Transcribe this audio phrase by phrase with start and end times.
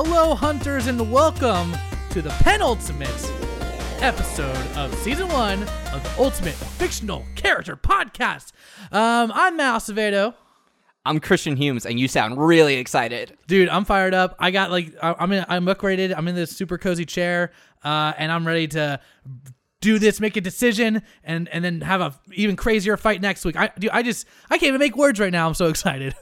[0.00, 1.76] Hello, hunters, and welcome
[2.10, 3.10] to the penultimate
[4.00, 5.60] episode of season one
[5.92, 8.52] of the Ultimate Fictional Character Podcast.
[8.92, 10.34] Um, I'm Matt Acevedo.
[11.04, 13.36] I'm Christian Humes, and you sound really excited.
[13.48, 14.36] Dude, I'm fired up.
[14.38, 16.16] I got like I- I'm in, I'm upgraded.
[16.16, 17.50] I'm in this super cozy chair,
[17.82, 19.00] uh, and I'm ready to
[19.80, 23.56] do this, make a decision, and and then have a even crazier fight next week.
[23.56, 25.48] I dude, I just I can't even make words right now.
[25.48, 26.14] I'm so excited.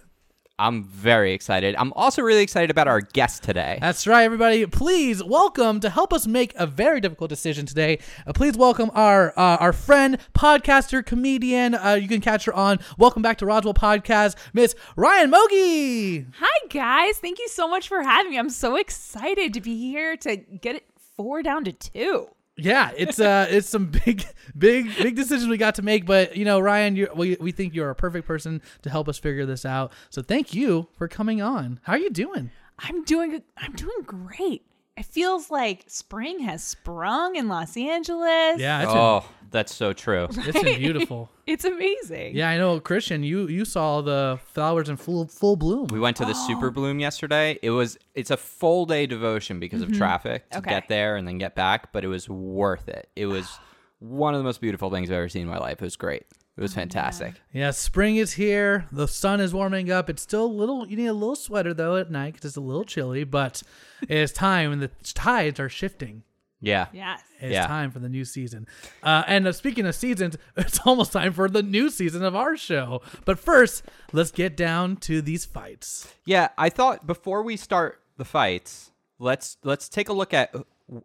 [0.59, 1.75] I'm very excited.
[1.77, 3.77] I'm also really excited about our guest today.
[3.79, 4.65] That's right, everybody.
[4.65, 7.99] Please welcome to help us make a very difficult decision today.
[8.27, 11.75] Uh, please welcome our uh, our friend, podcaster, comedian.
[11.75, 16.27] Uh, you can catch her on Welcome Back to Roswell Podcast, Miss Ryan Mogge.
[16.39, 17.19] Hi, guys.
[17.19, 18.39] Thank you so much for having me.
[18.39, 20.87] I'm so excited to be here to get it
[21.17, 22.29] four down to two.
[22.57, 24.25] Yeah, it's uh, it's some big,
[24.57, 26.07] big, big decisions we got to make.
[26.07, 29.19] But you know, Ryan, you we we think you're a perfect person to help us
[29.19, 29.93] figure this out.
[30.11, 31.81] So thank you for coming on.
[31.83, 32.51] How are you doing?
[32.79, 34.63] I'm doing I'm doing great.
[34.97, 38.59] It feels like spring has sprung in Los Angeles.
[38.59, 39.25] Yeah, it's oh,
[39.57, 40.29] that's so true.
[40.31, 41.31] been, it's beautiful.
[41.47, 42.35] It's amazing.
[42.35, 43.23] Yeah, I know, Christian.
[43.23, 45.87] You you saw the flowers in full full bloom.
[45.93, 47.57] We went to the Super Bloom yesterday.
[47.63, 49.99] It was it's a full day devotion because of mm-hmm.
[49.99, 50.71] traffic to Okay.
[50.71, 53.11] get there and then get back, but it was worth it.
[53.15, 53.49] It was
[54.01, 55.81] one of the most beautiful things I've ever seen in my life.
[55.81, 56.25] It was great.
[56.57, 57.35] It was oh, fantastic.
[57.53, 58.87] Yeah, spring is here.
[58.91, 60.11] The sun is warming up.
[60.11, 60.89] It's still a little.
[60.89, 63.23] You need a little sweater though at night because it's a little chilly.
[63.23, 63.63] But
[64.09, 66.25] it's time, and the tides are shifting.
[66.61, 66.87] Yeah.
[66.93, 67.21] Yes.
[67.41, 67.67] It's Yeah.
[67.67, 68.67] time for the new season.
[69.03, 72.57] Uh, and uh, speaking of seasons, it's almost time for the new season of our
[72.57, 73.03] show.
[73.25, 73.83] But first,
[74.13, 76.09] let's get down to these fights.
[76.25, 80.55] Yeah, I thought before we start the fights, let's let's take a look at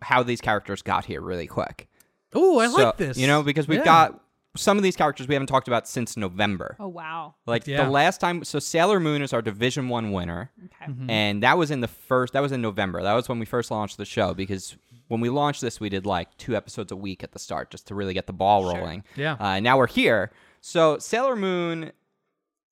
[0.02, 1.90] how these characters got here really quick.
[2.34, 3.18] Oh, I So, like this.
[3.18, 3.86] You know, because we've Yeah.
[3.86, 4.22] got
[4.56, 6.76] some of these characters we haven't talked about since November.
[6.80, 7.36] Oh wow.
[7.46, 7.84] Like Yeah.
[7.86, 10.92] the last time, so Sailor Moon is our Division One winner, Okay.
[10.92, 11.10] Mm-hmm.
[11.10, 12.34] and that was in the first.
[12.34, 13.02] That was in November.
[13.04, 14.76] That was when we first launched the show because
[15.11, 17.86] when we launched this, we did like two episodes a week at the start just
[17.88, 19.04] to really get the ball rolling.
[19.17, 19.36] Yeah.
[19.38, 20.32] Uh, now we're here.
[20.61, 21.92] So Sailor Moon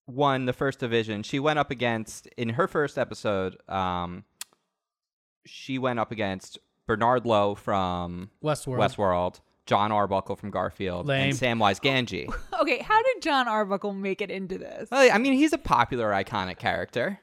[0.07, 1.21] won the first division.
[1.23, 3.57] She went up against in her first episode.
[3.69, 4.23] Um,
[5.45, 6.57] she went up against
[6.87, 8.77] Bernard Lowe from Westworld.
[8.77, 11.31] Westworld, John Arbuckle from Garfield, Lame.
[11.31, 12.33] and Samwise Gamgee.
[12.61, 14.89] Okay, how did John Arbuckle make it into this?
[14.91, 17.21] Well, I mean, he's a popular, iconic character.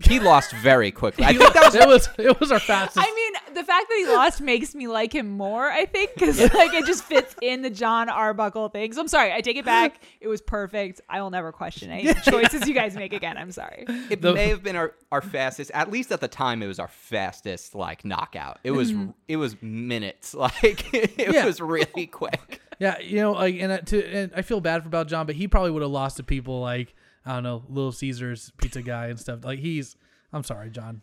[0.00, 1.24] He lost very quickly.
[1.24, 2.98] I think that was it was it was our fastest.
[3.04, 5.66] I mean, the fact that he lost makes me like him more.
[5.70, 8.92] I think because like it just fits in the John Arbuckle thing.
[8.92, 10.00] So I'm sorry, I take it back.
[10.20, 11.00] It was perfect.
[11.08, 13.36] I will never question any choices you guys make again.
[13.36, 13.84] I'm sorry.
[14.10, 15.70] it The- may have been our, our fastest.
[15.74, 18.58] At least at the time, it was our fastest like knockout.
[18.64, 18.92] It was
[19.26, 20.34] it was minutes.
[20.62, 21.44] Like it Yeah.
[21.44, 22.60] was really quick.
[22.78, 25.34] Yeah, you know, like, and, uh, to, and I feel bad for about John, but
[25.34, 26.94] he probably would have lost to people like
[27.26, 29.44] I don't know, Little Caesars pizza guy and stuff.
[29.44, 29.96] Like he's,
[30.32, 31.02] I'm sorry, John,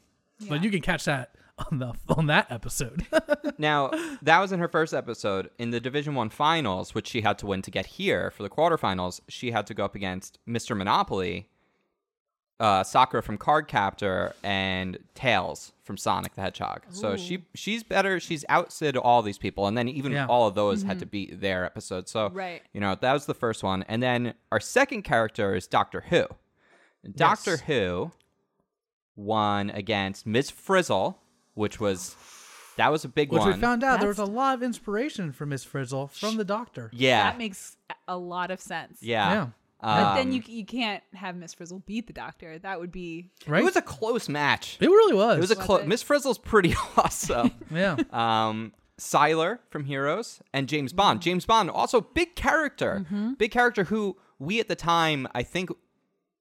[0.50, 1.36] but you can catch that
[1.72, 3.06] on the on that episode.
[3.58, 7.38] Now that was in her first episode in the Division One finals, which she had
[7.40, 9.22] to win to get here for the quarterfinals.
[9.30, 10.76] She had to go up against Mr.
[10.76, 11.48] Monopoly,
[12.60, 16.82] uh, Sakura from Cardcaptor, and Tails from Sonic the Hedgehog.
[16.90, 18.20] So she she's better.
[18.20, 20.26] She's outsid all these people, and then even Yeah.
[20.28, 22.10] all of those had to beat their episode.
[22.10, 22.62] So Right.
[22.74, 26.26] you know that was the first one, and then our second character is Doctor Who.
[27.06, 27.62] And Doctor Yes.
[27.62, 28.12] Who
[29.16, 31.22] won against Miss Frizzle,
[31.56, 32.16] which was
[32.78, 33.40] that was a big one.
[33.40, 33.56] Which one.
[33.56, 36.90] we found out there was a lot of inspiration from Miss Frizzle from the Doctor.
[36.94, 37.76] yeah, That makes
[38.08, 39.00] a lot of sense.
[39.02, 39.32] yeah.
[39.34, 39.48] Yeah.
[39.82, 42.58] But then Um, you you can't have Miss Frizzle beat the Doctor.
[42.60, 43.62] That would be Right?
[43.62, 44.78] It was a close match.
[44.80, 45.38] It really was.
[45.38, 45.82] It was a close.
[45.82, 45.88] it?
[45.88, 47.52] Miss Frizzle's pretty awesome.
[47.72, 47.98] yeah.
[48.12, 51.22] um, Sylar from Heroes and James Bond.
[51.22, 53.06] James Bond also big character,
[53.38, 55.70] big character who we at the time I think.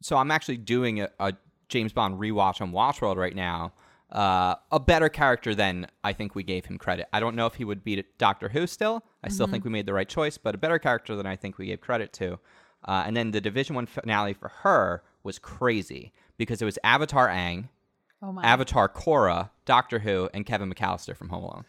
[0.00, 1.34] So I'm actually doing a, a
[1.68, 3.72] James Bond rewatch on Watchworld right now.
[4.14, 7.08] Uh, a better character than I think we gave him credit.
[7.12, 9.02] I don't know if he would beat Doctor Who still.
[9.24, 11.58] I still think we made the right choice, but a better character than I think
[11.58, 12.38] we gave credit to.
[12.86, 17.28] Uh, and then the Division One finale for her was crazy because it was Avatar
[17.28, 17.68] Aang,
[18.22, 21.64] oh my Avatar Korra, Doctor Who, and Kevin McAllister from Home Alone.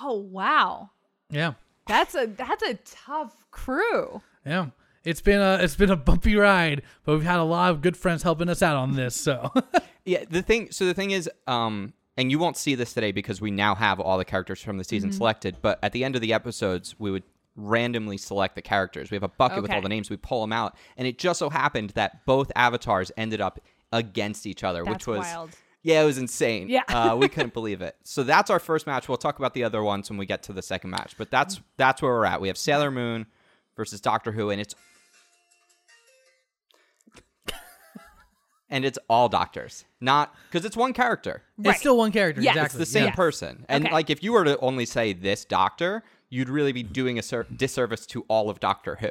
[0.00, 0.90] oh wow.
[1.30, 1.52] Yeah.
[1.86, 2.74] That's a that's a
[3.06, 4.20] tough crew.
[4.44, 4.66] Yeah.
[5.04, 7.96] It's been a it's been a bumpy ride, but we've had a lot of good
[7.96, 9.14] friends helping us out on this.
[9.14, 9.52] So
[10.08, 10.70] Yeah, the thing.
[10.70, 14.00] So the thing is, um, and you won't see this today because we now have
[14.00, 15.58] all the characters from the season selected.
[15.60, 17.22] But at the end of the episodes, we would
[17.56, 19.10] randomly select the characters.
[19.10, 20.08] We have a bucket with all the names.
[20.10, 23.60] We pull them out, and it just so happened that both avatars ended up
[23.92, 25.50] against each other, which was wild.
[25.82, 26.68] yeah, it was insane.
[26.68, 26.82] Yeah.
[26.88, 27.96] uh, we couldn't believe it.
[28.02, 29.08] So that's our first match.
[29.08, 31.14] We'll talk about the other ones when we get to the second match.
[31.18, 32.40] But that's that's where we're at.
[32.40, 33.26] We have Sailor Moon
[33.76, 34.74] versus Doctor Who, and it's
[38.70, 41.42] and it's all doctors, not because it's one character.
[41.56, 41.70] Right.
[41.72, 42.40] It's still one character.
[42.42, 42.50] Yeah.
[42.52, 42.80] exactly.
[42.82, 43.14] It's the same Yeah.
[43.14, 43.64] person.
[43.68, 43.92] And Okay.
[43.94, 47.46] like if you were to only say this doctor, you'd really be doing a ser-
[47.54, 49.10] disservice to all of Doctor Who.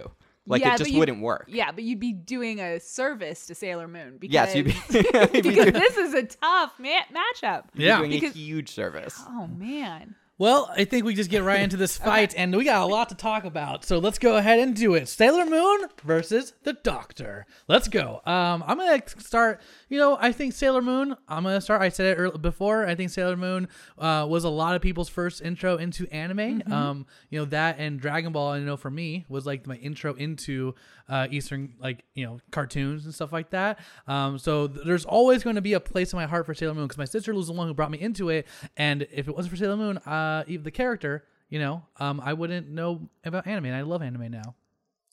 [0.49, 1.45] Like Yeah, it just wouldn't work.
[1.49, 5.31] Yeah, but you'd be doing a service to Sailor Moon because, Yes, you'd be, you'd
[5.33, 7.63] be because doing, this is a tough ma- matchup.
[7.73, 7.97] you'd Yeah.
[7.97, 9.19] doing Because- a huge service.
[9.27, 10.15] Oh man.
[10.39, 13.09] Well, I think we just get right into this fight, and we got a lot
[13.09, 13.83] to talk about.
[13.83, 15.07] So let's go ahead and do it.
[15.07, 17.47] Sailor Moon versus the Doctor.
[17.67, 18.21] Let's go.
[18.25, 19.61] Um, I'm gonna start.
[19.89, 21.15] You know, I think Sailor Moon.
[21.27, 21.81] I'm gonna start.
[21.81, 22.85] I said it earlier before.
[22.85, 23.67] I think Sailor Moon
[23.97, 26.61] uh, was a lot of people's first intro into anime.
[26.71, 28.51] Um, you know that and Dragon Ball.
[28.51, 30.75] I know for me was like my intro into
[31.09, 33.79] uh, Eastern like you know cartoons and stuff like that.
[34.07, 36.75] Um, so th- there's always going to be a place in my heart for Sailor
[36.75, 38.45] Moon because my sister was the one who brought me into it,
[38.75, 42.21] and if it wasn't for Sailor Moon, uh, Uh, even the character, you know, um,
[42.23, 43.65] I wouldn't know about anime.
[43.65, 44.55] And I love anime now.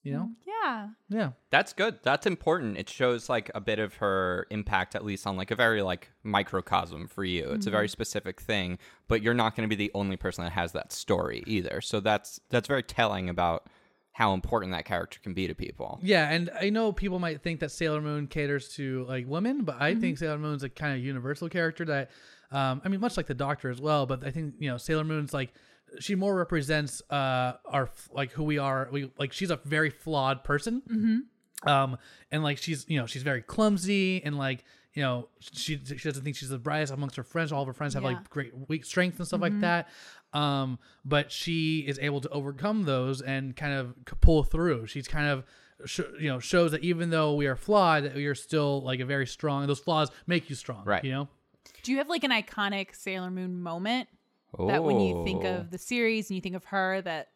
[0.03, 0.89] You know, mm, Yeah.
[1.09, 1.99] yeah, That's good.
[2.03, 2.77] That's important.
[2.77, 6.11] It shows like a bit of her impact, at least on like a very like
[6.23, 7.53] microcosm for you.
[7.53, 7.77] It's a mm-hmm.
[7.77, 8.79] very specific thing,
[9.09, 11.81] but you're not going to be the only person that has that story either.
[11.81, 13.67] So that's that's very telling about
[14.13, 15.99] how important that character can be to people.
[16.03, 16.31] yeah.
[16.31, 19.95] And I know people might think that Sailor Moon caters to like women, but I
[19.95, 20.25] think mm-hmm.
[20.25, 22.11] Sailor Moon's a kind of universal character that,
[22.55, 24.07] um, I mean, much like the Doctor as well.
[24.07, 25.53] But I think you know Sailor Moon's like
[26.01, 28.89] she more represents uh our like who we are.
[28.91, 30.83] We like she's a very flawed person.
[31.67, 31.97] um
[32.31, 36.23] and like she's you know she's very clumsy and like you know she she doesn't
[36.25, 38.11] think she's the brightest amongst her friends all of her friends have Yeah.
[38.11, 39.89] like great weak strengths and stuff like that
[40.35, 45.27] um but she is able to overcome those and kind of pull through she's kind
[45.29, 45.45] of
[45.87, 49.01] sh- you know shows that even though we are flawed that we are still like
[49.01, 51.03] a very strong those flaws make you strong Right.
[51.05, 51.29] you know
[51.83, 54.09] Do you have like an iconic Sailor Moon moment
[54.59, 55.57] that when you think Oh.
[55.57, 57.29] of the series and you think of her that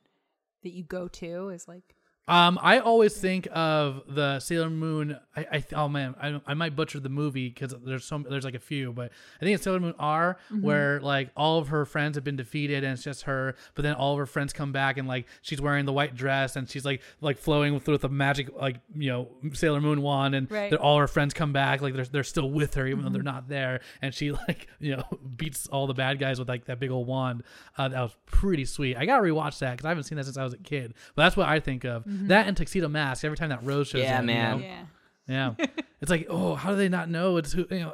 [0.63, 1.95] that you go to is like
[2.29, 5.19] Um, I always think of the Sailor Moon.
[5.37, 8.55] I, I oh man, I, I might butcher the movie because there's some there's like
[8.55, 9.11] a few, but
[9.41, 12.85] I think it's Sailor Moon R where like all of her friends have been defeated
[12.85, 15.61] and it's just her, but then all of her friends come back and like she's
[15.61, 19.11] wearing the white dress and she's like like flowing with with a magic like you
[19.11, 20.73] know Sailor Moon wand and Right.
[20.75, 23.49] all her friends come back like they're they're still with her even though they're not
[23.49, 25.05] there and she like you know
[25.37, 27.43] beats all the bad guys with like that big old wand.
[27.77, 28.97] Uh, that was pretty sweet.
[28.97, 30.95] I gotta rewatch that because I haven't seen that since I was a kid.
[31.15, 32.05] But that's what I think of.
[32.27, 33.25] That and Tuxedo Mask.
[33.25, 34.59] Every time that Rose shows Yeah, up, you man.
[34.61, 34.65] know?
[34.67, 35.55] yeah.
[35.59, 35.67] yeah.
[36.01, 37.37] it's like, oh, how do they not know?
[37.37, 37.93] It's who you know.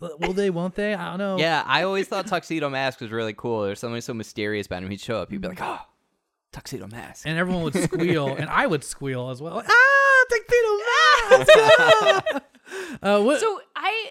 [0.00, 0.50] Oh, will they?
[0.50, 0.94] Won't they?
[0.94, 1.38] I don't know.
[1.38, 3.62] Yeah, I always thought Tuxedo Mask was really cool.
[3.62, 4.90] There's something so mysterious about him.
[4.90, 5.80] He'd show up, you'd be like, oh,
[6.52, 7.26] Tuxedo Mask.
[7.26, 9.56] And everyone would squeal, and I would squeal as well.
[9.56, 11.48] Like, ah, Tuxedo
[12.34, 12.42] Mask.
[13.02, 13.40] uh, what?
[13.40, 14.10] So I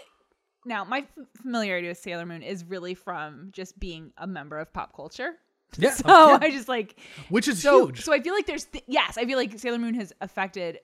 [0.65, 4.71] now my f- familiarity with Sailor Moon is really from just being a member of
[4.73, 5.33] pop culture.
[5.77, 6.39] Yeah, So yeah.
[6.41, 6.99] I just like
[7.29, 8.01] which is so huge.
[8.03, 10.79] so I feel like there's th- yes, I feel like Sailor Moon has affected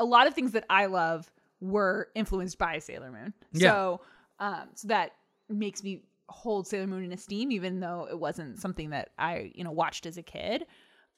[0.00, 1.30] a lot of things that I love
[1.60, 3.34] were influenced by Sailor Moon.
[3.52, 3.70] Yeah.
[3.70, 4.00] So
[4.38, 5.12] um so that
[5.48, 9.64] makes me hold Sailor Moon in esteem even though it wasn't something that I, you
[9.64, 10.66] know, watched as a kid.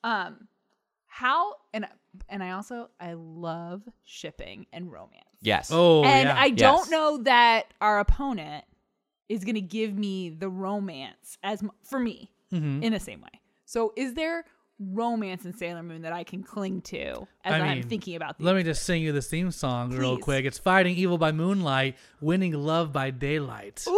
[0.04, 0.48] Um
[1.06, 1.86] how and
[2.28, 5.24] and I also I love shipping and romance.
[5.40, 5.70] Yes.
[5.72, 6.36] oh, and yeah.
[6.38, 8.64] I don't know that our opponent
[9.28, 12.82] is going to give me the romance as for me Mhm.
[12.82, 13.40] in the same way.
[13.64, 14.44] So, is there
[14.78, 18.14] romance in Sailor Moon that I can cling to as I I am mean, thinking
[18.14, 18.44] about these?
[18.44, 20.44] Let me just sing you this theme song real quick.
[20.44, 23.84] It's Fighting Evil by Moonlight, Winning Love by Daylight.
[23.88, 23.92] Ooh,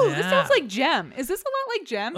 [0.00, 1.12] ooh, this sounds like Jem.
[1.16, 2.16] Is this a lot like Jem?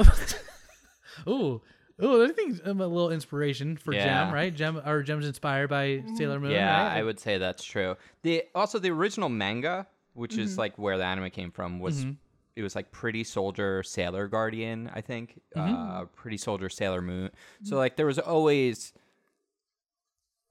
[1.28, 1.60] Ooh.
[2.02, 4.24] Ooh, I think um, a little inspiration for Yeah.
[4.24, 4.54] Jem, right?
[4.54, 6.50] Jem or Jem's inspired by Sailor Moon.
[6.52, 6.96] Yeah, right?
[6.96, 7.94] I would say that's true.
[8.22, 10.60] The also the original manga, which is Mm-hmm.
[10.60, 12.06] like where the anime came from, was
[12.60, 15.40] it was like Pretty Soldier, Sailor Guardian, I think.
[15.56, 17.30] Uh, Pretty Soldier, Sailor Moon.
[17.64, 18.92] So like there was always.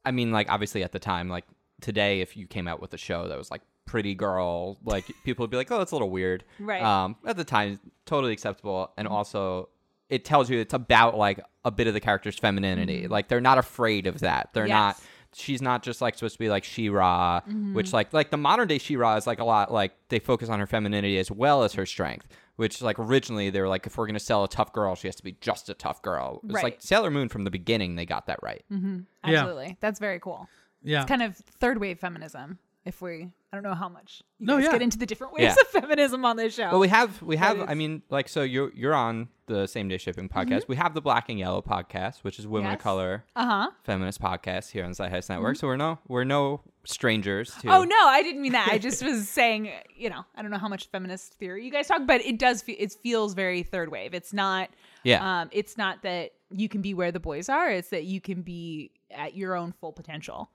[0.05, 1.45] I mean, like obviously at the time, like
[1.81, 5.43] today, if you came out with a show that was like Pretty Girl, like people
[5.43, 6.81] would be like, "Oh, that's a little weird." Right.
[6.81, 9.69] Um, at the time, totally acceptable, and also
[10.09, 13.07] it tells you it's about like a bit of the character's femininity.
[13.07, 14.49] Like they're not afraid of that.
[14.53, 15.07] They're not Yes.
[15.33, 17.73] She's not just like supposed to be like She-Ra, mm-hmm.
[17.73, 20.59] which like like the modern day She-Ra is like a lot like they focus on
[20.59, 22.27] her femininity as well as her strength.
[22.55, 25.15] Which like originally they were like if we're gonna sell a tough girl, she has
[25.15, 26.41] to be just a tough girl.
[26.43, 28.65] It's like Sailor Moon from the beginning they got that right.
[28.71, 28.99] Mm-hmm.
[29.25, 29.39] Yeah.
[29.39, 29.77] Absolutely.
[29.79, 30.49] That's very cool.
[30.83, 31.01] yeah.
[31.01, 32.59] It's kind of third wave feminism.
[32.85, 34.71] If we, I don't know how much you No, guys yeah.
[34.71, 35.51] get into the different ways Yeah.
[35.61, 36.69] of feminism on this show.
[36.71, 37.57] Well, we have we have.
[37.59, 40.67] is- I mean, like, so you're you're on the same day shipping podcast.
[40.69, 43.71] We have the Black and Yellow podcast, which is women of color uh huh.
[43.83, 45.57] feminist podcast here on ZyteHeist Network.
[45.57, 47.67] So we're no we're no strangers to.
[47.73, 48.69] Oh no, I didn't mean that.
[48.71, 51.87] I just was saying, you know, I don't know how much feminist theory you guys
[51.87, 52.61] talk, but it does.
[52.61, 54.13] Fe- it feels very third wave.
[54.13, 54.69] It's not.
[55.03, 55.41] Yeah.
[55.41, 57.69] Um, it's not that you can be where the boys are.
[57.69, 60.49] It's that you can be at your own full potential.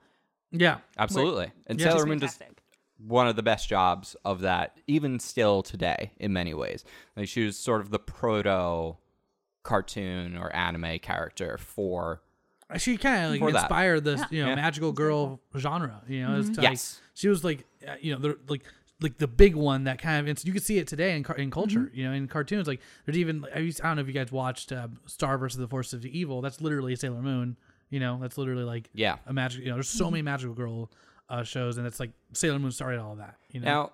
[0.51, 0.77] yeah.
[0.97, 1.51] Absolutely.
[1.67, 1.91] And Yeah.
[1.91, 2.61] Sailor Moon does fantastic.
[2.97, 6.83] One of the best jobs of that, even still today, in many ways.
[7.17, 8.97] Like she was sort of the proto
[9.63, 12.21] cartoon or anime character for
[12.77, 13.63] she kind of like For that.
[13.63, 14.55] inspired this you know Yeah.
[14.55, 17.01] magical girl genre you know it's like, Yes.
[17.15, 18.63] she was like uh, you know the like
[19.01, 21.49] like the big one that kind of it's, you can see it today in in
[21.51, 21.95] culture Mm-hmm.
[21.97, 24.31] you know in cartoons like there's even I, used, I don't know if you guys
[24.31, 27.57] watched uh, Star versus the Forces of Evil that's literally Sailor Moon
[27.89, 29.17] you know that's literally like yeah.
[29.25, 30.91] a magic you know there's so many magical girl
[31.29, 33.91] uh, shows and it's like Sailor Moon started all that you know Now,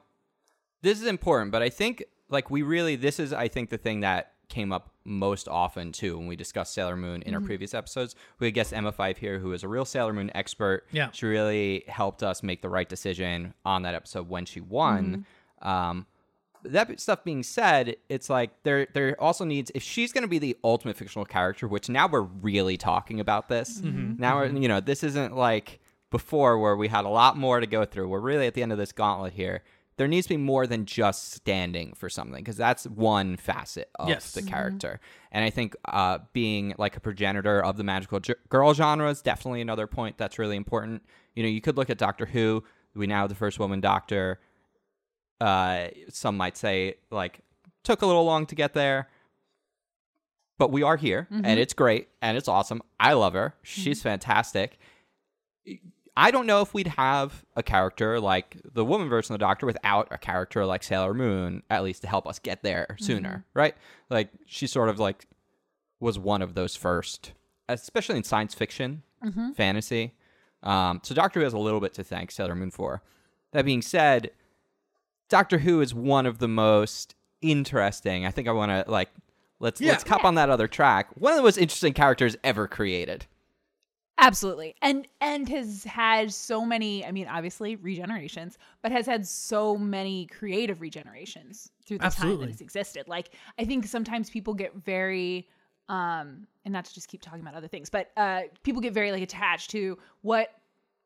[0.81, 4.01] this is important, but I think like we really this is I think the thing
[4.01, 8.15] that came up most often too when we discussed Sailor Moon in our previous episodes.
[8.39, 10.85] We had guest Emma Five here, who is a real Sailor Moon expert.
[10.91, 11.09] Yeah.
[11.11, 15.25] she really helped us make the right decision on that episode when she won.
[15.61, 16.05] Um,
[16.63, 20.37] that stuff being said, it's like there there also needs if she's going to be
[20.39, 23.81] the ultimate fictional character, which now we're really talking about this.
[23.81, 25.79] Now we're you know this isn't like
[26.11, 28.07] before where we had a lot more to go through.
[28.09, 29.63] We're really at the end of this gauntlet here.
[29.97, 34.09] There needs to be more than just standing for something because that's one facet of
[34.09, 34.31] Yes.
[34.33, 34.99] the character.
[35.31, 39.21] And I think uh, being like a progenitor of the magical gi- girl genre is
[39.21, 41.03] definitely another point that's really important.
[41.35, 42.63] You know, you could look at Doctor Who.
[42.95, 44.39] We now have the first woman doctor
[45.39, 47.39] uh, some might say like
[47.83, 49.07] took a little long to get there
[50.59, 54.77] but we are here and it's great and it's awesome i love her she's fantastic
[56.21, 59.65] i don't know if we'd have a character like the woman version of the doctor
[59.65, 63.75] without a character like sailor moon at least to help us get there sooner right
[64.09, 65.25] like she sort of like
[65.99, 67.33] was one of those first
[67.67, 69.03] especially in science fiction
[69.53, 70.13] fantasy
[70.63, 73.01] um, so doctor who has a little bit to thank sailor moon for
[73.51, 74.31] that being said
[75.29, 78.25] Doctor Who is one of the most interesting.
[78.25, 79.09] I think I want to like
[79.61, 79.91] let's Yeah.
[79.93, 81.07] let's hop on that other track.
[81.15, 83.27] One of the most interesting characters ever created.
[84.21, 84.75] Absolutely.
[84.81, 90.27] And and has had so many, I mean, obviously regenerations, but has had so many
[90.27, 93.07] creative regenerations through the time that it's existed.
[93.07, 95.47] Like I think sometimes people get very
[95.89, 99.11] um and not to just keep talking about other things, but uh people get very
[99.11, 100.49] like attached to what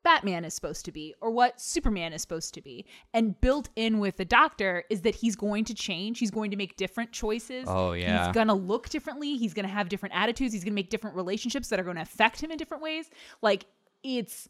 [0.05, 2.85] Batman is supposed to be or what Superman is supposed to be.
[3.13, 6.19] And built in with the doctor is that he's going to change.
[6.19, 7.65] He's going to make different choices.
[7.67, 8.25] Oh, yeah.
[8.25, 9.35] He's going to look differently.
[9.35, 10.53] He's going to have different attitudes.
[10.53, 13.09] He's going to make different relationships that are going to affect him in different ways.
[13.41, 13.65] Like
[14.03, 14.47] it's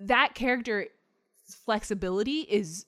[0.00, 0.86] that character
[1.64, 2.84] flexibility is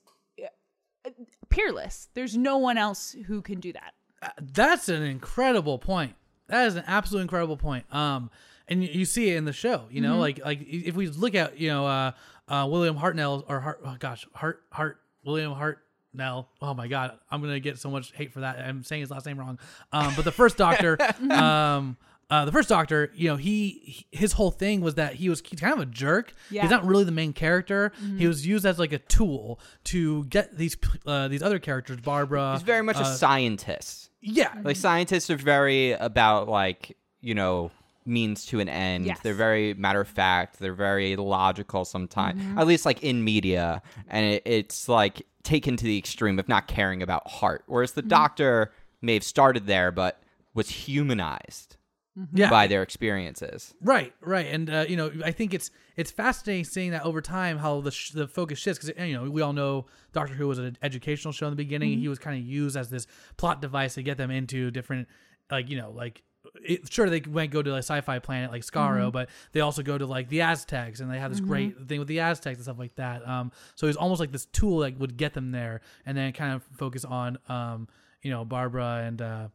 [1.05, 1.11] uh,
[1.49, 2.09] peerless.
[2.15, 3.95] There's no one else who can do that.
[4.39, 6.15] That's an incredible point.
[6.49, 7.87] That is an absolute incredible point.
[7.95, 8.31] Um,
[8.71, 9.85] and you, you see it in the show.
[9.91, 12.13] You know, like like if we look at you know uh,
[12.49, 16.47] uh, William Hartnell or Hart, oh gosh, Hart Hart William Hartnell.
[16.63, 18.59] Oh my God, I'm gonna get so much hate for that.
[18.61, 19.59] I'm saying his last name wrong.
[19.93, 20.97] Um, but the first Doctor,
[21.31, 21.97] um.
[22.33, 25.43] Uh, the first Doctor, you know, he, he his whole thing was that he was
[25.45, 26.33] he's kind of a jerk.
[26.49, 26.63] Yeah.
[26.63, 27.91] He's not really the main character.
[28.19, 32.53] He was used as like a tool to get these uh, these other characters, Barbara.
[32.53, 34.11] He's very much a uh, scientist.
[34.21, 37.73] yeah, Like scientists are very about like, you know,
[38.07, 39.07] means to an end.
[39.07, 39.21] Yes.
[39.23, 40.59] They're very matter of fact.
[40.59, 42.43] They're very logical sometimes.
[42.43, 42.59] Mm-hmm.
[42.59, 43.83] At least like in media.
[44.09, 47.65] And it, it's like taken to the extreme of not caring about heart.
[47.67, 48.09] Whereas the mm-hmm.
[48.09, 50.23] doctor may have started there but
[50.55, 51.77] was humanized
[52.19, 52.37] mm-hmm.
[52.37, 52.51] yeah.
[52.51, 53.75] by their experiences.
[53.81, 57.59] Right, right, and uh, you know, I think it's it's fascinating seeing that over time
[57.59, 60.59] how the sh- the focus shifts because you know we all know Doctor Who was
[60.59, 61.99] an educational show in the beginning.
[61.99, 65.09] He was kind of used as this plot device to get them into different,
[65.51, 66.23] like you know, like
[66.63, 69.99] it, sure they might go to a sci-fi planet like Skaro, but they also go
[69.99, 72.79] to like the Aztecs and they have this great thing with the Aztecs and stuff
[72.79, 73.27] like that.
[73.27, 76.55] Um, so it's almost like this tool that would get them there, and then kind
[76.55, 77.89] of focus on um,
[78.23, 79.23] you know, Barbara and.
[79.23, 79.49] Uh,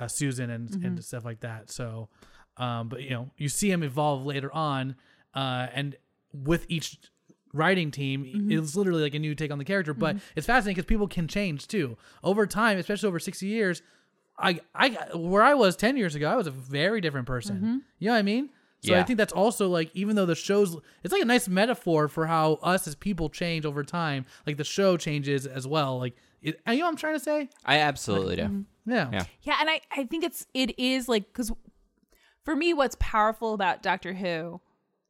[0.00, 1.70] uh, Susan and and stuff like that.
[1.70, 2.08] So,
[2.56, 4.96] um, but you know, you see him evolve later on,
[5.34, 5.96] uh, and
[6.32, 6.98] with each
[7.52, 9.94] writing team, it's literally like a new take on the character.
[9.94, 13.82] But it's fascinating because people can change too over time, especially over sixty years.
[14.42, 17.84] I I where I was ten years ago, I was a very different person.
[17.98, 18.50] You know what I mean?
[18.84, 22.08] So I think that's also like even though the show's it's like a nice metaphor
[22.08, 24.26] for how us as people change over time.
[24.46, 25.98] Like the show changes as well.
[25.98, 27.48] Like it, you know what I'm trying to say?
[27.64, 28.64] I absolutely do.
[28.84, 29.08] Yeah.
[29.12, 29.24] Yeah.
[29.42, 31.52] Yeah, and I I think it's it is like because
[32.44, 34.60] for me, what's powerful about Doctor Who,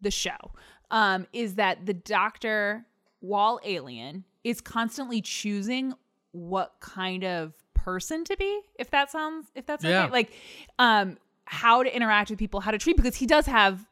[0.02, 0.52] the show,
[0.90, 2.84] um, is that the Doctor,
[3.20, 5.94] while alien, is constantly choosing
[6.32, 8.60] what kind of person to be.
[8.78, 10.04] If that sounds, if that's Yeah.
[10.04, 10.32] okay, like,
[10.78, 13.84] um, how to interact with people, how to treat, because he does have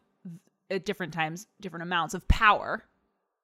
[0.71, 2.85] at different times different amounts of power.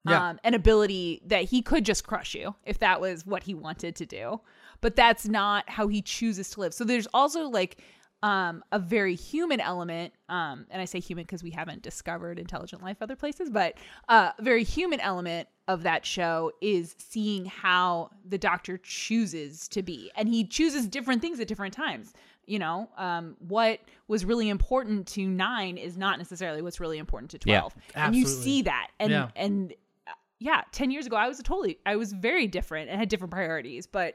[0.08, 0.28] Yeah.
[0.28, 3.96] Um, an ability that he could just crush you if that was what he wanted
[3.96, 4.40] to do
[4.80, 7.78] but that's not how he chooses to live so there's also like
[8.26, 12.82] um, a very human element, um, and I say human because we haven't discovered intelligent
[12.82, 13.70] life other places, but
[14.08, 19.80] uh, a very human element of that show is seeing how the doctor chooses to
[19.82, 22.12] be, and he chooses different things at different times.
[22.46, 27.30] You know, um, what was really important to nine is not necessarily what's really important
[27.32, 29.28] to Yeah, twelve, and you see that, and Yeah.
[29.36, 29.72] and
[30.06, 33.08] uh, yeah, ten years ago I was a totally, I was very different and had
[33.08, 34.14] different priorities, but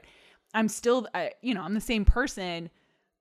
[0.52, 2.70] I'm still, I, you know, I'm the same person.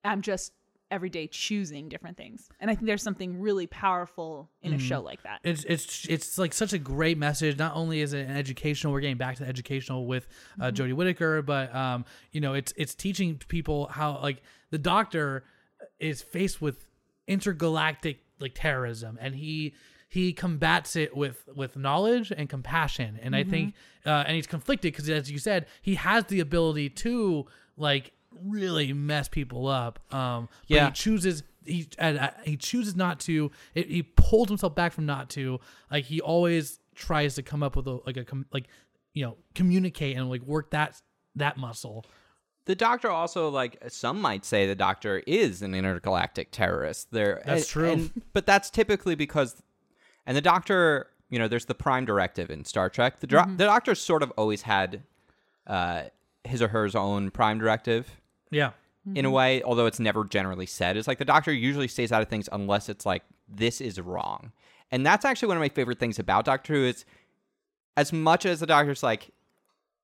[0.03, 0.53] I'm just
[0.91, 4.85] every day choosing different things, and I think there's something really powerful in a Mm-hmm.
[4.85, 5.39] show like that.
[5.43, 7.57] It's it's it's like such a great message.
[7.57, 10.27] Not only is it an educational, we're getting back to the educational with
[10.59, 15.43] uh, Jodie Whittaker, but um, you know, it's it's teaching people how like the Doctor
[15.99, 16.85] is faced with
[17.27, 19.73] intergalactic like terrorism, and he
[20.09, 23.17] he combats it with with knowledge and compassion.
[23.21, 23.73] And I think,
[24.05, 27.45] uh, and he's conflicted because, as you said, he has the ability to
[27.77, 28.11] like
[28.43, 29.99] really mess people up.
[30.13, 30.85] Um, but Yeah.
[30.87, 33.51] he chooses he uh, he chooses not to.
[33.75, 35.59] It, he pulls himself back from not to.
[35.91, 38.67] Like he always tries to come up with a like a com- like
[39.13, 40.99] you know communicate and like work that
[41.35, 42.05] that muscle.
[42.65, 47.11] The Doctor also, like some might say, the Doctor is an intergalactic terrorist.
[47.11, 47.91] There, That's and- true.
[47.91, 49.61] and- but that's typically because,
[50.27, 53.19] and the Doctor, you know, there's the Prime Directive in Star Trek.
[53.19, 55.01] The, dro- the Doctor sort of always had
[55.65, 56.03] uh,
[56.43, 58.20] his or her own Prime Directive
[58.51, 58.71] Yeah.
[59.05, 59.35] in a mm-hmm.
[59.35, 60.97] way, although it's never generally said.
[60.97, 64.51] It's like the Doctor usually stays out of things unless it's like this is wrong,
[64.91, 67.05] and that's actually one of my favorite things about Doctor Who is
[67.97, 69.31] as much as the Doctor's like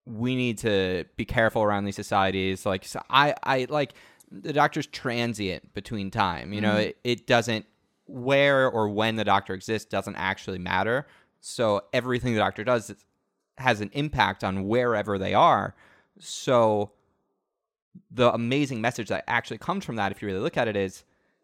[0.07, 2.65] we need to be careful around these societies.
[2.65, 3.93] Like so I, I like
[4.31, 6.53] the doctor's transient between time.
[6.53, 6.89] You know, mm-hmm.
[6.89, 7.65] it, it doesn't
[8.05, 11.07] where or when the doctor exists doesn't actually matter.
[11.41, 12.93] So everything the doctor does
[13.57, 15.75] has an impact on wherever they are.
[16.19, 16.91] So
[18.11, 21.03] the amazing message that actually comes from that, if you really look at it, is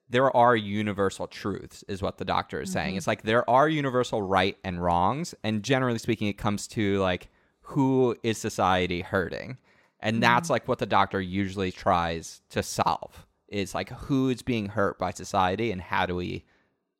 [0.09, 2.89] there are universal truths, is what the doctor is saying.
[2.89, 2.97] Mm-hmm.
[2.97, 7.29] It's like there are universal right and wrongs, and generally speaking, it comes to like
[7.61, 9.57] who is society hurting,
[9.99, 10.53] and that's mm-hmm.
[10.53, 13.25] like what the doctor usually tries to solve.
[13.47, 16.45] Is like who is being hurt by society, and how do we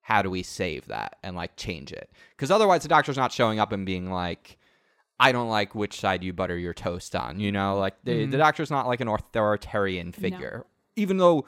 [0.01, 2.09] how do we save that and like change it?
[2.31, 4.57] Because otherwise, the doctor's not showing up and being like.
[5.19, 7.39] I don't like which side you butter your toast on.
[7.39, 8.37] You know, like the, the mm-hmm.
[8.37, 11.45] doctor's not like an authoritarian figure, even though,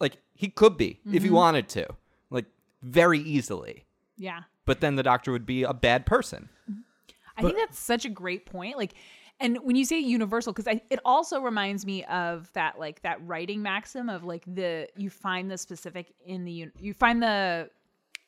[0.00, 1.36] like, he could be if he mm-hmm.
[1.36, 1.86] wanted to,
[2.30, 2.44] like,
[2.82, 3.86] very easily.
[4.18, 4.42] Yeah.
[4.66, 6.48] But then the doctor would be a bad person.
[7.36, 8.76] I think that's such a great point.
[8.76, 8.94] Like,
[9.38, 13.62] and when you say universal, because it also reminds me of that, like that writing
[13.62, 17.68] maxim of like the you find the specific in the un- you find the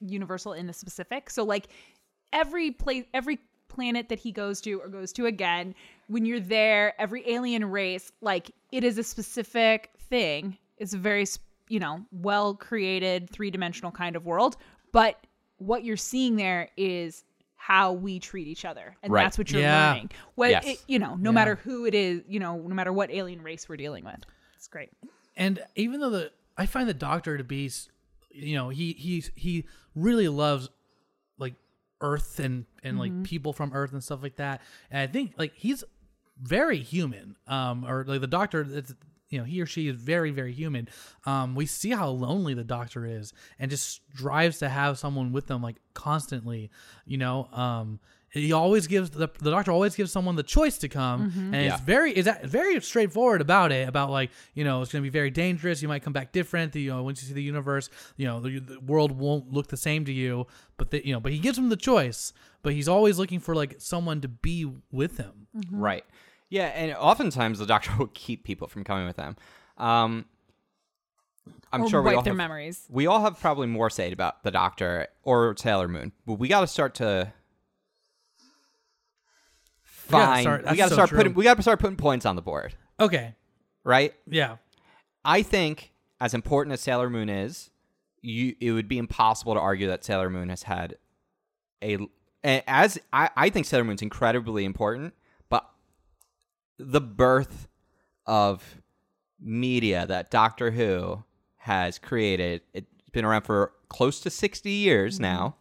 [0.01, 1.31] universal in the specific.
[1.31, 1.69] So like
[2.33, 5.75] every place, every planet that he goes to or goes to again,
[6.09, 10.57] when you're there, every alien race, like it is a specific thing.
[10.79, 11.27] It's a very
[11.69, 14.57] you know well created three dimensional kind of world,
[14.93, 15.17] but
[15.59, 17.25] what you're seeing there is
[17.57, 19.25] how we treat each other and Right.
[19.25, 19.89] that's what you're Yeah.
[19.91, 20.65] learning what Yes.
[20.65, 21.35] it, you know no Yeah.
[21.35, 24.21] matter who it is you know no matter what alien race we're dealing with
[24.57, 24.91] it's great
[25.37, 27.71] and even though the I find the doctor to be,
[28.31, 30.73] you know, he he he really loves like
[32.01, 34.61] Earth and and like people from Earth and stuff like that.
[34.91, 35.85] And I think like he's
[36.41, 37.37] very human.
[37.47, 38.95] Um, or like the doctor, it's,
[39.29, 40.89] you know, he or she is very very human.
[41.27, 45.47] Um, we see how lonely the doctor is, and just strives to have someone with
[45.47, 46.71] them like constantly.
[47.07, 48.01] You know, um.
[48.31, 51.73] He always gives the, the doctor always gives someone the choice to come, and Yeah.
[51.75, 53.89] it's very is that very straightforward about it.
[53.89, 55.81] About like you know it's going to be very dangerous.
[55.81, 56.73] You might come back different.
[56.73, 59.69] The, you know once you see the universe, you know the, the world won't look
[59.69, 60.47] the same to you.
[60.77, 62.33] But the, you know, but he gives him the choice.
[62.63, 65.47] But he's always looking for like someone to be with him.
[65.71, 66.05] Right.
[66.51, 69.37] Yeah, and oftentimes the doctor will keep people from coming with them.
[69.79, 70.27] Um,
[71.73, 74.43] I'm or sure we all their have, memories we all have probably more say about
[74.43, 77.33] the doctor or Sailor Moon, but we got to start to
[80.09, 81.19] We gotta start- We got to so start true.
[81.19, 81.35] putting.
[81.35, 83.35] We got to start putting points on the board, Okay,
[83.85, 84.15] right?
[84.27, 84.57] yeah,
[85.25, 87.71] I think as important as Sailor Moon is,
[88.23, 90.97] you it would be impossible to argue that Sailor Moon has had
[91.83, 91.99] a
[92.45, 95.15] a- as I, I think Sailor Moon's incredibly important,
[95.49, 95.69] but
[96.79, 97.69] the birth
[98.27, 98.81] of
[99.41, 101.23] media that Doctor Who
[101.59, 105.23] has created, it's been around for close to 60 years mm-hmm.
[105.23, 105.57] now.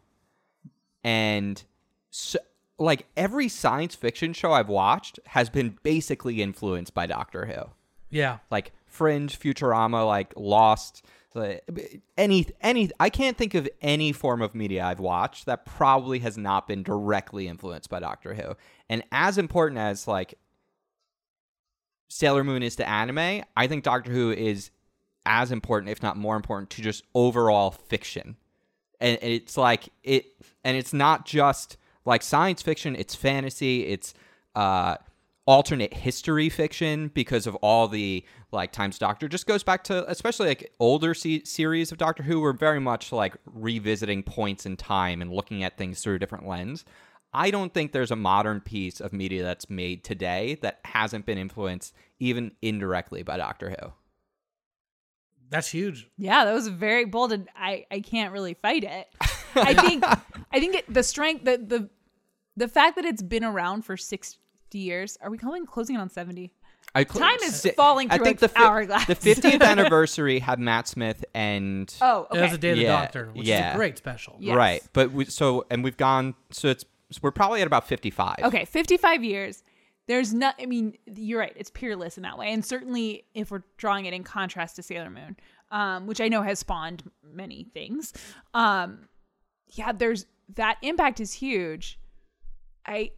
[1.04, 1.64] And
[2.10, 2.40] so,
[2.80, 7.72] like every science fiction show I've watched has been basically influenced by Doctor Who
[8.10, 8.40] yeah.
[8.50, 11.06] like Fringe, Futurama, like Lost,
[12.18, 12.90] any any.
[13.00, 16.84] I can't think of any form of media I've watched that probably has not been
[16.84, 18.56] directly influenced by Doctor Who.
[18.90, 20.36] And as important as like
[22.08, 24.72] Sailor Moon is to anime, I think Doctor Who is
[25.26, 28.38] as important, if not more important, to just overall fiction.
[29.00, 30.26] And and it's like it,
[30.64, 32.96] and it's not just like science fiction.
[32.96, 33.86] It's fantasy.
[33.86, 34.14] It's
[34.56, 34.96] uh,
[35.46, 40.48] alternate history fiction because of all the like times Doctor just goes back to especially
[40.48, 45.22] like older se- series of Doctor Who were very much like revisiting points in time
[45.22, 46.86] and looking at things through a different lens.
[47.34, 51.38] I don't think there's a modern piece of media that's made today that hasn't been
[51.38, 53.92] influenced even indirectly by Doctor Who.
[55.50, 56.10] That's huge.
[56.18, 59.08] Yeah, that was very bold, and I I can't really fight it.
[59.56, 60.04] I think
[60.52, 61.90] I think it, the strength the the
[62.58, 64.42] the fact that it's been around for sixty
[64.80, 65.18] years.
[65.22, 66.52] Are we calling closing it on seventy?
[66.96, 69.06] I, Time is falling I through think an the fi- hourglass.
[69.08, 72.52] The 50th anniversary had Matt Smith and Oh, It was okay.
[72.54, 74.38] the Day of the Yeah, Doctor, which is a great special.
[74.40, 74.56] Yes.
[74.56, 78.38] right, but we, so and we've gone so it's so we're probably at about 55.
[78.44, 79.64] Okay, 55 years.
[80.08, 81.52] There's not, I mean, you're right.
[81.58, 82.52] It's peerless in that way.
[82.54, 85.36] And certainly if we're drawing it in contrast to Sailor Moon,
[85.70, 88.14] um, which I know has spawned many things,
[88.54, 89.08] um,
[89.74, 92.00] yeah, there's that impact is huge.
[92.88, 93.12] I,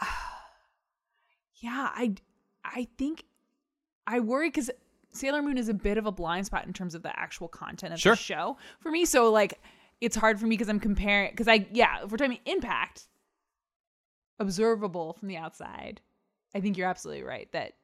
[1.56, 2.14] yeah, I,
[2.64, 3.24] I think
[4.06, 4.70] I worry because
[5.12, 7.94] Sailor Moon is a bit of a blind spot in terms of the actual content
[7.94, 8.12] of Sure.
[8.12, 9.04] the show for me.
[9.04, 9.60] So like,
[10.00, 13.08] it's hard for me because I'm comparing because I yeah, if we're talking impact,
[14.38, 16.00] observable from the outside,
[16.54, 17.74] I think you're absolutely right that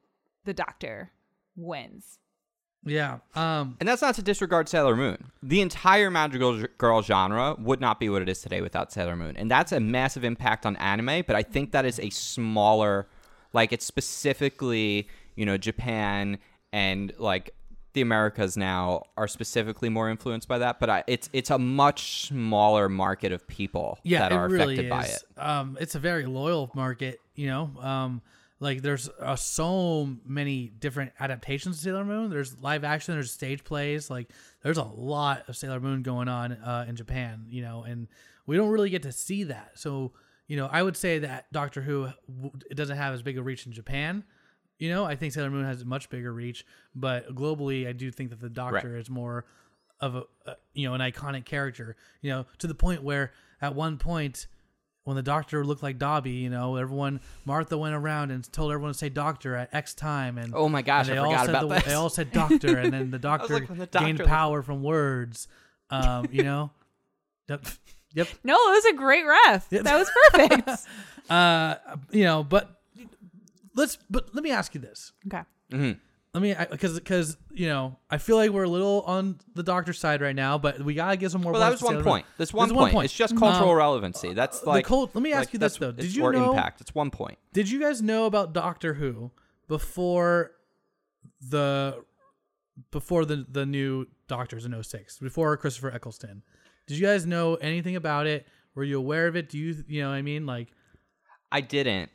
[0.44, 1.10] the Doctor
[1.56, 2.18] wins.
[2.84, 3.18] Yeah.
[3.34, 3.76] Um.
[3.80, 5.30] And that's not to disregard Sailor Moon.
[5.42, 9.36] The entire magical girl genre would not be what it is today without Sailor Moon.
[9.36, 13.06] And that's a massive impact on anime, but I think that is a smaller
[13.52, 16.38] like it's specifically, you know, Japan
[16.72, 17.54] and like
[17.92, 22.28] the Americas now are specifically more influenced by that, but I, it's it's a much
[22.28, 24.90] smaller market of people Yeah, that are really affected is.
[24.90, 25.46] by it.
[25.48, 27.20] Um, it's a very loyal market.
[27.34, 28.22] You know, um,
[28.60, 32.28] like there's uh, so many different adaptations of Sailor Moon.
[32.30, 33.14] There's live action.
[33.14, 34.10] There's stage plays.
[34.10, 34.30] Like
[34.62, 37.46] there's a lot of Sailor Moon going on uh, in Japan.
[37.48, 38.06] You know, and
[38.46, 39.72] we don't really get to see that.
[39.74, 40.12] So
[40.46, 42.08] you know, I would say that Doctor Who
[42.70, 44.24] it doesn't have as big a reach in Japan.
[44.78, 48.10] You know, I think Sailor Moon has a much bigger reach, but globally, I do
[48.10, 49.46] think that the Doctor is more
[50.00, 51.96] of a, a you know an iconic character.
[52.20, 54.48] You know, to the point where at one point
[55.10, 58.92] when the Doctor looked like Dobby, you know, everyone Martha went around and told everyone
[58.92, 61.46] to say Doctor at X time, and Oh my gosh, and I they all forgot
[61.46, 61.84] said about the, this.
[61.84, 64.82] They all said Doctor, and then the Doctor like, when the gained Doctor- power from
[64.84, 65.48] words.
[65.90, 66.70] Um, you know,
[67.48, 67.66] Yep.
[68.14, 68.28] yep.
[68.44, 69.66] No, it was a great ref.
[69.70, 69.82] Yeah.
[69.82, 70.70] That was perfect.
[71.28, 71.76] Uh,
[72.10, 72.80] you know, but
[73.76, 73.98] let's.
[74.10, 75.12] But let me ask you this.
[75.26, 75.96] okay.
[76.32, 79.98] Let me, because because you know, I feel like we're a little on the doctor's
[79.98, 81.50] side right now, but we gotta give some more.
[81.52, 82.12] Well, that was to one Sailor Moon.
[82.12, 82.26] point.
[82.38, 83.04] That's one, There's point.
[83.06, 84.32] It's just cultural Um, relevancy.
[84.32, 85.90] That's like cult- let me ask like, you this, though.
[85.90, 86.80] Did it's- you or know- impact?
[86.80, 87.36] It's one point.
[87.52, 89.32] Did you guys know about Doctor Who
[89.66, 90.52] before
[91.40, 92.04] the
[92.92, 96.42] before the the new Doctors in 06, before Christopher Eccleston?
[96.86, 98.46] Did you guys know anything about it?
[98.76, 99.48] Were you aware of it?
[99.48, 100.46] Do you you know what I mean?
[100.46, 100.68] Like
[101.50, 102.10] I didn't.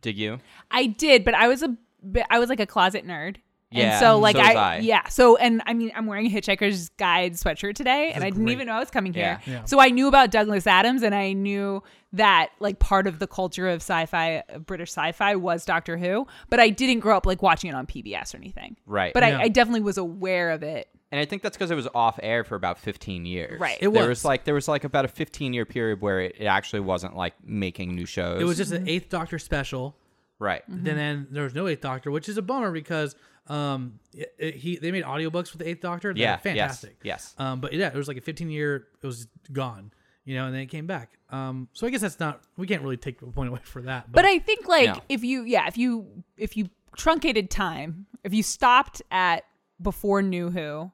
[0.00, 0.38] Did you?
[0.70, 1.76] I did, but I was a
[2.12, 3.36] bit, I was like a closet nerd.
[3.72, 4.76] Yeah, and so like so I, I.
[4.78, 8.44] yeah so and I mean I'm wearing a Hitchhiker's Guide sweatshirt today and I didn't
[8.44, 8.52] great.
[8.52, 9.52] even know I was coming here Yeah.
[9.54, 9.64] Yeah.
[9.64, 13.68] so I knew about Douglas Adams and I knew that like part of the culture
[13.68, 17.68] of sci-fi uh, British sci-fi was Doctor Who but I didn't grow up like watching
[17.68, 19.12] it on PBS or anything Right.
[19.12, 19.38] but Yeah.
[19.38, 22.20] I, I definitely was aware of it and I think that's because it was off
[22.22, 23.60] air for about 15 years.
[23.60, 23.78] Right.
[23.80, 24.08] It There was.
[24.08, 27.16] was like there was like about a 15 year period where it, it actually wasn't
[27.16, 28.40] like making new shows.
[28.40, 29.96] it was just an Eighth Doctor special.
[30.38, 30.62] Right.
[30.70, 30.84] Mm-hmm.
[30.84, 33.14] Then then there was no Eighth Doctor, which is a bummer because
[33.48, 36.12] um it, it- he they made audiobooks for the Eighth Doctor.
[36.12, 36.36] They're Yeah.
[36.36, 36.96] fantastic.
[37.02, 37.34] Yes.
[37.38, 37.46] Yes.
[37.46, 38.88] Um, but yeah, it was like a 15 year.
[39.02, 39.92] It was gone.
[40.24, 41.12] You know, and then it came back.
[41.30, 42.40] Um, so I guess that's not.
[42.56, 44.10] We can't really take a point away for that.
[44.10, 45.00] But I think like No.
[45.08, 49.44] if you yeah, if you if you truncated time, if you stopped at
[49.80, 50.90] before New Who,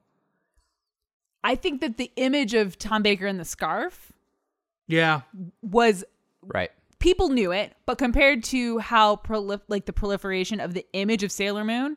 [1.44, 4.12] I think that the image of Tom Baker in the scarf
[4.86, 5.22] yeah,
[5.62, 6.04] was
[6.42, 6.70] Right.
[7.02, 11.30] People knew it, but compared to how prolif- like the proliferation of the image of
[11.32, 11.96] Sailor Moon,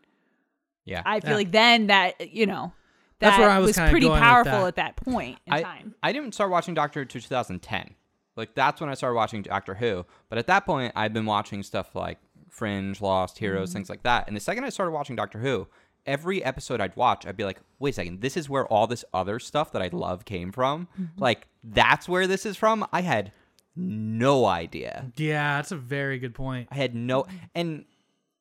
[0.84, 1.02] Yeah.
[1.06, 1.36] I feel Yeah.
[1.38, 2.74] like then that you know
[3.20, 4.68] that That's where I was kinda pretty powerful that.
[4.68, 5.96] at that point in I, time.
[6.04, 7.96] I didn't start watching Doctor Who to 2010.
[8.36, 10.06] Like that's when I started watching Doctor Who.
[10.30, 13.78] But at that point, I'd been watching stuff like Fringe, Lost, Heroes, Mm-hmm.
[13.78, 14.28] things like that.
[14.28, 15.68] And the second I started watching Doctor Who,
[16.06, 19.06] every episode I'd watch, I'd be like, "Wait a second, this is where all this
[19.14, 20.88] other stuff that I love came from.
[21.00, 21.22] Mm-hmm.
[21.22, 23.32] Like that's where this is from." I had
[23.76, 25.12] no idea.
[25.18, 26.68] yeah, that's a very good point.
[26.72, 27.86] I had no and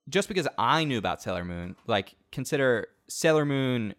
[0.08, 3.94] just because I knew about Sailor Moon, like consider Sailor Moon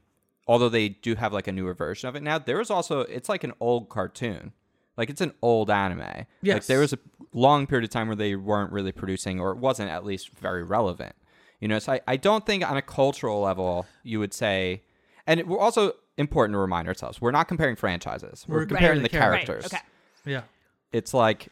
[0.48, 3.30] although they do have like a newer version of it now, there was also it's
[3.30, 4.54] like an old cartoon.
[4.98, 6.00] Like it's an old anime.
[6.56, 7.00] Like there was a
[7.34, 10.64] long period of time where they weren't really producing or it wasn't at least very
[10.64, 11.16] relevant.
[11.60, 14.84] You know, so I, I don't think on a cultural level you would say,
[15.28, 18.46] and it- we're also important to remind ourselves we're not comparing franchises.
[18.48, 19.46] We're, We're comparing comparing the the char- Right.
[19.46, 19.74] characters.
[19.74, 19.84] Okay.
[20.26, 20.42] Yeah.
[20.92, 21.50] It's like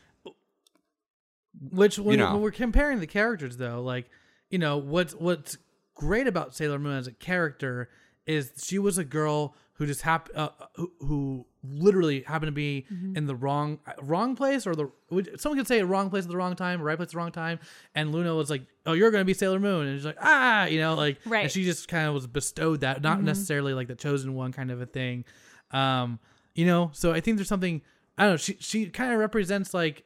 [1.72, 2.34] Which when, know.
[2.34, 4.10] when we're comparing the characters though, like
[4.50, 5.58] you know what's what's
[5.96, 7.90] great about Sailor Moon as a character
[8.26, 12.86] is she was a girl who just happened uh, who, who literally happened to be
[12.92, 13.18] Mm-hmm.
[13.18, 14.90] in the wrong wrong place or the
[15.38, 17.32] someone could say a wrong place at the wrong time, right place at the wrong
[17.32, 17.60] time,
[17.94, 20.80] and Luna was like, "Oh, you're gonna be Sailor Moon," and she's like, "Ah," you
[20.80, 21.44] know, like, Right.
[21.44, 24.72] and she just kind of was bestowed that, not necessarily like the chosen one kind
[24.72, 25.26] of a thing,
[25.72, 26.20] um,
[26.56, 26.90] you know.
[26.94, 27.82] So I think there's something
[28.18, 28.38] I don't know.
[28.38, 30.04] She she kind of represents like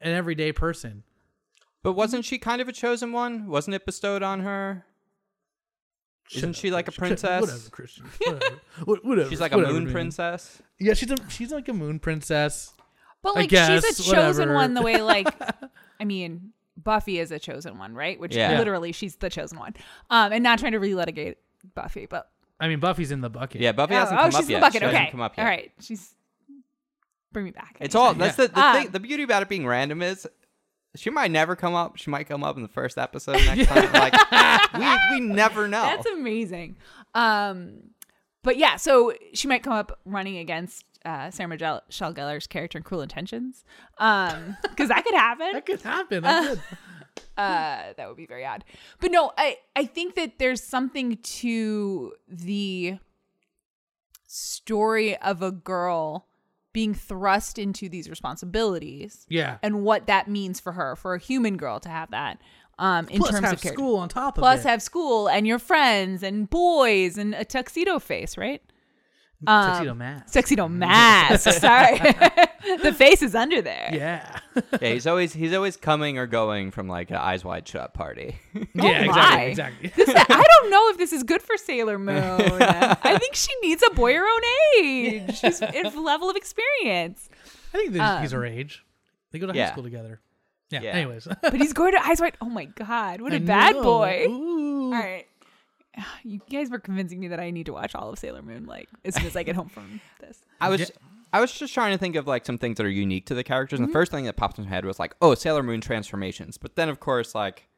[0.00, 1.02] an everyday person.
[1.82, 3.46] But wasn't she kind of a chosen one?
[3.46, 4.84] Wasn't it bestowed on her?
[6.34, 7.40] Isn't she like a princess?
[7.40, 8.04] Whatever, Christian.
[8.24, 8.60] Whatever.
[9.02, 9.30] Whatever.
[9.30, 9.92] She's like a moon man.
[9.92, 10.60] princess.
[10.78, 12.74] Yeah, she's a she's like a moon princess.
[13.22, 14.54] But I like she's a chosen whatever.
[14.54, 15.28] one the way like
[15.98, 18.20] I mean Buffy is a chosen one, right?
[18.20, 18.58] Which Yeah.
[18.58, 19.74] literally she's the chosen one.
[20.10, 21.36] Um and not trying to relitigate
[21.74, 23.60] Buffy, but I mean, Buffy's in the bucket.
[23.60, 24.58] Yeah, Buffy oh, hasn't oh, come she's up in yet.
[24.58, 24.80] the bucket.
[24.80, 25.10] She hasn't okay.
[25.12, 25.42] come up yet.
[25.44, 25.72] All right.
[25.80, 26.14] She's
[27.32, 27.76] bring me back.
[27.80, 28.18] It's all anytime.
[28.18, 30.26] that's the the, thing, the beauty about it being random is
[30.96, 31.96] she might never come up.
[31.96, 33.92] She might come up in the first episode next time.
[33.92, 34.14] Like
[34.74, 35.82] we we never know.
[35.82, 36.76] That's amazing.
[37.14, 37.90] Um,
[38.42, 42.78] but yeah, so she might come up running against uh, Sarah Michelle Michelle Gellar's character
[42.78, 43.64] in Cruel Intentions,
[43.98, 45.50] um, because that could happen.
[45.52, 46.22] that could happen.
[46.22, 46.60] That could.
[47.36, 48.64] uh, that would be very odd.
[49.00, 52.98] But no, I I think that there's something to the
[54.26, 56.27] story of a girl
[56.72, 59.58] being thrust into these responsibilities Yeah.
[59.62, 62.38] and what that means for her, for a human girl to have that.
[62.78, 63.68] Um, in Plus terms of character.
[63.70, 64.68] school on top of Plus it.
[64.68, 68.62] have school and your friends and boys and a tuxedo face, right?
[69.46, 70.32] Um, tuxedo mask.
[70.32, 71.48] Tuxedo mask.
[71.60, 71.98] Sorry,
[72.82, 73.88] the face is under there.
[73.92, 74.40] Yeah.
[74.82, 78.36] yeah, he's always he's always coming or going from like an eyes wide shut party.
[78.54, 78.62] yeah.
[78.74, 79.42] Oh my.
[79.42, 79.46] Exactly.
[79.50, 79.92] Exactly.
[79.94, 82.16] This, I don't know if this is good for Sailor Moon.
[82.18, 84.42] I think she needs a boy her own
[84.82, 85.38] age.
[85.38, 87.28] She's in level of experience.
[87.72, 88.84] I think that he's Um, her age.
[89.30, 89.70] They go to high Yeah.
[89.70, 90.20] school together.
[90.70, 90.80] Yeah.
[90.82, 90.90] Yeah.
[90.94, 91.28] Anyways.
[91.42, 92.36] But he's going to Eyes Wide.
[92.40, 93.82] Oh my god, what a I bad know.
[93.84, 94.24] boy!
[94.28, 94.86] Ooh.
[94.86, 95.26] All right,
[96.24, 98.88] you guys were convincing me that I need to watch all of Sailor Moon like
[99.04, 100.40] as soon as I get home from this.
[100.60, 100.90] I was
[101.32, 103.44] I was just trying to think of like some things that are unique to the
[103.44, 103.84] characters, Mm-hmm.
[103.84, 106.56] and the first thing that popped in my head was like, oh, Sailor Moon transformations.
[106.58, 107.68] But then of course like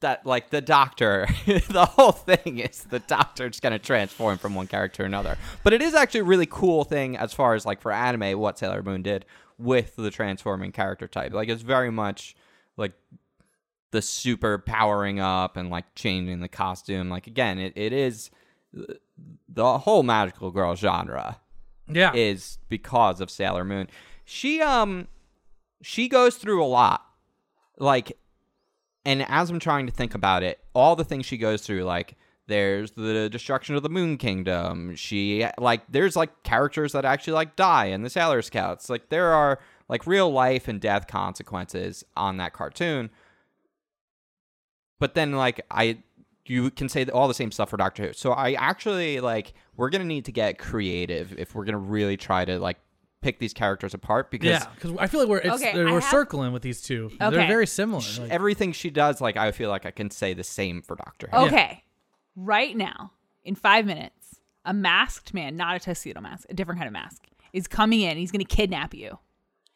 [0.00, 4.68] that like the doctor the whole thing is the doctor just gonna transform from one
[4.68, 7.80] character to another but it is actually a really cool thing as far as like
[7.80, 9.24] for anime what sailor moon did
[9.58, 12.36] with the transforming character type like it's very much
[12.76, 12.92] like
[13.90, 18.30] the super powering up and like changing the costume like again it, it is
[19.48, 21.40] the whole magical girl genre
[21.88, 22.12] Yeah.
[22.14, 23.88] is because of Sailor Moon.
[24.24, 25.08] She um
[25.80, 27.04] she goes through a lot.
[27.78, 28.12] Like
[29.04, 32.16] and as I'm trying to think about it, all the things she goes through like
[32.46, 34.94] there's the destruction of the Moon Kingdom.
[34.96, 38.90] She like there's like characters that actually like die in the Sailor Scouts.
[38.90, 43.08] Like there are like real life and death consequences on that cartoon.
[44.98, 45.98] But then like I
[46.46, 48.12] you can say all the same stuff for Doctor Who.
[48.14, 52.44] So I actually like we're gonna need to get creative if we're gonna really try
[52.44, 52.78] to like
[53.20, 56.04] pick these characters apart because Yeah, because I feel like we're it's, Okay, we're have-
[56.04, 57.10] circling with these two.
[57.18, 58.00] They're very similar.
[58.00, 60.94] sh- Like, everything she does, like I feel like I can say the same for
[60.96, 61.38] Doctor Who.
[61.46, 61.84] Okay,
[62.36, 63.12] right now,
[63.44, 67.24] in five minutes, a masked man, not a tuxedo mask, a different kind of mask,
[67.52, 68.16] is coming in.
[68.18, 69.18] He's going to kidnap you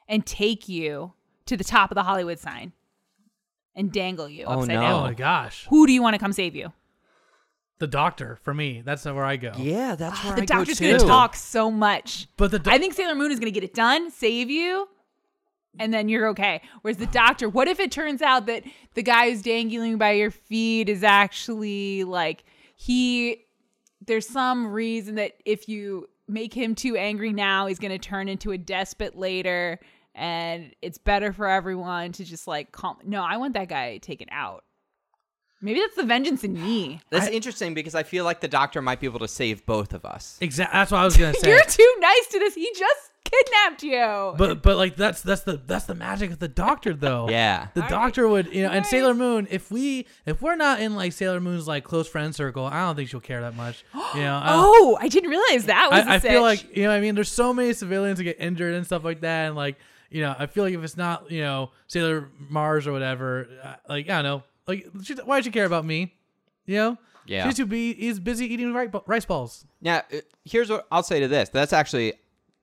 [0.08, 1.12] and take you
[1.46, 2.72] to the top of the Hollywood sign
[3.74, 4.76] and dangle you Oh, upside no.
[4.78, 5.02] oh down.
[5.02, 6.72] my gosh, Who do you want to come save you?
[7.78, 8.80] the doctor for me.
[8.84, 9.52] That's where I go.
[9.58, 10.86] Yeah, that's ah, where the I go doctor's too.
[10.88, 12.28] going to talk so much.
[12.36, 14.88] But the do- I think Sailor Moon is going to get it done, save you,
[15.80, 16.60] and then you're okay.
[16.82, 18.62] Whereas the doctor, what if it turns out that
[18.94, 22.44] the guy who's dangling by your feet is actually like
[22.76, 23.38] he
[24.06, 28.28] there's some reason that if you make him too angry now, he's going to turn
[28.28, 29.80] into a despot later
[30.14, 32.96] and it's better for everyone to just like calm.
[33.04, 34.64] No, I want that guy taken out.
[35.64, 37.00] Maybe that's the vengeance in me.
[37.10, 40.04] That's interesting because I feel like the Doctor might be able to save both of
[40.04, 40.36] us.
[40.40, 40.76] exactly.
[40.76, 41.50] That's what I was gonna say.
[41.50, 42.56] You're too nice to this.
[42.56, 44.34] He just kidnapped you.
[44.36, 47.28] but but like that's that's the that's the magic of the doctor though.
[47.28, 47.68] Yeah.
[47.74, 48.86] The All doctor would you know, and All right.
[48.90, 49.46] Sailor Moon.
[49.52, 52.96] If we if we're not in like Sailor Moon's like close friend circle, I don't
[52.96, 53.84] think she'll care that much.
[54.16, 54.40] You know.
[54.42, 56.04] I Oh, I didn't realize that was.
[56.04, 56.64] a I, I feel sitch.
[56.66, 59.20] like you know I mean there's so many civilians that get injured and stuff like
[59.20, 59.76] that and like
[60.12, 63.74] you know I feel like if it's not you know Sailor Mars or whatever uh,
[63.88, 66.14] like I don't know like she, why does she care about me
[66.66, 67.44] you know Yeah.
[67.46, 68.72] she's too be he's busy eating
[69.06, 71.48] rice balls Now, uh, here's what I'll say to this.
[71.48, 72.14] That's actually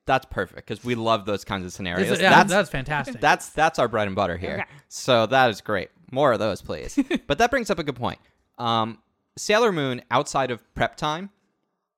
[0.06, 2.08] that's perfect because we love those kinds of scenarios.
[2.08, 4.54] It's- yeah, that's that's fantastic that's that's our bread and butter here.
[4.62, 4.66] Okay.
[4.88, 5.90] So that is great.
[6.12, 6.98] more of those, please.
[7.28, 8.20] but that brings up a good point.
[8.58, 8.98] Um,
[9.38, 11.30] Sailor Moon, outside of prep time,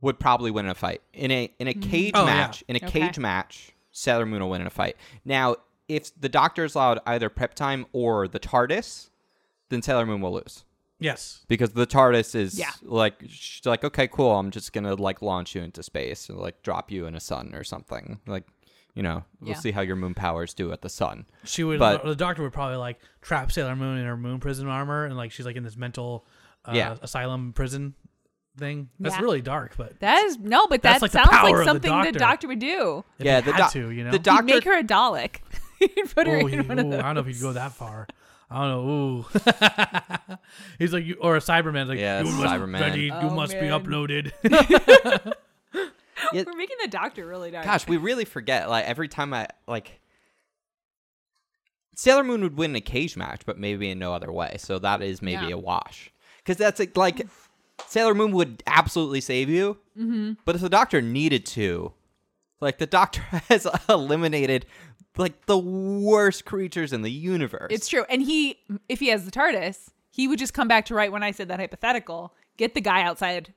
[0.02, 2.34] would probably win in a fight in a in a cage Oh, yeah.
[2.36, 2.64] match.
[2.68, 3.00] In a Okay.
[3.00, 4.96] cage match, Sailor Moon will win in a fight.
[5.26, 9.10] Now, if the Doctor's allowed either prep time or the TARDIS,
[9.70, 10.64] then Sailor Moon will lose
[11.00, 11.44] Yes.
[11.48, 12.72] because the TARDIS is Yeah.
[12.84, 14.38] like she's like okay, cool.
[14.38, 17.54] I'm just gonna like launch you into space and like drop you in a sun
[17.56, 18.20] or something.
[18.28, 18.46] Like,
[18.94, 19.56] you know, we'll Yeah.
[19.58, 21.26] see how your moon powers do at the sun.
[21.44, 21.80] She would.
[21.80, 25.18] But- the doctor would probably like trap Sailor Moon in her moon prison armor, and
[25.18, 26.26] like she's like in this mental
[26.66, 26.96] uh, Yeah.
[27.02, 27.96] asylum prison
[28.58, 28.90] thing.
[29.00, 29.22] That's Yeah.
[29.22, 31.60] really dark, but That is no, but That's that like the sounds power like of
[31.60, 32.20] the something the doctor.
[32.20, 33.04] doctor would do.
[33.20, 34.12] if yeah, he the had doc- to, you know.
[34.12, 35.38] the He'd doctor make her a Dalek.
[35.80, 37.00] He'd put her Ooh, in he- one of ooh, those.
[37.00, 38.08] I don't know if he'd go that far.
[38.50, 38.90] I don't know.
[38.92, 40.36] Ooh.
[40.80, 42.80] He's like, you, or a Cyberman's like, Yeah, you must, Cyberman.
[42.80, 43.82] Betty, you Oh, must be man.
[43.84, 44.32] uploaded.
[46.34, 46.44] Yeah.
[46.46, 47.66] We're making the doctor really dark.
[47.66, 48.70] Gosh, we really forget.
[48.70, 50.00] Like every time I like
[51.96, 54.56] Sailor Moon would win a cage match, but maybe in no other way.
[54.60, 55.56] So that is maybe Yeah.
[55.56, 56.12] a wash.
[56.38, 57.28] Because that's like, like
[57.88, 59.78] Sailor Moon would absolutely save you.
[59.98, 60.34] Mm-hmm.
[60.46, 61.94] But if the Doctor needed to,
[62.60, 64.66] like the Doctor has eliminated
[65.18, 67.68] like the worst creatures in the universe.
[67.70, 68.06] It's true.
[68.10, 71.24] And he, if he has the TARDIS, he would just come back to right when
[71.24, 73.54] I said that hypothetical, get the guy outside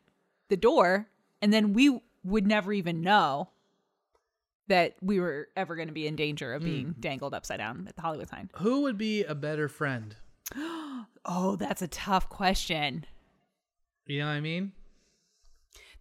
[0.48, 1.08] the door,
[1.40, 3.50] and then we would never even know
[4.68, 7.96] that we were ever going to be in danger of being dangled upside down at
[7.96, 8.48] the Hollywood sign.
[8.56, 10.16] Who would be a better friend?
[11.26, 13.06] Oh, that's a tough question.
[14.06, 14.72] You know what I mean?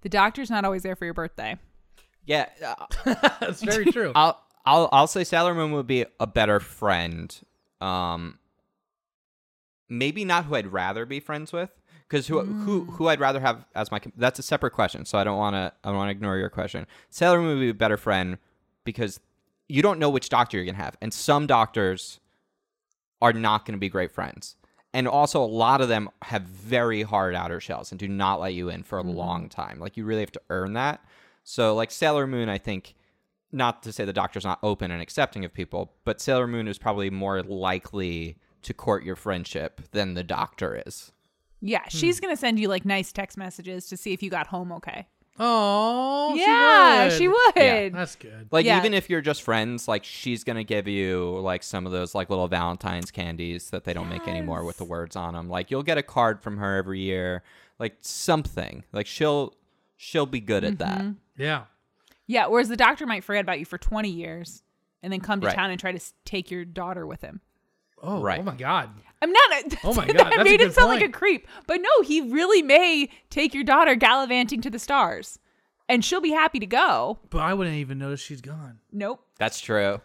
[0.02, 1.58] The doctor's not always there for your birthday.
[2.26, 2.50] yeah.
[2.66, 4.12] uh, That's very true.
[4.16, 7.36] I'll I'll I'll say Sailor Moon would be a better friend.
[7.82, 8.39] Um,
[9.89, 11.70] maybe not who I'd rather be friends with,
[12.08, 15.06] because who who who I'd rather have as my that's a separate question.
[15.06, 16.86] So I don't want to I don't want to ignore your question.
[17.10, 18.38] Sailor Moon would be a better friend
[18.84, 19.20] because
[19.70, 22.20] you don't know which doctor you're gonna have, and some doctors
[23.22, 24.56] are not gonna be great friends.
[24.94, 28.54] And also, a lot of them have very hard outer shells and do not let
[28.54, 29.18] you in for a mm-hmm.
[29.18, 29.80] long time.
[29.80, 31.04] Like you really have to earn that.
[31.44, 32.94] So, like Sailor Moon, I think
[33.52, 36.78] not to say the doctor's not open and accepting of people, but Sailor Moon is
[36.78, 41.12] probably more likely to court your friendship than the doctor is.
[41.62, 42.26] Yeah, she's hmm.
[42.26, 45.08] going to send you like nice text messages to see if you got home okay.
[45.39, 47.36] Oh, yeah, she she would.
[47.56, 47.63] would.
[47.63, 47.89] Yeah.
[47.89, 48.48] That's good.
[48.52, 48.78] Like Yeah.
[48.80, 52.30] even if you're just friends, like she's gonna give you like some of those like
[52.30, 55.50] little Valentine's candies that they don't make anymore with the words on them.
[55.50, 57.43] Like you'll get a card from her every year,
[57.80, 58.84] like something.
[58.93, 59.56] Like she'll
[59.98, 61.00] she'll be good at that.
[61.00, 61.12] Mm-hmm.
[61.41, 61.63] Yeah.
[62.28, 64.63] Yeah, whereas the doctor might forget about you for 20 years
[65.02, 65.56] and then come to Right.
[65.56, 67.41] town and try to s- take your daughter with him.
[68.02, 68.39] Oh, oh Right.
[68.39, 68.89] oh my God.
[69.24, 69.76] I'm not.
[69.86, 71.48] Oh my that God, that's made him good sound like a creep.
[71.66, 75.40] But no, he really may take your daughter gallivanting to the stars,
[75.88, 77.20] and she'll be happy to go.
[77.30, 78.80] But I wouldn't even notice she's gone.
[78.92, 80.02] Nope, That's true.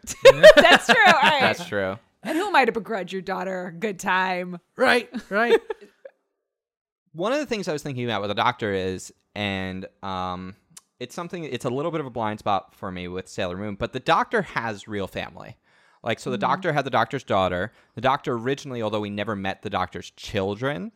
[0.56, 0.96] that's true.
[1.06, 1.40] All right.
[1.40, 1.98] That's true.
[2.22, 4.58] And who am I to begrudge your daughter a good time?
[4.76, 5.08] Right.
[5.30, 5.60] Right.
[7.12, 10.54] one of the things I was thinking about with the doctor is, and um,
[11.00, 11.44] it's something.
[11.44, 14.00] It's a little bit of a blind spot for me with Sailor Moon, but the
[14.00, 15.56] doctor has real family.
[16.02, 16.42] Like, so the mm-hmm.
[16.42, 17.72] doctor had the doctor's daughter.
[17.94, 20.92] The doctor originally, although we never met the doctor's children,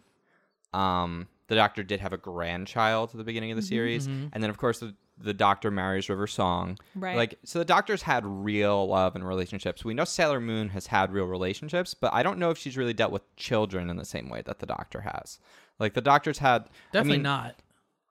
[0.73, 3.69] um, the doctor did have a grandchild at the beginning of the mm-hmm.
[3.69, 4.29] series, mm-hmm.
[4.33, 6.79] and then of course the the doctor marries River Song.
[6.95, 7.17] Right.
[7.17, 9.85] Like, so the doctor's had real love and relationships.
[9.85, 12.95] We know Sailor Moon has had real relationships, but I don't know if she's really
[12.95, 15.39] dealt with children in the same way that the doctor has.
[15.79, 17.57] Like the doctor's had Definitely I mean, not.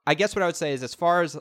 [0.07, 1.37] I guess what I would say is as far as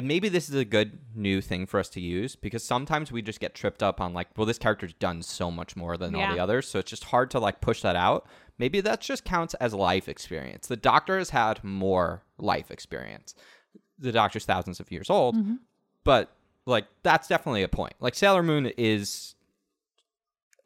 [0.00, 3.20] and maybe this is a good new thing for us to use because sometimes we
[3.20, 6.32] just get tripped up on like, well, this character's done so much more than all
[6.32, 8.26] the others, so it's just hard to like push that out.
[8.56, 10.68] Maybe that just counts as life experience.
[10.68, 13.34] The doctor has had more life experience.
[13.98, 15.56] The doctor's thousands of years old, mm-hmm.
[16.02, 16.34] but
[16.64, 17.92] like that's definitely a point.
[18.00, 19.34] Like Sailor Moon is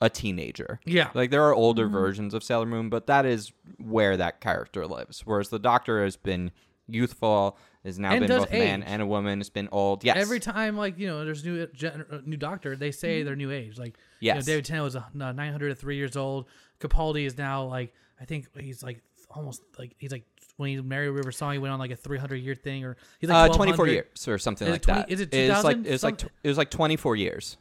[0.00, 0.78] a teenager.
[0.84, 1.10] Yeah.
[1.12, 1.92] Like there are older mm-hmm.
[1.92, 5.22] versions of Sailor Moon, but that is where that character lives.
[5.24, 6.52] Whereas the Doctor has been
[6.86, 8.88] youthful, has now And been both a man age.
[8.88, 9.40] and a woman.
[9.40, 10.04] It's been old.
[10.04, 10.16] Yes.
[10.16, 13.26] Every time, like you know, there's new gen- uh, new doctor, they say Mm-hmm.
[13.26, 13.78] their new age.
[13.78, 16.46] Like, you know, David Tennant was uh, 903 years old.
[16.80, 20.24] Capaldi is now like, I think he's like almost like he's like
[20.56, 23.28] when he married River Song, he went on like a 300 year thing, or he's
[23.30, 25.10] like uh, 24 years or something like 20 that.
[25.10, 25.86] is it It was like 2000?
[25.86, 27.56] it was like it was like 24 years.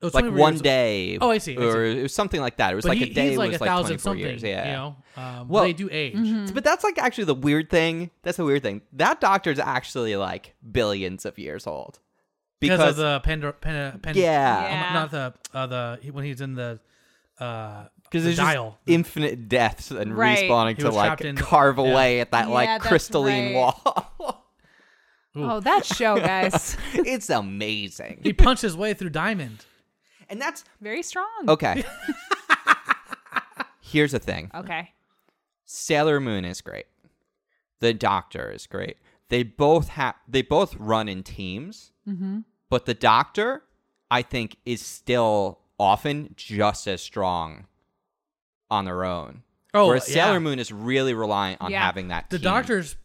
[0.00, 1.18] It was Like one years- day.
[1.20, 1.98] Oh, I see, I Or see.
[1.98, 2.72] it was something like that.
[2.72, 4.20] It was But like he, a day he's like was a like thousand 24 something.
[4.26, 4.42] years.
[4.42, 4.66] Yeah.
[4.66, 6.52] You know, um, Well- they do age.
[6.54, 8.10] But that's like actually the weird thing.
[8.22, 8.82] That's the weird thing.
[8.92, 11.98] That doctor's actually like billions of years old.
[12.60, 14.22] because of the Pandora, Pen, Pen, Yeah.
[14.68, 14.86] Yeah.
[14.88, 16.80] um, not the uh, the when he's in the
[17.40, 18.78] uh because the there's just dial.
[18.86, 20.38] infinite deaths and Right.
[20.50, 21.84] respawning to like in- carve yeah.
[21.84, 23.54] away at that Yeah, like crystalline right.
[23.54, 24.44] wall.
[25.36, 26.76] Oh, that show, guys.
[26.94, 28.20] it's amazing.
[28.24, 29.64] he punched his way through diamond.
[30.28, 31.26] And that's Very strong.
[31.48, 31.84] okay.
[33.80, 34.50] Here's the thing.
[34.54, 34.90] Okay.
[35.64, 36.86] Sailor Moon is great.
[37.80, 38.96] The Doctor is great.
[39.28, 41.92] They both have they both run in teams.
[42.08, 42.40] Mm-hmm.
[42.70, 43.62] But the Doctor,
[44.10, 47.66] I think, is still often just as strong
[48.70, 49.42] on their own.
[49.74, 50.26] Oh, Whereas yeah.
[50.26, 51.84] Sailor Moon is really reliant on Yeah.
[51.84, 52.30] having that.
[52.30, 52.44] The team.
[52.44, 52.96] doctor's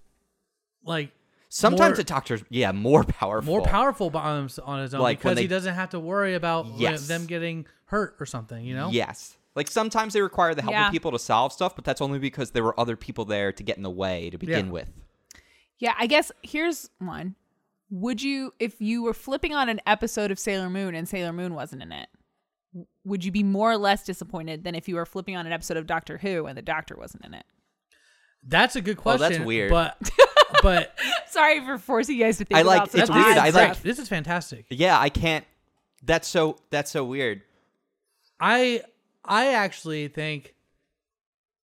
[0.86, 1.12] like
[1.56, 3.54] Sometimes more- the Doctor's yeah more powerful.
[3.58, 6.34] more powerful on on his own Like, when because they- he doesn't have to worry
[6.34, 7.08] about Yes.
[7.08, 8.66] them getting hurt or something.
[8.66, 8.90] You know.
[8.92, 9.38] Yes.
[9.56, 10.88] Like sometimes they require the help Yeah.
[10.88, 13.62] of people to solve stuff, but that's only because there were other people there to
[13.64, 14.72] get in the way to begin Yeah.
[14.72, 14.92] with.
[15.78, 17.36] Yeah, I guess here's one.
[17.92, 21.54] Would you, if you were flipping on an episode of Sailor Moon and Sailor Moon
[21.54, 22.10] wasn't in it,
[23.06, 25.78] would you be more or less disappointed than if you were flipping on an episode
[25.78, 27.46] of Doctor Who and the Doctor wasn't in it?
[28.42, 29.32] That's a good Oh, question.
[29.34, 29.70] that's weird.
[29.70, 29.98] But
[30.62, 30.98] but
[31.30, 33.38] Sorry for forcing you guys to think I like- about it's weird.
[33.38, 33.70] I stuff.
[33.70, 34.66] like- this is fantastic.
[34.70, 35.46] Yeah, I can't.
[36.04, 36.58] That's so.
[36.70, 37.42] That's so weird.
[38.40, 38.82] I
[39.24, 40.54] I actually think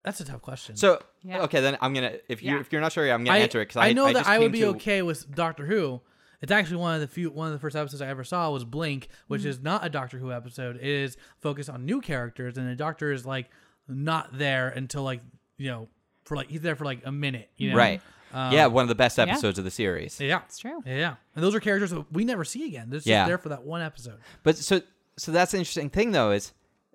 [0.03, 0.76] that's a tough question.
[0.76, 1.43] So Yeah.
[1.43, 2.14] okay, then I'm gonna.
[2.28, 2.61] If you Yeah.
[2.61, 4.20] if you're not sure, I'm gonna I, answer it because I I, know I that
[4.20, 6.01] just I would be to- okay with Doctor Who.
[6.43, 8.64] It's actually one of the few one of the first episodes I ever saw was
[8.64, 9.47] Blink, which mm.
[9.47, 10.76] is not a Doctor Who episode.
[10.76, 13.51] It is focused on new characters, and the Doctor is like
[13.86, 15.20] not there until like
[15.59, 15.88] you know
[16.24, 17.51] for like he's there for like a minute.
[17.59, 17.76] You know?
[17.76, 18.01] Right.
[18.33, 20.20] Um, yeah, one of the best episodes of the series.
[20.20, 20.41] Yeah.
[20.47, 20.83] It's true.
[20.87, 21.14] Yeah, yeah.
[21.35, 22.91] And those are characters that we never see again.
[22.91, 23.26] They're just Yeah.
[23.26, 24.18] there for that one episode.
[24.43, 24.81] But so
[25.16, 26.53] so that's the interesting thing though is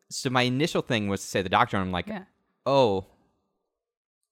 [0.09, 2.23] so my initial thing was to say the Doctor, and I'm like, Yeah.
[2.65, 3.05] oh,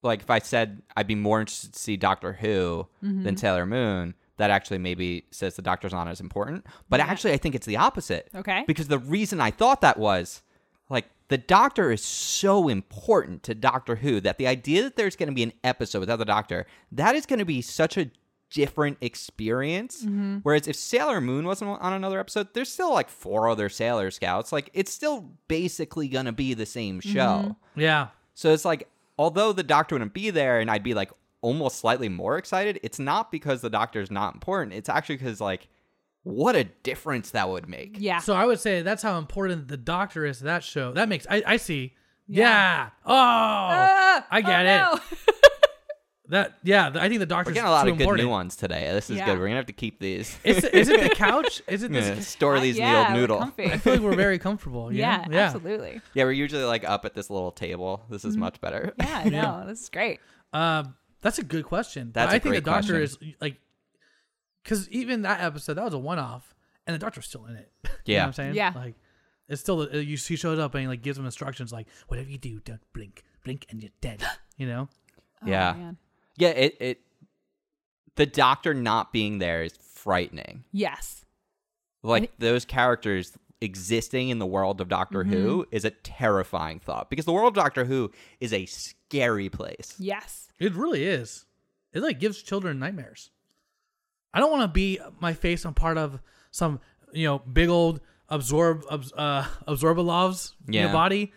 [0.02, 3.24] like if I said I'd be more interested to see Doctor Who Mm-hmm.
[3.24, 6.66] than Sailor Moon, that actually maybe says the Doctor's not as important.
[6.90, 7.08] But Yeah.
[7.08, 8.30] actually, I think it's the opposite.
[8.36, 8.64] Okay.
[8.68, 10.42] Because the reason I thought that was
[10.90, 15.30] like the Doctor is so important to Doctor Who that the idea that there's going
[15.30, 18.12] to be an episode without the Doctor, that is going to be such a
[18.52, 20.04] different experience.
[20.04, 20.38] Mm-hmm.
[20.44, 24.52] Whereas if Sailor Moon wasn't on another episode, there's still like four other Sailor Scouts.
[24.52, 27.14] Like it's still basically going to be the same Mm-hmm.
[27.14, 27.58] show.
[27.76, 28.10] Yeah.
[28.36, 31.10] So it's like, although the Doctor wouldn't be there and I'd be like
[31.42, 34.76] almost slightly more excited, it's not because the Doctor's not important.
[34.76, 35.68] It's actually because like,
[36.24, 37.98] what a difference that would make.
[38.00, 38.20] Yeah.
[38.20, 40.94] So I would say that's how important the Doctor is to that show.
[40.94, 41.94] That makes I, I see.
[42.28, 42.48] Yeah.
[42.48, 42.90] Yeah.
[43.06, 45.02] Oh, Ah, I get oh, it.
[45.02, 45.18] no.
[46.30, 46.90] That yeah.
[46.96, 48.26] I think the We're getting a lot too of good important.
[48.26, 48.90] new ones today.
[48.94, 49.26] This is Yeah.
[49.26, 49.38] good.
[49.40, 50.36] We're gonna have to keep these.
[50.46, 51.62] Is, is it the couch?
[51.68, 53.52] Is it Yeah, store these in the old noodle.
[53.60, 54.92] I feel like we're very comfortable.
[54.92, 55.36] you yeah, know?
[55.38, 55.46] yeah.
[55.48, 56.02] absolutely.
[56.14, 58.06] Yeah, we're usually like up at this little table.
[58.10, 58.30] This Mm-hmm.
[58.30, 58.94] is much better.
[58.98, 59.66] Yeah, I know.
[59.68, 60.22] This is great.
[60.54, 62.08] Um, that's a good question.
[62.08, 63.28] But That's I a think the great Doctor question.
[63.30, 63.58] is like,
[64.64, 66.56] because even that episode that was a one-off,
[66.88, 67.72] and the Doctor's still in it.
[67.84, 68.22] you know Yeah.
[68.22, 68.56] what I'm saying?
[68.56, 68.72] Yeah.
[68.76, 68.96] Like,
[69.50, 70.18] it's still uh, you.
[70.18, 73.24] He shows up and he like gives them instructions like, whatever you do, don't blink,
[73.44, 74.24] blink, and you're dead.
[74.58, 74.88] You know?
[75.44, 75.74] Oh, Yeah.
[75.74, 75.98] man.
[76.38, 77.02] Yeah, it it
[78.16, 80.64] the doctor not being there is frightening.
[80.72, 81.26] Yes.
[82.04, 85.76] Like those characters existing in the world of Doctor Who Mm-hmm.
[85.76, 89.96] is a terrifying thought because the world of Doctor Who is a scary place.
[89.98, 90.50] Yes.
[90.60, 91.46] It really is.
[91.94, 93.32] It like gives children nightmares.
[94.34, 96.20] I don't want to be my face on part of
[96.52, 96.80] some
[97.14, 101.32] you know big old absorb abs- uh Abzorbaloffs in your body.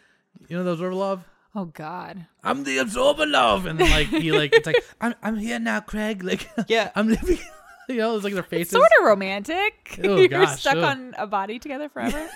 [0.49, 1.21] You know the Abzorbaloff.
[1.55, 2.27] Oh God.
[2.45, 6.23] I'm the Abzorbaloff, and then like he like it's like I'm I'm here now, Craig.
[6.25, 6.91] Like Yeah.
[6.95, 7.39] I'm living.
[7.89, 8.73] You know, it's like their faces.
[8.73, 10.01] Sort of romantic.
[10.05, 10.83] Oh, You're gosh, stuck ugh.
[10.83, 12.29] on a body together forever.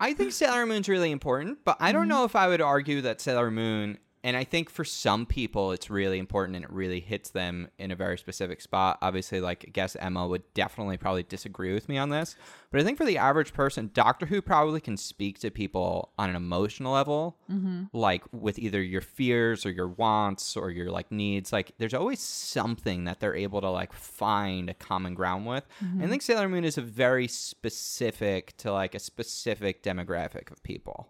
[0.00, 2.08] I think Sailor Moon's really important, but I don't Mm-hmm.
[2.08, 5.88] know if I would argue that Sailor Moon, and I think for some people it's
[5.90, 8.98] really important and it really hits them in a very specific spot.
[9.02, 12.36] Obviously, like I guess Emma would definitely probably disagree with me on this,
[12.70, 16.30] but I think for the average person, Doctor Who probably can speak to people on
[16.30, 17.84] an emotional level, Mm-hmm.
[17.92, 21.52] like with either your fears or your wants or your like needs.
[21.52, 25.66] Like there's always something that they're able to like find a common ground with.
[25.82, 26.02] Mm-hmm.
[26.04, 31.08] I think Sailor Moon is a very specific to like a specific demographic of people.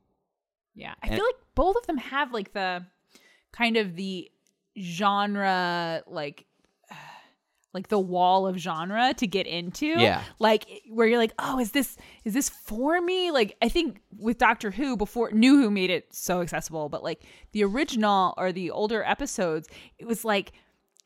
[0.75, 0.95] yeah.
[1.03, 2.85] I And- feel like both of them have like the
[3.53, 4.31] kind of the
[4.81, 6.47] genre like
[7.75, 9.87] like the wall of genre to get into.
[9.87, 10.23] Yeah.
[10.39, 13.31] Like where you're like, oh, is this is this for me?
[13.31, 17.23] Like I think with Doctor Who before New Who made it so accessible, but like
[17.53, 19.69] the original or the older episodes,
[19.99, 20.53] it was like,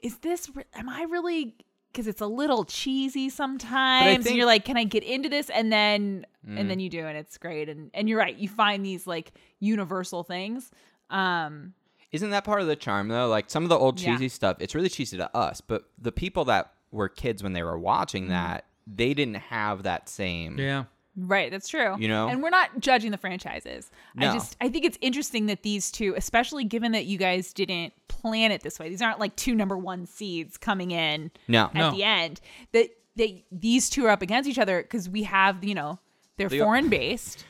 [0.02, 1.54] is this am I really
[1.92, 4.06] because it's a little cheesy sometimes.
[4.14, 4.36] and think- Mm.
[4.38, 5.50] you're like, can I get into this?
[5.50, 7.68] And then and then you do, and it's great.
[7.68, 10.70] And and you're right, you find these like universal things.
[11.10, 11.74] Um,
[12.12, 13.28] Isn't that part of the charm though?
[13.28, 14.12] Like some of the old Yeah.
[14.12, 17.62] cheesy stuff, it's really cheesy to us, but the people that were kids when they
[17.62, 18.32] were watching Mm-hmm.
[18.32, 20.58] that, they didn't have that same.
[20.58, 20.84] Yeah.
[21.14, 21.94] Right, that's true.
[21.98, 22.28] You know?
[22.28, 23.90] and we're not judging the franchises.
[24.14, 24.30] No.
[24.30, 27.92] I just I think it's interesting that these two, especially given that you guys didn't
[28.08, 31.64] plan it this way, these aren't like two number one seeds coming in No.
[31.66, 31.90] at No.
[31.90, 32.40] the end.
[32.72, 35.98] That they these two are up against each other because we have you know
[36.38, 37.44] they're They- foreign based,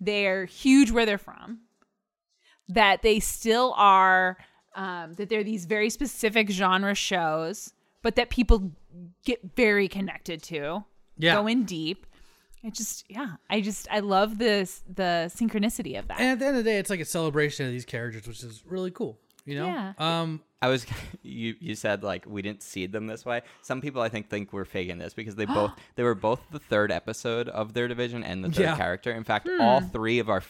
[0.00, 1.58] they're huge where they're from.
[2.68, 4.36] That they still are
[4.74, 8.72] um, that they're these very specific genre shows, but that people
[9.24, 10.84] get very connected to.
[11.16, 11.34] Yeah.
[11.34, 12.06] Go in deep.
[12.64, 16.20] I just yeah, I just I love this the synchronicity of that.
[16.20, 18.42] And at the end of the day, it's like a celebration of these characters, which
[18.42, 19.18] is really cool.
[19.44, 19.66] You know?
[19.66, 19.92] Yeah.
[19.98, 20.84] Um, I was
[21.22, 23.42] you you said like we didn't seed them this way.
[23.62, 26.58] Some people I think think we're faking this because they both they were both the
[26.58, 28.76] third episode of their division and the third Yeah.
[28.76, 29.12] character.
[29.12, 30.42] In fact, all three of our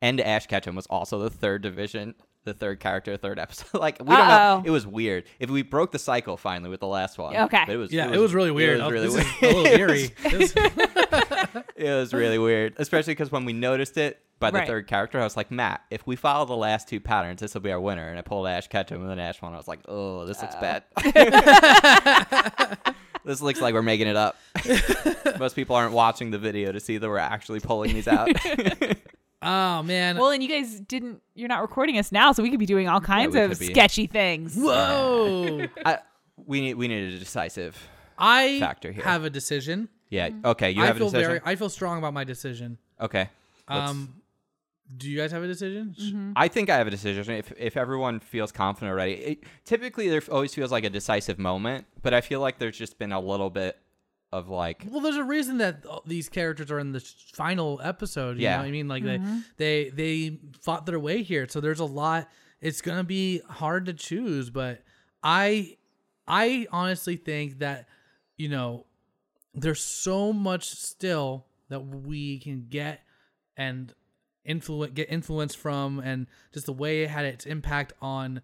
[0.00, 3.74] and Ash Ketchum was also the third division, the third character, third episode.
[3.80, 4.62] like we don't know.
[4.64, 5.24] It was weird.
[5.38, 7.36] If we broke the cycle finally with the last one.
[7.36, 7.64] Okay.
[7.66, 8.80] But it was yeah, it was, really weird.
[8.80, 9.54] It was really this weird.
[9.54, 10.10] a little eerie.
[10.30, 10.54] This-
[11.76, 14.68] it was really weird, especially because when we noticed it by the Right.
[14.68, 17.60] third character, I was like, Matt, if we follow the last two patterns, this will
[17.60, 18.08] be our winner.
[18.08, 19.52] And I pulled Ash Ketchum and then Ash one.
[19.52, 20.60] I was like, oh, this looks uh.
[20.60, 20.84] bad.
[23.24, 24.36] this looks like we're making it up.
[25.38, 28.28] Most people aren't watching the video to see that we're actually pulling these out.
[29.42, 30.16] Oh man.
[30.16, 32.88] well, and you guys didn't you're not recording us now, so we could be doing
[32.88, 34.56] all kinds we of sketchy things.
[34.56, 35.66] Whoa.
[35.84, 35.98] I,
[36.46, 37.76] we need we need a decisive.
[38.18, 39.04] I Factor here.
[39.04, 39.88] have a decision.
[40.10, 40.30] Yeah.
[40.44, 40.70] Okay.
[40.70, 41.26] You I have a decision.
[41.26, 41.40] very.
[41.44, 42.78] I feel strong about my decision.
[43.00, 43.28] okay.
[43.68, 44.14] let's- Um,
[44.96, 46.32] do you guys have a decision?
[46.34, 47.30] I think I have a decision.
[47.34, 51.84] If if everyone feels confident already, it, typically there always feels like a decisive moment,
[52.00, 53.76] but I feel like there's just been a little bit
[54.32, 57.00] of like Well, there's a reason that these characters are in the
[57.32, 58.36] final episode.
[58.36, 58.56] You Yeah.
[58.56, 58.88] know what I mean?
[58.88, 59.38] Like they mm-hmm.
[59.56, 62.28] they they fought their way here, so there's a lot.
[62.60, 64.82] It's gonna be hard to choose, but
[65.22, 65.76] I
[66.26, 67.88] I honestly think that
[68.36, 68.86] you know
[69.54, 73.00] there's so much still that we can get
[73.56, 73.92] and
[74.44, 78.40] influence get influence from and just the way it had its impact on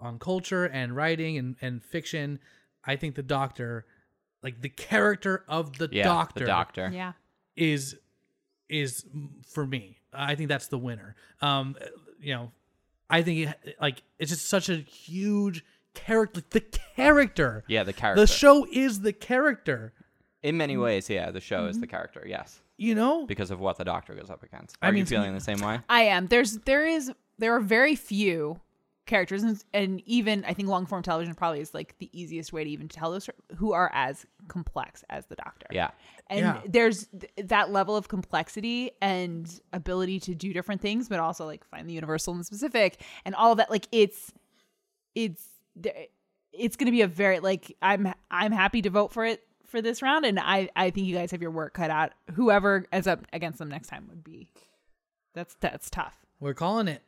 [0.00, 2.38] on culture and writing and, and fiction
[2.84, 3.86] i think the doctor
[4.42, 6.90] like the character of the yeah, doctor the doctor.
[6.92, 7.12] Yeah.
[7.56, 7.96] is
[8.68, 9.04] is
[9.46, 11.74] for me i think that's the winner um
[12.20, 12.50] you know
[13.10, 15.64] i think it, like it's just such a huge
[15.94, 16.60] character the
[16.96, 18.20] character Yeah, the character.
[18.20, 19.92] the show is the character
[20.42, 22.24] In many ways, yeah, the show is the character.
[22.28, 24.76] Yes, you know because of what the doctor goes up against.
[24.80, 25.80] I Are mean, you feeling the same way?
[25.88, 26.28] I am.
[26.28, 28.60] There's there is there are very few
[29.08, 32.62] characters and, and even I think long form television probably is like the easiest way
[32.62, 35.66] to even tell those who are as complex as the doctor.
[35.72, 35.90] Yeah.
[36.30, 36.60] And Yeah.
[36.68, 41.64] there's th- that level of complexity and ability to do different things, but also like
[41.64, 43.70] find the universal and the specific and all of that.
[43.70, 44.32] Like it's,
[45.16, 45.44] it's,
[46.52, 49.80] it's going to be a very, like, I'm, I'm happy to vote for it for
[49.82, 50.24] this round.
[50.24, 52.12] And I, I think you guys have your work cut out.
[52.34, 54.48] Whoever ends up against them next time would be,
[55.34, 56.16] that's, that's tough.
[56.40, 57.02] we're calling it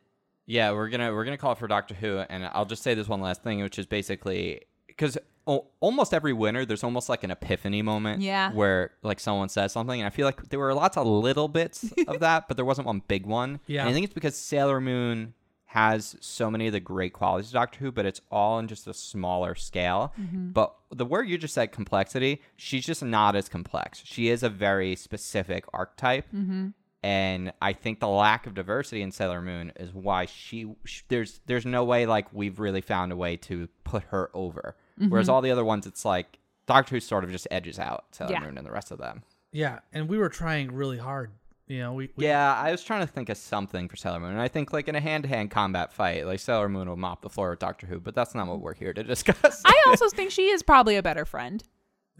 [0.45, 3.07] Yeah, we're gonna we're gonna call it for Doctor Who, and I'll just say this
[3.07, 5.17] one last thing, which is basically because
[5.47, 8.51] o- almost every winter there's almost like an epiphany moment, Yeah.
[8.51, 11.85] where like someone says something, and I feel like there were lots of little bits
[12.07, 13.59] of that, but there wasn't one big one.
[13.67, 13.81] Yeah.
[13.81, 15.33] and I think it's because Sailor Moon
[15.65, 18.87] has so many of the great qualities of Doctor Who, but it's all in just
[18.87, 20.13] a smaller scale.
[20.19, 20.51] Mm-hmm.
[20.51, 24.01] But the word you just said, complexity, she's just not as complex.
[24.03, 26.25] She is a very specific archetype.
[26.35, 26.69] Mm-hmm.
[27.03, 31.41] And I think the lack of diversity in Sailor Moon is why she, sh there's
[31.47, 34.75] there's no way like we've really found a way to put her over.
[34.97, 35.33] Whereas mm-hmm.
[35.33, 36.37] all the other ones, it's like
[36.67, 38.39] Doctor Who sort of just edges out Sailor Yeah.
[38.41, 39.23] Moon and the rest of them.
[39.51, 41.31] yeah and we were trying really hard
[41.67, 44.31] you know we, we Yeah, I was trying to think of something for Sailor Moon.
[44.31, 47.29] And I think like in a hand-to-hand combat fight, like Sailor Moon will mop the
[47.29, 49.61] floor with Doctor Who, but that's not what we're here to discuss.
[49.65, 51.63] I also think she is probably a better friend.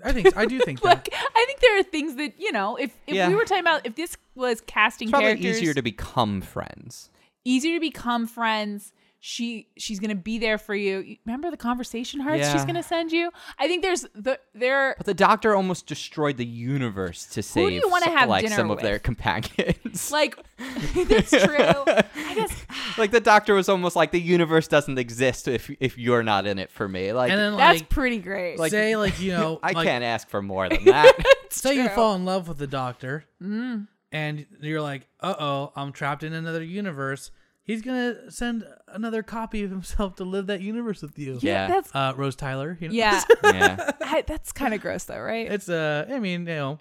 [0.03, 0.87] I think I do think that.
[0.87, 3.27] Like, I think there are things that, you know, if, if Yeah.
[3.29, 5.57] we were talking about, if this was casting it's probably characters.
[5.57, 7.09] easier to become friends.
[7.45, 8.93] easier to become friends.
[9.23, 10.97] She she's gonna be there for you.
[10.99, 13.29] You- Remember the conversation hearts she's gonna send you.
[13.59, 14.95] I think there's the there.
[14.97, 18.43] But the Doctor almost destroyed the universe to save Who do you wanna have like
[18.43, 20.11] dinner some of their companions.
[20.11, 20.35] Like
[21.07, 21.55] that's true.
[21.57, 22.65] I guess
[22.97, 26.57] like the doctor was almost like the universe doesn't exist if if you're not in
[26.57, 27.13] it for me.
[27.13, 28.57] Like and then that's like pretty great.
[28.57, 31.13] like- say like you know I like, can't ask for more than that.
[31.51, 33.87] say you fall in love with the doctor mm.
[34.11, 37.31] and you're like uh-oh i'm trapped in another universe
[37.63, 41.67] he's gonna send another copy of himself to live that universe with you yeah.
[41.67, 43.21] that's uh rose tyler you know yeah.
[43.43, 43.91] yeah.
[44.01, 45.51] I, that's kind of gross though, right?
[45.51, 46.79] it's uh i mean you know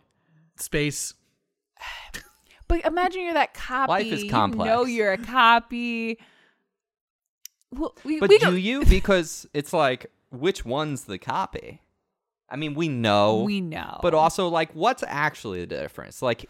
[0.57, 1.15] space
[2.71, 3.91] But imagine you're that copy.
[3.91, 4.69] Life is You complex.
[4.69, 6.21] know you're a copy.
[7.73, 8.85] Well, we, But we do you?
[8.89, 11.83] Because it's like which one's the copy?
[12.49, 13.43] I mean, we know.
[13.43, 13.99] We know.
[14.03, 16.23] But also like what's actually the difference?
[16.23, 16.49] Like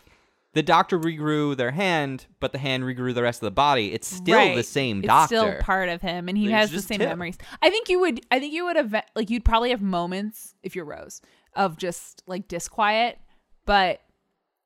[0.52, 3.92] the doctor regrew their hand, but the hand regrew the rest of the body.
[3.92, 5.34] It's still the same doctor.
[5.36, 7.08] it's still part of him, and he It's has the same Tim.
[7.08, 7.38] memories.
[7.62, 8.20] I think you would.
[8.30, 11.20] I think you would have like you'd probably have moments if you're Rose
[11.54, 13.18] of just like disquiet,
[13.66, 14.00] but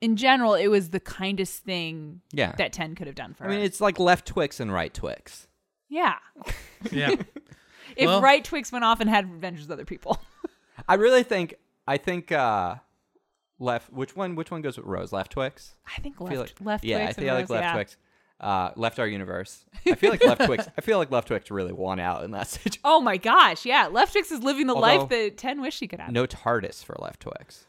[0.01, 2.53] in general, it was the kindest thing Yeah.
[2.59, 5.49] that Ten could have done for I mean, it's like left Twix and right Twix.
[5.89, 6.17] yeah.
[6.91, 7.15] Yeah.
[7.97, 10.19] If Well- right Twix went off and had adventures with other people.
[10.89, 11.55] I really think
[11.87, 12.77] I think uh
[13.59, 15.13] left which one which one goes with Rose?
[15.13, 15.75] Left Twix?
[15.87, 17.73] I think left feel like left Yeah, Twix I and feel like Rose, left yeah.
[17.75, 17.97] Twix.
[18.41, 19.65] Uh left our universe.
[19.87, 22.49] I feel like left Twix I feel like left Twix really won out in that
[22.49, 22.81] situation.
[22.85, 23.87] Oh my gosh, yeah.
[23.87, 26.13] Left Twix is living the life that Ten wished she could have.
[26.13, 27.67] No TARDIS for left Twix.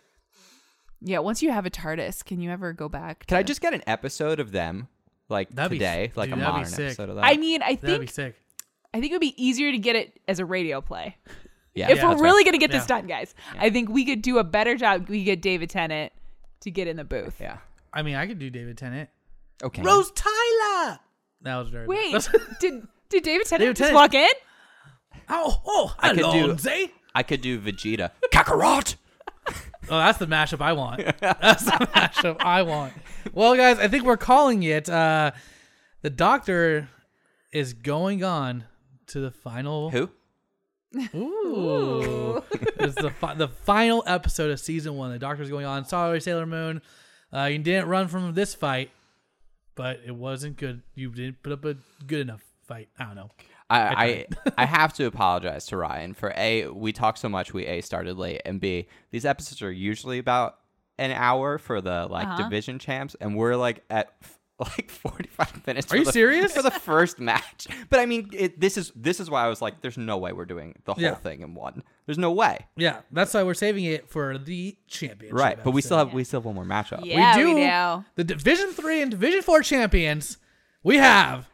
[1.02, 3.28] Yeah, once you have a TARDIS, can you ever go back?
[3.28, 4.88] Can I just get an episode of them
[5.30, 7.26] like That'd be- today, like dude, a modern episode of that?
[7.26, 8.36] I mean, I That'd be think sick.
[8.94, 11.18] I think it would be easier to get it as a radio play.
[11.76, 12.52] yeah, if Yeah, we're really fair.
[12.54, 15.08] gonna get this done, guys, I think we could do a better job.
[15.10, 16.12] We get David Tennant
[16.62, 17.36] to get in the booth.
[17.40, 17.58] Yeah.
[17.94, 19.10] I mean, I could do David Tennant.
[19.64, 19.82] Okay.
[19.84, 21.00] Rose Tyler.
[21.42, 21.86] That was very.
[21.88, 22.28] Wait,
[22.60, 23.96] did did David Tennant David just Tennant.
[23.96, 24.30] walk in?
[25.30, 26.92] oh, oh, I could do- Allons-y.
[27.14, 28.12] I could do Vegeta.
[28.34, 28.96] Kakarot.
[29.88, 31.04] Oh, that's the mashup I want.
[31.20, 32.94] That's the mashup I want.
[33.34, 34.90] Well, guys, I think we're calling it.
[34.90, 35.30] Uh,
[36.02, 36.90] the doctor
[37.54, 38.64] is going on
[39.08, 39.92] to the final.
[39.92, 40.10] Who?
[41.16, 42.44] Ooh.
[42.80, 45.12] it's the fi- the final episode of season one.
[45.12, 45.86] The doctor's going on.
[45.86, 46.82] Sorry, Sailor Moon.
[47.34, 48.92] Uh, you didn't run from this fight,
[49.76, 50.82] but it wasn't good.
[50.94, 51.76] You didn't put up a
[52.06, 52.90] good enough fight.
[53.00, 53.32] I don't know.
[53.70, 54.26] I I,
[54.60, 58.16] I have to apologize to Ryan for a we talked so much we a started
[58.18, 60.60] late and b these episodes are usually about
[61.00, 62.44] an hour for the like Uh-huh.
[62.44, 64.14] division champs and we're like at
[64.60, 66.54] like 45 minutes Are you the- serious?
[66.54, 69.62] for the first match but i mean it, this is this is why i was
[69.62, 71.16] like there's no way we're doing the whole Yeah.
[71.16, 75.38] thing in one there's no way Yeah, that's why we're saving it for the championship.
[75.38, 76.08] right but we still episode.
[76.08, 77.68] have we still have one more matchup Yeah, we we do.
[77.68, 78.06] do.
[78.16, 80.38] The Division Three and Division Four champions.
[80.84, 81.50] We have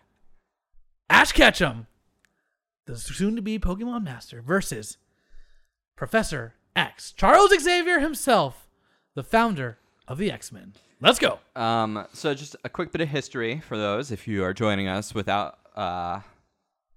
[1.10, 1.88] Ash Ketchum,
[2.86, 4.97] the soon-to-be Pokemon Master, versus
[5.95, 8.68] Professor X, Charles Xavier himself,
[9.16, 9.78] the founder
[10.08, 10.74] of the X-Men.
[11.02, 11.39] Let's go.
[11.56, 15.16] Um, so just a quick bit of history for those if you are joining us
[15.16, 16.20] without uh,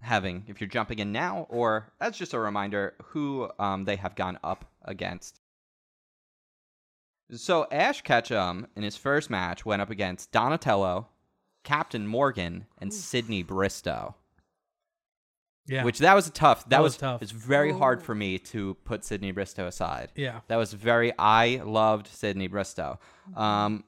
[0.02, 4.14] having, if you're jumping in now, or that's just a reminder, who um, they have
[4.14, 5.40] gone up against.
[7.32, 11.08] So Ash Ketchum in his first match went up against Donatello,
[11.62, 14.14] Captain Morgan, and Sydney Bristow.
[15.66, 15.82] Yeah.
[15.82, 16.64] Which that was a tough.
[16.64, 17.22] That, That was, was tough.
[17.22, 20.12] It's very hard for me to put Sydney Bristow aside.
[20.14, 20.40] yeah.
[20.48, 21.14] That was very.
[21.18, 22.98] I loved Sydney Bristow.
[23.34, 23.84] Um,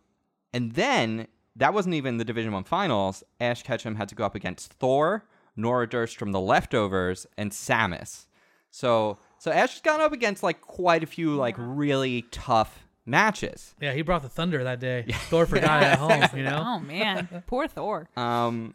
[0.56, 3.22] and then that wasn't even the Division One finals.
[3.40, 8.24] Ash Ketchum had to go up against Thor, Nora Durst from the Leftovers, and Samus.
[8.70, 13.74] So so Ash has gone up against like quite a few like really tough matches.
[13.82, 15.04] Yeah, he brought the thunder that day.
[15.28, 16.62] Thor forgot it at home, you know?
[16.66, 18.08] Oh man, poor Thor.
[18.16, 18.74] Um,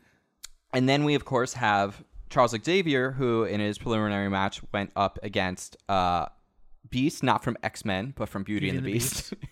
[0.71, 5.17] and then we of course have Charles Xavier, who in his preliminary match went up
[5.23, 6.27] against uh,
[6.91, 9.33] Beast, not from X Men, but from Beauty, and the, Beast.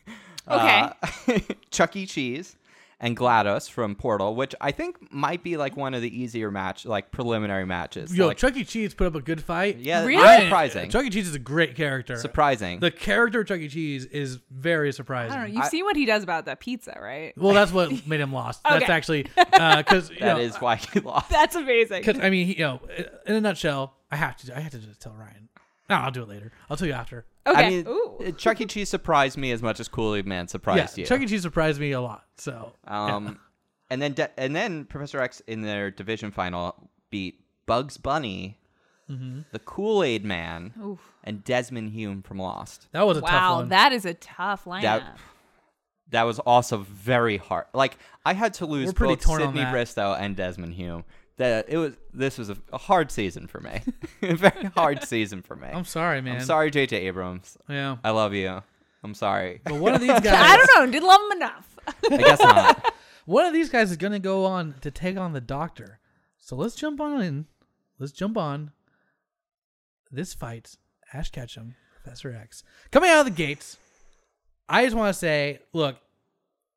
[0.50, 0.94] Uh,
[1.72, 2.06] Chuck E.
[2.06, 2.56] Cheese
[3.02, 6.86] and GLaDOS from Portal, which I think might be like one of the easier match,
[6.86, 8.14] like preliminary matches.
[8.14, 8.66] Yo, like, Chuck E.
[8.66, 9.78] Cheese put up a good fight.
[9.78, 10.22] yeah, Really?
[10.22, 10.90] that's surprising.
[10.90, 11.10] Chuck E.
[11.10, 12.18] Cheese is a great character.
[12.18, 12.82] surprising.
[12.82, 13.70] The character of Chuck E.
[13.70, 15.38] Cheese is very I surprising.
[15.38, 15.54] don't know.
[15.56, 17.32] You've I- seen what he does about that pizza, right?
[17.38, 18.64] Well, that's what made him lost.
[18.66, 21.30] That's actually because That is why he lost.
[21.30, 22.02] That's amazing.
[22.02, 22.82] because I mean, he, you know,
[23.26, 25.48] in a nutshell, I have to I have to just tell Ryan.
[25.90, 26.52] No, I'll do it later.
[26.70, 27.26] I'll tell you after.
[27.48, 27.66] Okay.
[27.66, 28.34] I mean, Ooh.
[28.38, 28.66] Chuck E.
[28.66, 31.06] Cheese surprised me as much as Kool Aid Man Yeah, surprised you.
[31.06, 31.26] Chuck E.
[31.26, 32.26] Cheese surprised me a lot.
[32.38, 33.40] So Um,
[33.90, 38.58] and then de- and then Professor X in their division final beat Bugs Bunny,
[39.10, 39.40] Mm-hmm.
[39.52, 41.00] the Kool Aid Man, Oof.
[41.24, 42.88] and Desmond Hume from Lost.
[42.92, 44.82] that was a tough Wow, that is a tough lineup.
[44.84, 45.18] That
[46.12, 47.66] that was also very hard.
[47.74, 49.70] Like I had to lose pretty both torn on Sydney.
[49.72, 51.06] Bristow and Desmond Hume.
[51.40, 51.94] That it was.
[52.14, 53.82] This was a, a hard season for me.
[54.22, 55.70] a very hard season for me.
[55.70, 56.36] I'm sorry, man.
[56.36, 56.98] I'm sorry, J.J.
[57.08, 57.58] Abrams.
[57.70, 58.62] Yeah, I love you.
[59.02, 59.62] I'm sorry.
[59.64, 60.92] but one of these guys I don't know.
[60.92, 61.80] Didn't love him enough.
[62.12, 62.94] I guess not.
[63.26, 66.00] one of these guys is gonna go on to take on the Doctor.
[66.38, 67.46] So let's jump on in.
[68.00, 68.72] Let's jump on.
[70.12, 70.76] This fight,
[71.14, 73.78] Ash Ketchum, Professor X, coming out of the gates.
[74.68, 75.96] I just want to say, look,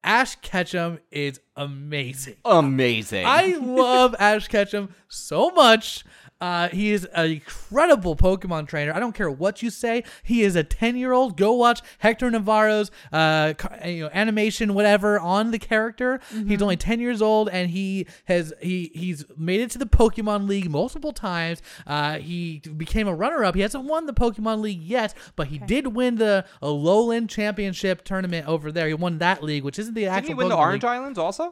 [0.04, 2.36] Ash Ketchum is amazing.
[2.44, 3.26] Amazing.
[3.26, 6.04] I love Ash Ketchum so much.
[6.40, 8.92] Uh, he is an incredible Pokemon trainer.
[8.92, 10.02] I don't care what you say.
[10.24, 11.36] He is a ten-year-old.
[11.36, 16.18] Go watch Hector Navarro's uh, you know, animation, whatever, on the character.
[16.48, 20.48] He's only ten years old, and he has he he's made it to the Pokemon
[20.48, 21.62] League multiple times.
[21.86, 23.54] Uh, he became a runner-up.
[23.54, 28.48] He hasn't won the Pokemon League yet, but he did win the Alolan Championship tournament
[28.48, 28.88] over there.
[28.88, 30.28] He won that league, which isn't the Didn't actual.
[30.28, 30.90] he win the Orange League.
[30.90, 31.51] Islands also?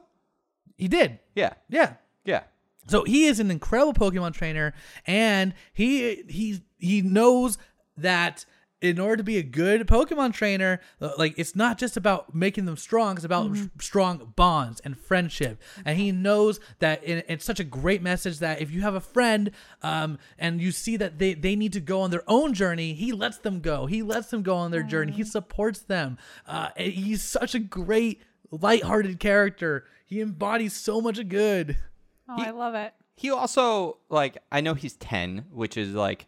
[0.81, 1.19] He did.
[1.35, 1.53] Yeah.
[1.69, 1.95] Yeah.
[2.25, 2.43] Yeah.
[2.87, 4.75] So he is an incredible Pokemon trainer,
[5.07, 7.57] and he he he knows
[7.97, 8.45] that
[8.83, 12.65] in order to be a good Pokemon trainer, uh, like it's not just about making
[12.65, 13.65] them strong; it's about Mm-hmm.
[13.65, 15.61] s- strong bonds and friendship.
[15.85, 19.01] And he knows that in, it's such a great message that if you have a
[19.01, 19.51] friend,
[19.83, 23.13] um, and you see that they they need to go on their own journey, he
[23.13, 23.85] lets them go.
[23.87, 25.13] He lets them go on their journey.
[25.13, 26.17] He supports them.
[26.47, 29.85] Uh, he's such a great, lighthearted character.
[30.07, 31.77] He embodies so much good.
[32.29, 32.93] Oh, I love it.
[33.17, 36.27] He also like I know he's 10, which is like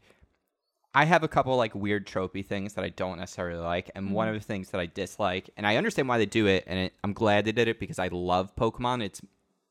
[0.94, 4.28] I have a couple like weird tropey things that I don't necessarily like, and one
[4.28, 6.92] of the things that I dislike, and I understand why they do it, and it,
[7.02, 9.02] I'm glad they did it because I love Pokemon.
[9.02, 9.22] It's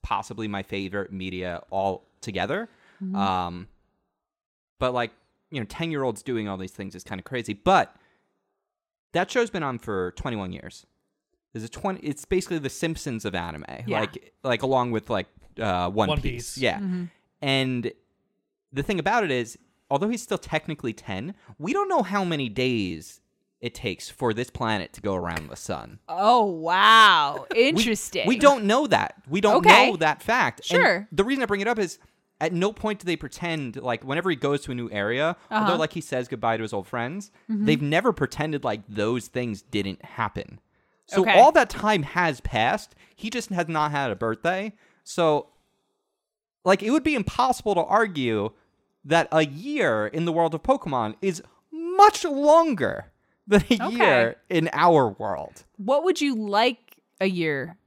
[0.02, 2.70] possibly my favorite media all together.
[3.16, 3.68] Um,
[4.80, 5.12] but like
[5.52, 7.54] you know, 10 year olds doing all these things is kind of crazy.
[7.54, 7.96] But
[9.12, 10.86] that show's been on for 21 years.
[11.54, 12.00] There's a 20.
[12.02, 14.00] It's basically the Simpsons of anime, Yeah.
[14.02, 15.28] like like along with like
[15.60, 16.56] uh, One, One Piece.
[16.56, 16.58] Piece.
[16.58, 16.80] Yeah.
[16.80, 17.04] Mm-hmm.
[17.42, 17.92] And
[18.72, 19.58] the thing about it is,
[19.90, 23.20] although he's still technically 10, we don't know how many days
[23.60, 26.00] it takes for this planet to go around the sun.
[26.08, 28.28] Oh wow, interesting.
[28.28, 29.16] We, don't know that.
[29.30, 29.92] We don't Okay.
[29.92, 30.60] know that fact.
[30.72, 31.08] And Sure.
[31.12, 32.00] the reason I bring it up is
[32.40, 35.64] at no point do they pretend like whenever he goes to a new area, Uh-huh.
[35.66, 37.66] although like he says goodbye to his old friends, Mm-hmm.
[37.66, 40.60] they've never pretended like those things didn't happen.
[41.12, 41.40] So Okay.
[41.40, 42.96] all that time has passed.
[43.16, 44.74] He just has not had a birthday.
[45.04, 45.48] So
[46.64, 48.52] like it would be impossible to argue
[49.06, 51.42] that a year in the world of Pokemon is
[51.72, 53.12] much longer
[53.48, 53.96] than a Okay.
[53.96, 55.66] year in our world.
[55.78, 57.78] What would you like a year?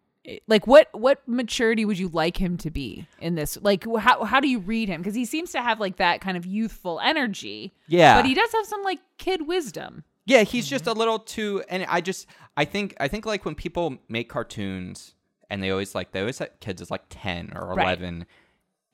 [0.47, 3.59] Like what what maturity would you like him to be in this?
[3.61, 5.01] Like how how do you read him?
[5.03, 7.75] Because he seems to have like that kind of youthful energy.
[7.89, 8.17] Yeah.
[8.17, 10.03] but he does have some like kid wisdom.
[10.27, 12.27] Yeah, he's just a little too and I just
[12.57, 15.15] I think I think like when people make cartoons
[15.51, 17.99] and they always like they always set kids as like 10 or Right.
[17.99, 18.27] 11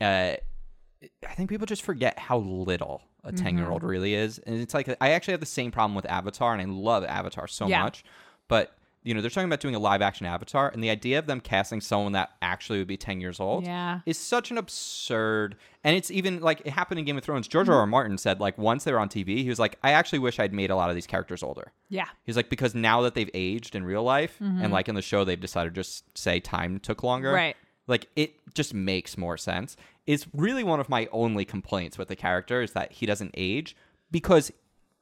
[0.00, 0.36] uh
[1.26, 3.72] I think people just forget how little a 10 year Mm-hmm.
[3.72, 4.38] old really is.
[4.38, 7.46] And it's like I actually have the same problem with Avatar and I love Avatar
[7.46, 7.82] so Yeah.
[7.82, 8.04] much.
[8.48, 11.26] But you know, they're talking about doing a live action Avatar and the idea of
[11.26, 14.00] them casting someone that actually would be 10 years old Yeah.
[14.04, 17.48] is such an absurd and it's even like it happened in Game of Thrones.
[17.48, 17.72] George Mm-hmm.
[17.74, 17.80] R.
[17.80, 17.86] R.
[17.86, 20.52] Martin said like once they were on TV, he was like, I actually wish I'd
[20.52, 21.72] made a lot of these characters older.
[21.88, 24.62] Yeah, He's like, because now that they've aged in real life Mm-hmm.
[24.62, 27.32] and like in the show they've decided to just say time took longer.
[27.32, 27.56] Right.
[27.86, 29.76] Like it just makes more sense.
[30.06, 33.74] It's really one of my only complaints with the character is that he doesn't age
[34.10, 34.52] because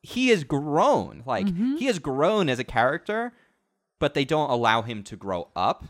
[0.03, 1.24] he has grown.
[1.26, 1.76] Like Mm-hmm.
[1.76, 3.32] he has grown as a character,
[3.99, 5.84] but they don't allow him to grow up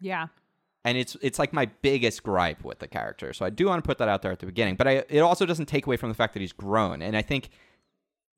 [0.00, 0.26] yeah.
[0.84, 3.32] and it's it's like my biggest gripe with the character.
[3.32, 5.20] So I do want to put that out there at the beginning, but I, it
[5.20, 7.02] also doesn't take away from the fact that he's grown.
[7.02, 7.50] And I think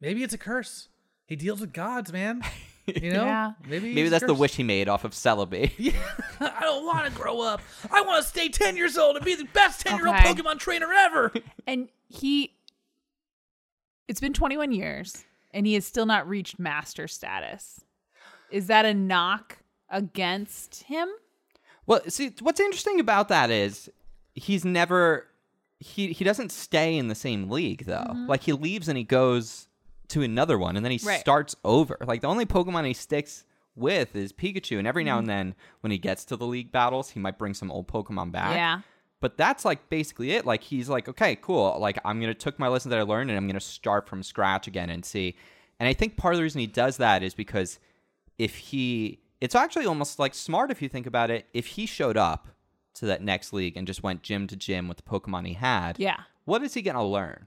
[0.00, 0.88] Maybe it's a curse.
[1.26, 2.42] He deals with gods, man.
[2.86, 3.24] You know?
[3.24, 3.52] Yeah.
[3.68, 5.92] Maybe maybe he's that's the wish he made off of Celebi.
[6.40, 7.60] I don't want to grow up.
[7.90, 10.32] I want to stay 10 years old and be the best 10 year old Okay.
[10.32, 11.32] Pokemon trainer ever.
[11.66, 12.54] And he,
[14.06, 17.80] it's been 21 years, and he has still not reached master status.
[18.50, 19.58] Is that a knock
[19.90, 21.08] against him?
[21.86, 23.90] Well, see, what's interesting about that is
[24.34, 25.26] he's never
[25.78, 28.12] he he doesn't stay in the same league though.
[28.28, 29.68] Like he leaves and he goes
[30.08, 31.08] to another one, and then he Mm-hmm.
[31.08, 31.20] Right.
[31.20, 31.96] starts over.
[32.06, 33.44] Like the only Pokemon he sticks
[33.74, 35.18] with is Pikachu, and every now Mm-hmm.
[35.20, 38.32] and then when he gets to the league battles, he might bring some old Pokemon
[38.32, 38.54] back.
[38.54, 38.80] Yeah.
[39.20, 40.44] But that's like basically it.
[40.46, 41.76] Like he's like, okay, cool.
[41.80, 44.66] Like I'm gonna took my lessons that I learned and I'm gonna start from scratch
[44.66, 45.36] again and see.
[45.78, 47.78] And I think part of the reason he does that is because
[48.38, 51.46] if he, it's actually almost like smart if you think about it.
[51.52, 52.48] If he showed up
[52.94, 55.98] to that next league and just went gym to gym with the Pokemon he had,
[55.98, 56.20] Yeah.
[56.44, 57.46] what is he gonna learn?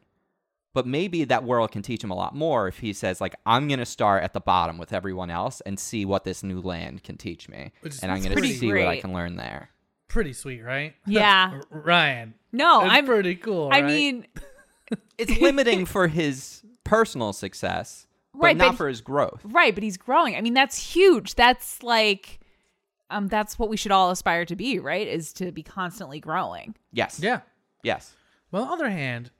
[0.74, 3.68] But maybe that world can teach him a lot more if he says like, I'm
[3.68, 7.18] gonna start at the bottom with everyone else and see what this new land can
[7.18, 9.70] teach me, Which is and I'm gonna pretty see what I can learn there.
[10.08, 10.94] Pretty sweet, right?
[11.08, 11.62] Yeah.
[11.72, 12.36] Ryan.
[12.52, 13.70] No, I'm pretty cool.
[13.72, 13.86] I right?
[13.86, 14.28] mean,
[15.18, 19.42] it's limiting for his personal success, but Right, not but- for his growth.
[19.44, 20.36] right, but he's growing.
[20.36, 21.36] I mean, that's huge.
[21.36, 22.40] That's like
[23.12, 25.08] um that's what we should all aspire to be, right?
[25.08, 26.76] Is to be constantly growing.
[26.92, 27.20] Yes.
[27.22, 27.42] yeah.
[27.84, 28.14] Yes.
[28.52, 29.32] Well, on the other hand,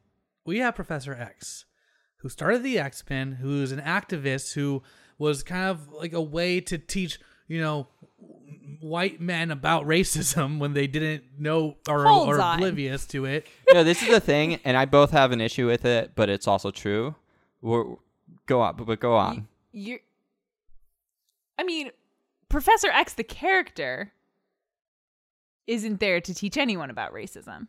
[0.46, 1.66] we have Professor X,
[2.18, 4.82] who started the X Men, who's an activist who
[5.18, 7.88] was kind of like a way to teach, you know,
[8.82, 13.48] white men about racism when they didn't know or Hold or oblivious to it.
[13.74, 16.48] no, this is the thing, and I both have an issue with it, but it's
[16.48, 17.16] also true.
[17.62, 17.96] We're,
[18.50, 19.48] go on, but go on.
[19.72, 20.00] You're
[21.58, 21.92] I mean,
[22.50, 24.12] Professor X the character
[25.68, 27.68] isn't there to teach anyone about racism.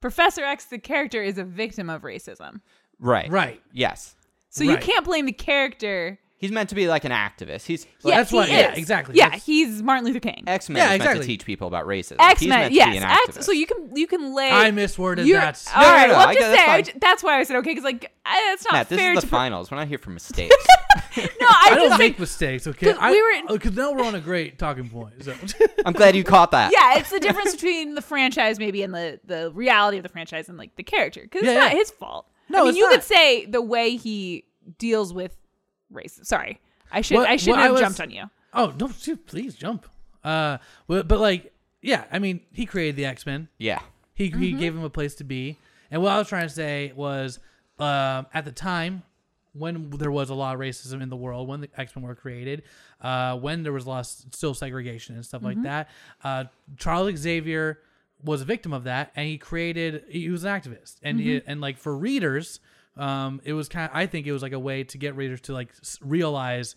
[0.00, 2.60] Professor X the character is a victim of racism.
[3.00, 3.28] right.
[3.30, 3.60] Right.
[3.72, 4.14] Yes.
[4.50, 7.66] So you can't blame the character He's meant to be like an activist.
[7.66, 8.78] He's Well, that's he what- yeah, is.
[8.78, 9.16] exactly.
[9.16, 10.44] Yeah, That's- he's Martin Luther King.
[10.46, 11.20] X Men Yeah, is meant exactly.
[11.22, 12.16] to teach people about racism.
[12.20, 12.84] X Men, meant yes.
[12.86, 13.02] to be an
[13.36, 14.50] X, so you can you can lay.
[14.52, 15.60] I misworded you're- that.
[15.74, 16.70] All No, no, right, no, well, I I'm just that's saying.
[16.70, 16.84] I fine.
[16.84, 19.16] j- That's why I said okay because like I, it's not Matt, this fair is
[19.16, 19.26] the to.
[19.26, 19.70] finals.
[19.70, 20.54] We're not here for mistakes.
[21.16, 22.92] no, I, I don't think make mistakes, okay?
[22.92, 25.24] 'Cause we were- Because uh, now we're on a great talking point.
[25.24, 25.34] So.
[25.86, 26.72] I'm glad you caught that.
[26.72, 30.48] yeah, it's the difference between the franchise maybe and the the reality of the franchise
[30.48, 32.26] and like the character because it's not his fault.
[32.48, 32.92] No, I mean you not.
[32.92, 34.44] could say the way he
[34.78, 35.36] deals with
[35.90, 36.18] race.
[36.22, 36.60] Sorry,
[36.90, 38.24] I should What- I shouldn't I have was- jumped on you.
[38.54, 39.86] oh no, dude, please jump.
[40.24, 43.48] Uh, but, but like, yeah, I mean, he created the X Men.
[43.58, 43.80] Yeah.
[44.14, 44.58] He he Mm-hmm.
[44.58, 45.56] gave him a place to be.
[45.90, 47.38] And what I was trying to say was,
[47.78, 49.04] um, at the time
[49.54, 52.14] when there was a lot of racism in the world, when the X Men were
[52.14, 52.62] created,
[53.00, 55.60] uh, when there was a lot of still segregation and stuff Mm-hmm.
[55.60, 55.88] like that,
[56.24, 56.44] uh,
[56.76, 57.78] Charles Xavier
[58.24, 60.02] was a victim of that, and he created.
[60.08, 61.50] He was an activist, and he, Mm-hmm.
[61.50, 62.58] and like for readers,
[62.98, 63.90] um, it was kind.
[63.90, 66.76] of I think it was like a way to get readers to like s- realize,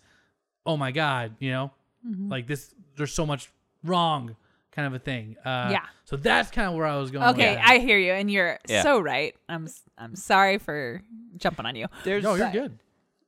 [0.64, 1.70] oh my god, you know,
[2.06, 2.30] Mm-hmm.
[2.30, 2.74] like this.
[2.96, 3.50] There's so much
[3.84, 4.36] wrong.
[4.72, 5.36] Kind of a thing.
[5.44, 5.84] Uh, Yeah.
[6.04, 7.26] So that's kind of where I was going.
[7.26, 7.68] with Okay, that.
[7.68, 8.82] I hear you, and you're Yeah.
[8.82, 9.36] so right.
[9.48, 11.02] I'm s- I'm sorry for
[11.36, 11.86] jumping on you.
[12.04, 12.78] There's No, you're good.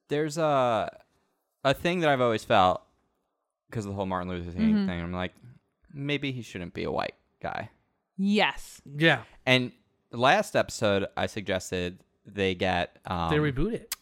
[0.08, 0.90] there's a
[1.64, 2.82] a thing that I've always felt
[3.70, 4.86] because of the whole Martin Luther King Mm-hmm.
[4.86, 5.00] thing.
[5.00, 5.34] I'm like,
[5.92, 7.70] maybe he shouldn't be a white guy.
[8.16, 8.80] Yes.
[8.96, 9.72] Yeah, And
[10.12, 13.94] last episode, I suggested they get um, they reboot it.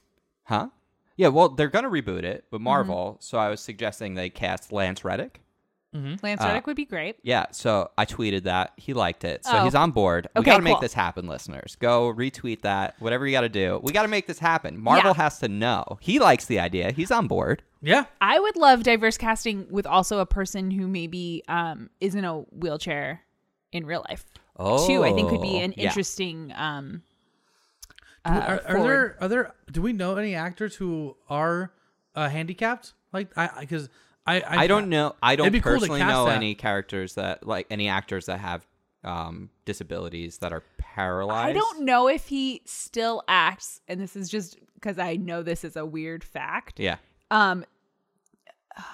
[0.45, 0.69] huh?
[1.17, 2.63] Yeah, well, they're gonna reboot it Mm-hmm.
[2.65, 5.41] Marvel, so I was suggesting they cast Lance Reddick.
[5.95, 7.17] Lance Uh, Reddick would be great.
[7.23, 9.65] Yeah, so I tweeted that he liked it, so Oh.
[9.65, 10.27] he's on board.
[10.35, 11.77] We Okay, got to make this happen, listeners.
[11.81, 13.79] Go retweet that, whatever you got to do.
[13.83, 14.79] We got to make this happen.
[14.83, 15.23] Marvel Yeah.
[15.23, 16.93] has to know he likes the idea.
[16.93, 17.63] He's on board.
[17.83, 22.25] Yeah, I would love diverse casting with also a person who maybe um, is in
[22.25, 23.21] a wheelchair
[23.71, 24.25] in real life.
[24.57, 25.89] Oh, too, I think could be an yeah.
[25.89, 26.55] interesting.
[26.57, 27.12] Um, Do-
[28.25, 29.55] uh, are, are there are there?
[29.71, 31.73] Do we know any actors who are
[32.15, 32.95] uh, handicapped?
[33.13, 33.89] Like I because
[34.27, 35.15] I, I I don't know.
[35.23, 36.37] I don't It'd cool personally know that.
[36.37, 38.67] any characters that like any actors that have
[39.05, 41.51] um, disabilities that are paralyzed.
[41.51, 45.65] I don't know if he still acts, and this is just because I know this
[45.65, 46.79] is a weird fact.
[46.79, 46.97] Yeah.
[47.31, 47.65] Um,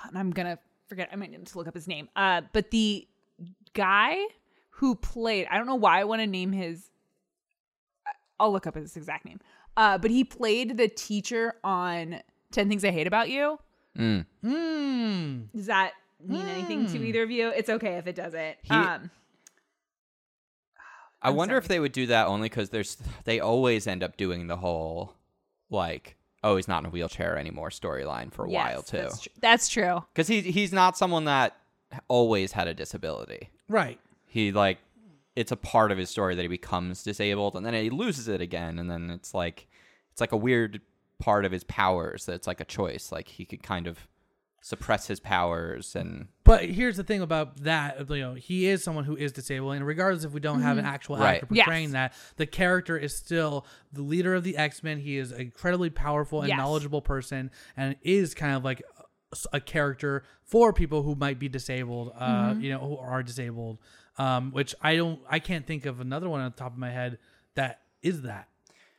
[0.07, 0.59] and I'm gonna
[0.89, 1.09] forget.
[1.13, 2.09] I might need to look up his name.
[2.17, 3.07] Uh, but the
[3.75, 4.17] guy
[4.71, 6.91] who played, I don't know why I want to name his.
[8.41, 9.41] I'll look up his exact name.
[9.77, 12.21] Uh, but he played the teacher on
[12.53, 13.59] Ten Things I Hate About You.
[13.97, 14.27] Mm.
[14.45, 15.53] Mm.
[15.55, 15.93] Does that
[16.25, 17.49] mean anything to either of you?
[17.51, 18.57] It's okay if it doesn't.
[18.63, 19.11] He- um,
[21.21, 24.17] I I'm wonder if they would do that only because there's they always end up
[24.17, 25.15] doing the whole
[25.69, 29.21] like oh he's not in a wheelchair anymore storyline for a yes, while too That's,
[29.21, 30.05] tr- that's true.
[30.15, 31.57] because he he's not someone that
[32.07, 33.51] always had a disability.
[33.69, 33.99] Right.
[34.27, 34.79] He like
[35.39, 38.41] it's a part of his story that he becomes disabled and then he loses it
[38.41, 39.69] again and then it's like
[40.11, 40.81] it's like a weird
[41.21, 44.09] part of his powers that it's like a choice like he could kind of
[44.61, 49.05] suppress his powers and But here's the thing about that, you know, he is someone
[49.05, 50.95] who is disabled, and regardless if we don't have an mm-hmm.
[50.95, 51.37] actual Right.
[51.43, 51.65] actor Yes.
[51.65, 54.99] portraying that, the character is still the leader of the X Men.
[54.99, 56.59] He is an incredibly powerful and Yes.
[56.59, 58.83] knowledgeable person, and is kind of like
[59.33, 62.61] a, a character for people who might be disabled, uh, Mm-hmm.
[62.63, 63.79] you know, who are disabled.
[64.17, 66.91] Um, which I don't, I can't think of another one on the top of my
[66.91, 67.19] head
[67.55, 68.49] that is that,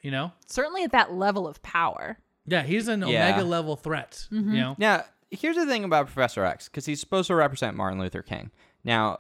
[0.02, 0.32] you know.
[0.48, 2.18] Certainly at that level of power.
[2.46, 3.28] Yeah, he's an Yeah.
[3.28, 4.28] omega level threat.
[4.32, 4.52] Mm-hmm.
[4.54, 8.00] You know, Now, here's the thing about Professor X, because he's supposed to represent Martin
[8.00, 8.50] Luther King.
[8.86, 9.20] Now,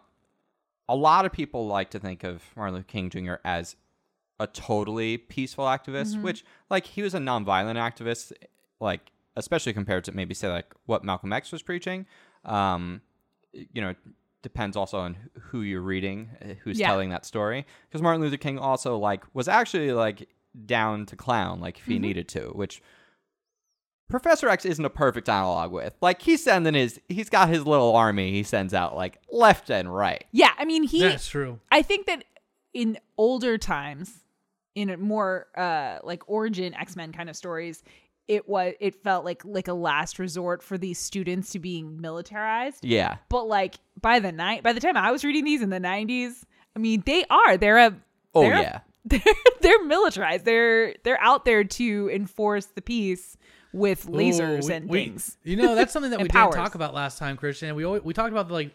[0.87, 3.33] a lot of people like to think of Martin Luther King Jr.
[3.43, 3.75] as
[4.39, 6.21] a totally peaceful activist, Mm-hmm.
[6.23, 8.31] which, like, he was a nonviolent activist,
[8.79, 12.05] like, especially compared to maybe, say, like, what Malcolm X was preaching.
[12.45, 13.01] Um,
[13.53, 13.95] you know,
[14.43, 15.17] depends also on
[15.49, 16.87] who you're reading, uh, who's Yeah.
[16.87, 17.65] telling that story.
[17.89, 20.29] Because Martin Luther King also, like, was actually, like,
[20.65, 21.91] down to clown, like, if Mm-hmm.
[21.91, 22.81] he needed to, which
[24.09, 25.93] Professor X isn't a perfect analog with.
[26.01, 29.93] Like he's sending his he's got his little army he sends out like left and
[29.93, 30.25] right.
[30.31, 31.59] Yeah, I mean he that's true.
[31.71, 32.23] I think that
[32.73, 34.23] in older times,
[34.73, 37.83] in more uh like origin X Men kind of stories,
[38.29, 42.85] it was it felt like like a last resort for these students to being militarized.
[42.85, 43.17] Yeah.
[43.27, 46.43] But like by the night, by the time I was reading these in the '90s,
[46.75, 47.95] I mean they are they're a
[48.33, 48.79] Oh they're, yeah.
[49.05, 49.21] they're
[49.61, 50.45] they're militarized.
[50.45, 53.35] They're they're out there to enforce the peace
[53.73, 55.37] with lasers Ooh, we- and we- things.
[55.43, 57.75] You know, that's something that we And didn't talk about last time, Christian.
[57.75, 58.71] We always, we talked about the, like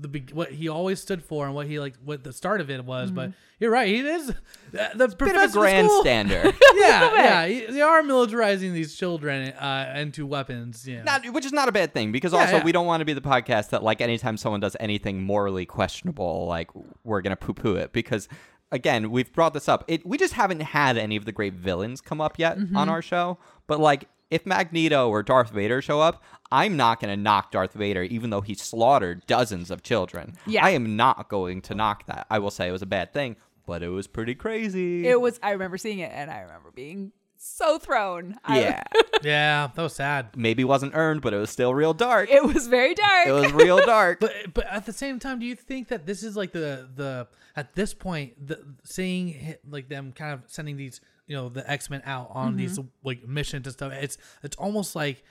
[0.00, 2.84] the what he always stood for and what he like what the start of it
[2.84, 3.10] was.
[3.10, 4.26] But you're right, he is
[4.72, 6.44] the, the Bit of a professor grandstander.
[6.74, 10.86] Yeah, yeah, he- they are militarizing these children uh, into weapons.
[10.86, 12.64] Yeah, not, which is not a bad thing because Yeah, also yeah.
[12.64, 16.46] we don't want to be the podcast that like anytime someone does anything morally questionable,
[16.46, 16.70] like
[17.04, 18.28] we're gonna poo poo it because
[18.70, 19.84] again we've brought this up.
[19.88, 22.76] It we just haven't had any of the great villains come up yet Mm-hmm.
[22.76, 27.14] on our show, but like if Magneto or Darth Vader show up, I'm not going
[27.14, 30.34] to knock Darth Vader, even though he slaughtered dozens of children.
[30.46, 30.64] Yeah.
[30.64, 32.26] I am not going to knock that.
[32.30, 35.06] I will say it was a bad thing, but it was pretty crazy.
[35.06, 35.38] It was.
[35.42, 38.36] I remember seeing it, and I remember being so thrown.
[38.48, 38.82] Yeah.
[39.20, 40.36] Yeah, that was sad.
[40.36, 42.30] Maybe wasn't earned, but it was still real dark.
[42.30, 43.26] it was very dark.
[43.26, 44.20] It was real dark.
[44.20, 47.26] But but at the same time, do you think that this is like the the
[47.56, 51.88] at this point the seeing like them kind of sending these you know the X
[51.90, 53.92] Men out on these like missions and stuff?
[53.92, 55.22] It's it's almost like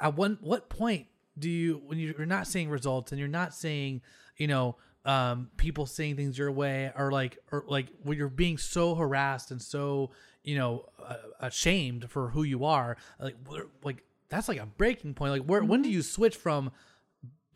[0.00, 4.00] at- one what point do you when you're not seeing results and you're not seeing
[4.36, 8.56] you know um people saying things your way or like or like when you're being
[8.58, 10.10] so harassed and so
[10.44, 13.34] you know uh, ashamed for who you are like
[13.82, 15.30] like that's like a breaking point.
[15.30, 16.72] Like where when do you switch from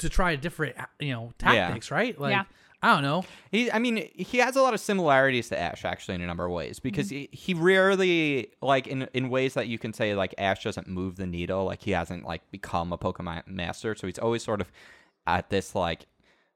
[0.00, 2.44] to try a different you know tactics right like Yeah.
[2.82, 6.14] i don't know He, I mean, he has a lot of similarities to Ash actually
[6.16, 7.30] in a number of ways because mm-hmm.
[7.32, 11.16] he, he rarely like in in ways that you can say like Ash doesn't move
[11.16, 14.70] the needle, like he hasn't like become a Pokemon master, so he's always sort of
[15.26, 16.06] at this like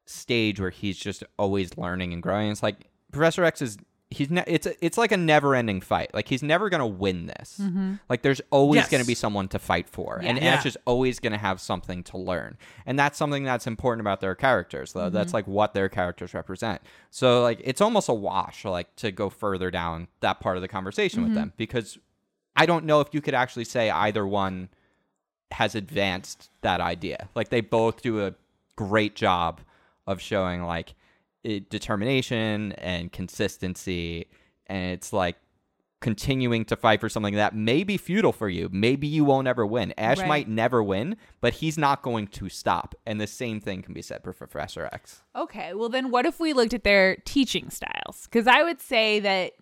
[0.07, 2.51] stage where he's just always learning and growing.
[2.51, 3.79] It's like Professor X is
[4.15, 6.13] he's ne- it's a, it's like a never-ending fight.
[6.15, 7.59] Like he's never going to win this.
[7.61, 7.95] Mm-hmm.
[8.09, 8.91] Like there's always Yes.
[8.91, 10.21] going to be someone to fight for.
[10.23, 10.55] And Yeah.
[10.55, 12.57] Ash is always going to have something to learn.
[12.87, 15.11] And that's something that's important about their characters though.
[15.11, 15.37] That's mm-hmm.
[15.37, 16.81] like what their characters represent.
[17.11, 20.69] So like it's almost a wash like to go further down that part of the
[20.69, 21.41] conversation with mm-hmm.
[21.41, 21.99] them because
[22.57, 24.69] I don't know if you could actually say either one
[25.51, 27.29] has advanced that idea.
[27.35, 28.35] Like they both do a
[28.77, 29.61] great job
[30.07, 30.95] of showing like
[31.45, 34.27] it, determination and consistency,
[34.67, 35.37] and it's like
[36.01, 38.69] continuing to fight for something that may be futile for you.
[38.71, 39.95] Maybe you won't ever win.
[39.97, 40.29] Ash Right.
[40.29, 42.95] might never win, but he's not going to stop.
[43.07, 45.23] And the same thing can be said for Professor X.
[45.35, 48.25] Okay, well then what if we looked at their teaching styles?
[48.25, 49.53] Because I would say that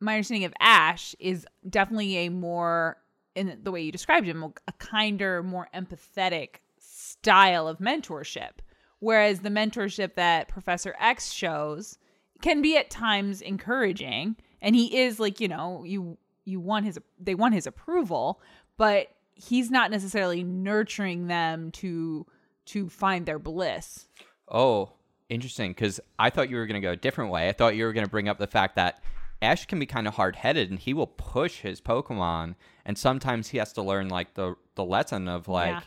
[0.00, 2.96] my understanding of Ash is definitely a more,
[3.34, 8.60] in the way you described him, a kinder, more empathetic style of mentorship.
[9.00, 11.98] Whereas the mentorship that Professor X shows
[12.42, 16.98] can be at times encouraging, and he is like you know you you want his
[17.20, 18.40] they want his approval,
[18.76, 22.26] but he's not necessarily nurturing them to
[22.66, 24.08] to find their bliss.
[24.48, 24.92] Oh,
[25.28, 25.70] interesting.
[25.70, 27.48] Because I thought you were going to go a different way.
[27.48, 29.02] I thought you were going to bring up the fact that
[29.40, 32.56] Ash can be kind of hard headed and he will push his Pokemon.
[32.84, 35.80] And sometimes he has to learn like the, the lesson of like, Yeah.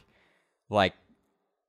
[0.70, 0.93] like,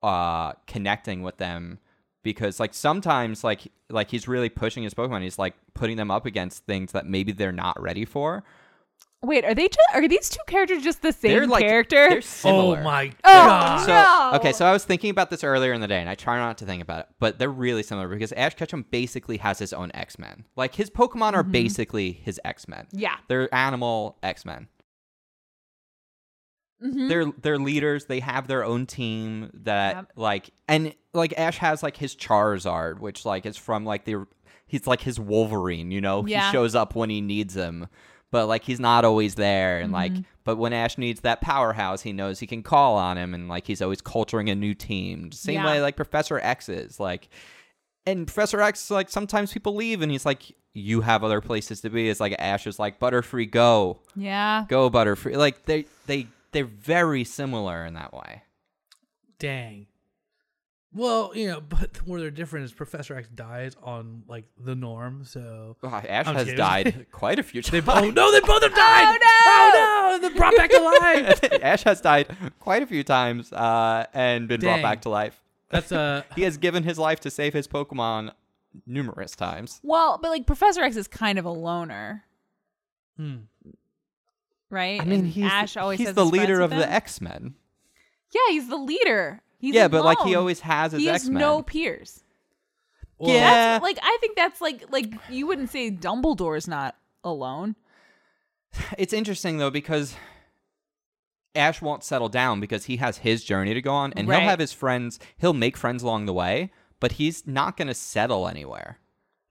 [0.03, 1.78] uh, connecting with them
[2.22, 5.22] because like sometimes like like he's really pushing his Pokemon.
[5.22, 8.42] He's like putting them up against things that maybe they're not ready for.
[9.24, 12.09] Wait, are they ju- are these two characters just the same they're like character?
[12.09, 12.80] They're similar.
[12.80, 14.32] oh my Oh, god So No.
[14.38, 16.59] okay, so I was thinking about this earlier in the day, and I try not
[16.59, 19.92] to think about it, but they're really similar because Ash Ketchum basically has his own
[19.94, 20.44] X Men.
[20.57, 22.88] Like his Pokemon are basically his X Men.
[22.90, 23.14] yeah.
[23.28, 24.44] They're animal X
[26.83, 26.95] Men.
[26.95, 27.09] Mhm.
[27.09, 28.07] They're they're leaders.
[28.07, 30.07] They have their own team that Yep.
[30.16, 34.26] like and like Ash has like his Charizard, which like is from like the
[34.66, 35.91] he's like his Wolverine.
[35.91, 36.47] You know, Yeah.
[36.47, 37.87] he shows up when he needs him.
[38.30, 40.22] But like he's not always there, and like, Mm-hmm.
[40.45, 43.66] but when Ash needs that powerhouse, he knows he can call on him, and like
[43.66, 45.30] he's always culturing a new team.
[45.33, 45.66] Same Yeah.
[45.66, 47.28] way like Professor X is like,
[48.07, 51.91] and Professor X like sometimes people leave, and he's like, you have other places to
[51.91, 52.09] be.
[52.09, 54.64] It's like Ash is like Butterfree, go, Yeah.
[54.66, 55.37] go Butterfree.
[55.37, 58.42] Like they they they're very similar in that way.
[59.38, 59.86] dang
[60.94, 65.24] well you know but where they're different is professor x dies on like the norm
[65.24, 66.59] so Oh, Ash I'm has kidding.
[66.59, 67.86] died quite a few they times.
[67.86, 71.82] both no they both have died oh no Oh No, they're brought back alive Ash
[71.84, 72.28] has died
[72.61, 75.40] quite a few times uh, and been brought back to life.
[75.70, 78.32] that's uh He has given his life to save his Pokemon
[78.86, 79.80] numerous times.
[79.82, 82.24] Well, but like Professor X is kind of a loner,
[83.16, 83.36] hmm.
[84.73, 85.01] Right?
[85.01, 86.91] I mean, And he's Ash always he's the leader of the.
[86.91, 87.55] X Men.
[88.35, 89.41] Yeah, he's the leader.
[89.59, 91.41] He's Yeah, but like he always has his he has X Men.
[91.41, 92.25] no peers.
[93.18, 93.51] Well, Yeah.
[93.75, 97.77] That's like I think that's like like you wouldn't say Dumbledore's not alone.
[98.99, 100.16] It's interesting though because
[101.55, 104.41] Ash won't settle down because he has his journey to go on, and Right.
[104.41, 105.18] he'll have his friends.
[105.37, 108.99] He'll make friends along the way, but he's not going to settle anywhere.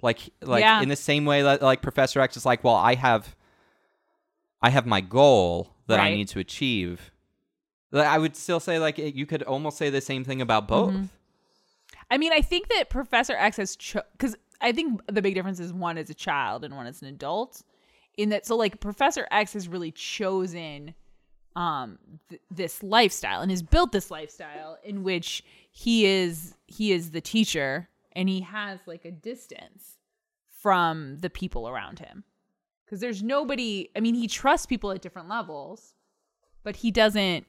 [0.01, 0.82] Like, like Yeah.
[0.82, 3.36] in the same way that like Professor X is like, well, I have,
[4.62, 7.12] I have my goal that I need to achieve.
[7.93, 10.93] I would still say like you could almost say the same thing about both.
[10.93, 11.05] Mm-hmm.
[12.09, 15.74] I mean, I think that Professor X has because I think the big difference is
[15.74, 17.64] one is a child and one is an adult.
[18.18, 20.93] In that, so like Professor X has really chosen
[21.55, 21.97] um
[22.30, 27.20] th- this lifestyle and has built this lifestyle in which he is he is the
[27.20, 29.97] teacher and he has like a distance
[30.49, 32.24] from the people around him
[32.91, 35.93] because there's nobody i mean he trusts people at different levels
[36.63, 37.45] but he doesn't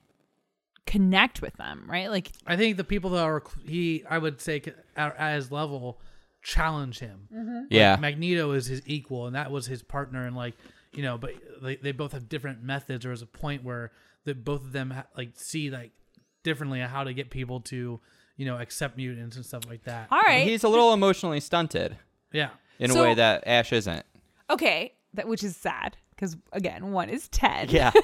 [0.86, 2.10] connect with them, right?
[2.10, 5.52] Like I think the people that are he, I would say, c- at, at his
[5.52, 6.00] level,
[6.42, 7.28] challenge him.
[7.32, 7.54] Mm-hmm.
[7.54, 7.96] Like, Yeah.
[7.96, 10.54] Magneto is his equal, and that was his partner, and like
[10.92, 11.32] you know, but
[11.62, 13.02] they, they both have different methods.
[13.02, 13.92] There was a point where
[14.24, 15.92] that both of them ha- like see like
[16.42, 18.00] differently on how to get people to
[18.36, 20.08] you know accept mutants and stuff like that.
[20.10, 20.46] all right.
[20.46, 21.96] He's a little emotionally stunted
[22.32, 24.04] Yeah, in a way that Ash isn't.
[24.50, 27.68] okay, that which is sad because again, one is 10.
[27.70, 27.92] Yeah.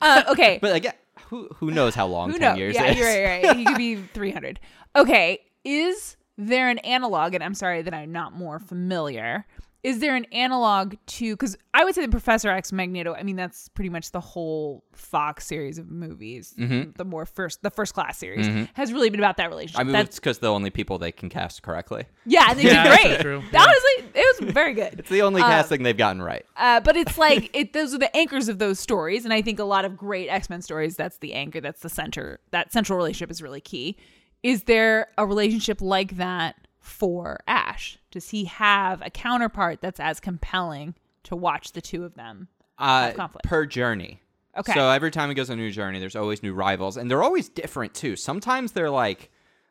[0.00, 0.58] Uh, okay.
[0.60, 0.94] but again,
[1.28, 2.58] who who knows how long Who 10 knows?
[2.58, 2.96] years Yeah, is.
[2.98, 3.56] you're right, right.
[3.56, 4.58] He could be 300.
[4.96, 7.34] Okay, is there an analog?
[7.34, 9.46] And I'm sorry that I'm not more familiar.
[9.82, 11.34] Is there an analog to?
[11.34, 13.14] Because I would say the Professor X Magneto.
[13.14, 16.54] I mean, that's pretty much the whole Fox series of movies.
[16.56, 16.92] Mm-hmm.
[16.96, 18.64] The more first, the first class series mm-hmm.
[18.74, 19.80] has really been about that relationship.
[19.80, 22.04] I mean, that's it's because the only people they can cast correctly.
[22.24, 23.20] yeah, they Yeah, did that's great.
[23.20, 23.36] true.
[23.38, 24.94] Honestly, it was very good.
[25.02, 26.46] It's the only uh, casting they've gotten right.
[26.56, 29.58] Uh, but it's like it, those are the anchors of those stories, and I think
[29.58, 30.94] a lot of great X Men stories.
[30.94, 31.60] That's the anchor.
[31.60, 32.38] That's the center.
[32.52, 33.96] That central relationship is really key.
[34.44, 37.98] Is there a relationship like that for Ash?
[38.10, 42.48] Does he have a counterpart that's as compelling to watch the two of them?
[42.78, 43.44] Uh, conflict.
[43.46, 44.20] per journey.
[44.58, 44.72] Okay.
[44.74, 47.22] So every time he goes on a new journey, there's always new rivals, and they're
[47.22, 48.16] always different too.
[48.16, 49.30] Sometimes they're like,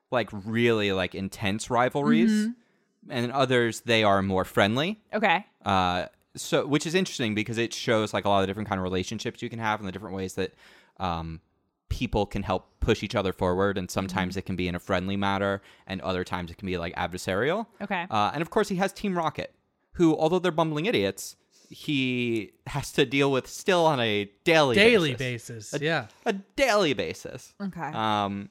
[0.10, 3.12] like really like intense rivalries, Mm-hmm.
[3.12, 5.00] and others they are more friendly.
[5.14, 5.46] Okay.
[5.66, 6.06] Uh,
[6.36, 9.42] so which is interesting because it shows like a lot of different kind of relationships
[9.42, 10.54] you can have and the different ways that
[10.98, 11.42] um,
[11.92, 13.78] people can help push each other forward.
[13.78, 16.78] And sometimes it can be in a friendly manner, and other times it can be
[16.80, 17.68] like adversarial.
[17.82, 18.08] Okay.
[18.10, 19.54] Uh, and of course, he has Team Rocket,
[19.94, 21.36] who, although they're bumbling idiots,
[21.70, 25.72] he has to deal with still on a daily daily basis.
[25.72, 25.82] basis.
[25.82, 27.54] Yeah, A daily basis.
[27.62, 27.92] Okay.
[27.94, 28.50] Um,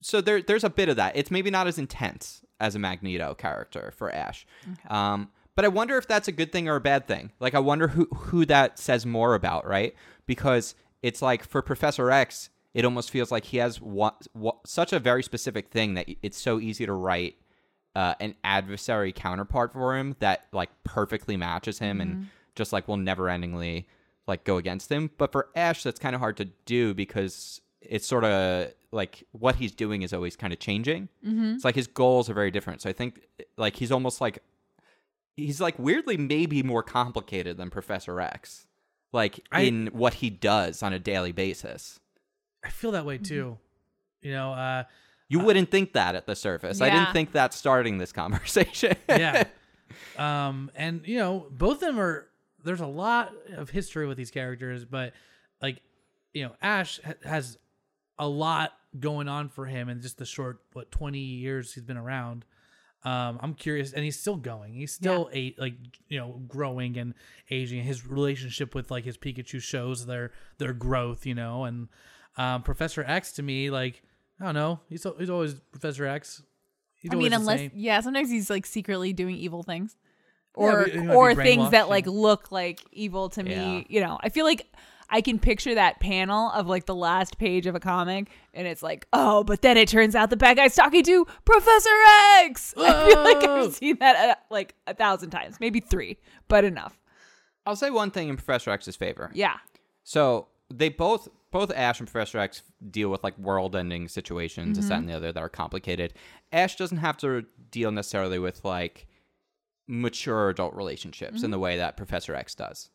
[0.00, 1.16] so there, there's a bit of that.
[1.16, 4.46] It's maybe not as intense as a Magneto character for Ash.
[4.88, 7.32] Um, but I wonder if that's a good thing or a bad thing.
[7.40, 9.94] Like, I wonder who who that says more about, right?
[10.26, 14.92] Because it's like for Professor X, it almost feels like he has what, what, such
[14.92, 17.36] a very specific thing that it's so easy to write
[17.96, 22.96] uh, an adversary counterpart for him that like perfectly matches him and just like will
[22.96, 23.86] never-endingly
[24.28, 25.10] like go against him.
[25.18, 29.56] But for Ash, that's kind of hard to do because it's sort of like what
[29.56, 31.08] he's doing is always kind of changing.
[31.26, 31.54] Mm-hmm.
[31.54, 32.82] It's like his goals are very different.
[32.82, 33.20] So I think
[33.56, 34.38] like he's almost like
[35.36, 38.67] he's like weirdly maybe more complicated than Professor X,
[39.12, 42.00] like I- in what he does on a daily basis.
[42.64, 43.56] I feel that way too.
[44.22, 44.84] You know, uh,
[45.28, 46.80] You wouldn't think that at the surface.
[46.80, 48.96] I didn't think that starting this conversation.
[49.08, 49.44] yeah.
[50.16, 52.26] Um, and you know, both of them are.
[52.64, 55.14] There's a lot of history with these characters, but
[55.62, 55.80] like,
[56.34, 57.56] you know, Ash ha- has
[58.18, 61.96] a lot going on for him in just the short what 20 years he's been
[61.96, 62.44] around.
[63.04, 64.74] Um, I'm curious, and he's still going.
[64.74, 65.74] He's still a like
[66.08, 67.14] you know growing and
[67.50, 67.84] aging.
[67.84, 71.64] His relationship with like his Pikachu shows their their growth, you know.
[71.64, 71.88] And
[72.36, 74.02] um, Professor X to me, like
[74.40, 76.42] I don't know, he's he's always Professor X.
[76.96, 79.96] He's I mean, unless yeah, sometimes he's like secretly doing evil things,
[80.54, 83.52] or but he might be or things that like look like evil to me.
[83.52, 83.82] Yeah.
[83.88, 84.66] You know, I feel like
[85.10, 88.82] I can picture that panel of like the last page of a comic, and it's
[88.82, 91.90] like, oh, but then it turns out the bad guy's talking to Professor
[92.40, 92.74] X.
[92.78, 96.98] I feel like I've seen that uh, like a thousand times, maybe three, but enough.
[97.64, 99.30] I'll say one thing in Professor X's favor.
[99.34, 99.56] Yeah.
[100.04, 104.88] So they both both Ash and Professor X deal with like world ending situations, this,
[104.88, 106.12] that, and the other that are complicated.
[106.52, 109.06] Ash doesn't have to deal necessarily with like
[109.86, 112.90] mature adult relationships in the way that Professor X does.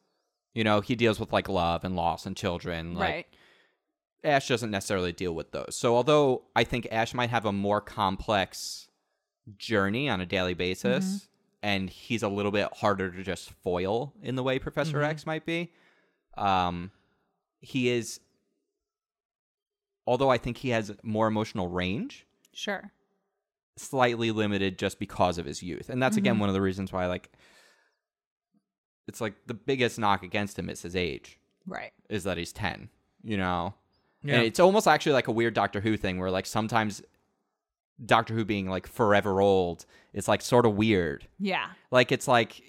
[0.53, 2.95] You know, he deals with like love and loss and children.
[2.95, 3.27] Like right.
[4.23, 5.75] Ash doesn't necessarily deal with those.
[5.75, 8.87] So although I think Ash might have a more complex
[9.57, 11.25] journey on a daily basis, mm-hmm.
[11.63, 15.11] and he's a little bit harder to just foil in the way Professor mm-hmm.
[15.11, 15.71] X might be,
[16.37, 16.91] um,
[17.59, 18.19] he is.
[20.05, 22.91] Although I think he has more emotional range, Sure.
[23.77, 26.41] slightly limited just because of his youth, and that's again mm-hmm.
[26.41, 27.31] one of the reasons why like.
[29.07, 31.39] It's like the biggest knock against him is his age.
[31.65, 31.93] Right.
[32.09, 32.89] is that he's 10
[33.23, 33.73] you know?
[34.21, 34.35] Yeah.
[34.35, 37.01] and it's almost actually like a weird doctor who thing where like sometimes
[38.05, 41.27] doctor who being like forever old is like sort of weird.
[41.39, 41.67] Yeah.
[41.91, 42.61] like it's like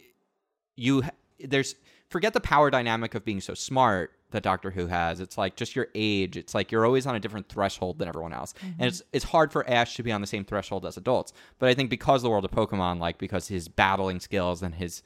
[0.76, 1.04] you
[1.38, 1.76] there's
[2.08, 5.20] forget the power dynamic of being so smart that doctor who has.
[5.20, 6.36] It's like just your age.
[6.36, 8.52] It's like you're always on a different threshold than everyone else.
[8.60, 8.82] And mm-hmm.
[8.84, 11.32] it's it's hard for ash to be on the same threshold as adults.
[11.60, 15.02] But i think because the world of pokemon like because his battling skills and his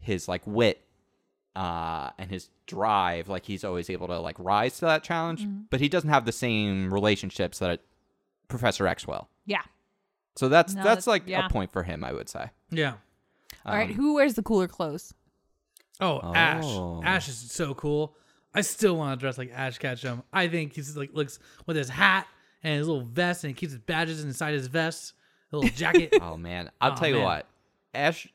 [0.00, 0.82] his like wit
[1.56, 5.80] uh and his drive like he's always able to like rise to that challenge but
[5.80, 7.80] he doesn't have the same relationships that
[8.48, 9.62] professor x will Yeah.
[10.36, 11.46] so that's No, that's that's- like yeah.
[11.46, 12.94] a point for him i would say yeah.
[13.66, 13.90] All right.
[13.90, 15.12] Um, Who wears the cooler clothes?
[16.00, 16.62] Oh, Ash.
[16.64, 17.02] Oh.
[17.04, 18.14] Ash is so cool.
[18.54, 20.22] I still want to dress like Ash Ketchum.
[20.32, 22.28] I think he's like looks with his hat
[22.62, 25.14] and his little vest, and he keeps his badges inside his vest,
[25.52, 26.14] a little jacket.
[26.22, 27.24] Oh man, I'll Oh, tell you man.
[27.24, 27.46] what,
[27.92, 28.28] Ash,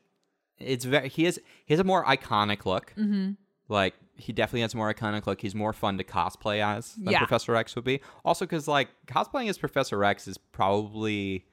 [0.58, 2.92] it's very he has he has a more iconic look.
[2.96, 3.32] Mm-hmm.
[3.68, 5.40] Like he definitely has a more iconic look.
[5.40, 7.18] He's more fun to cosplay as than Yeah.
[7.18, 8.00] Professor X would be.
[8.24, 11.44] Also, because like cosplaying as Professor X is probably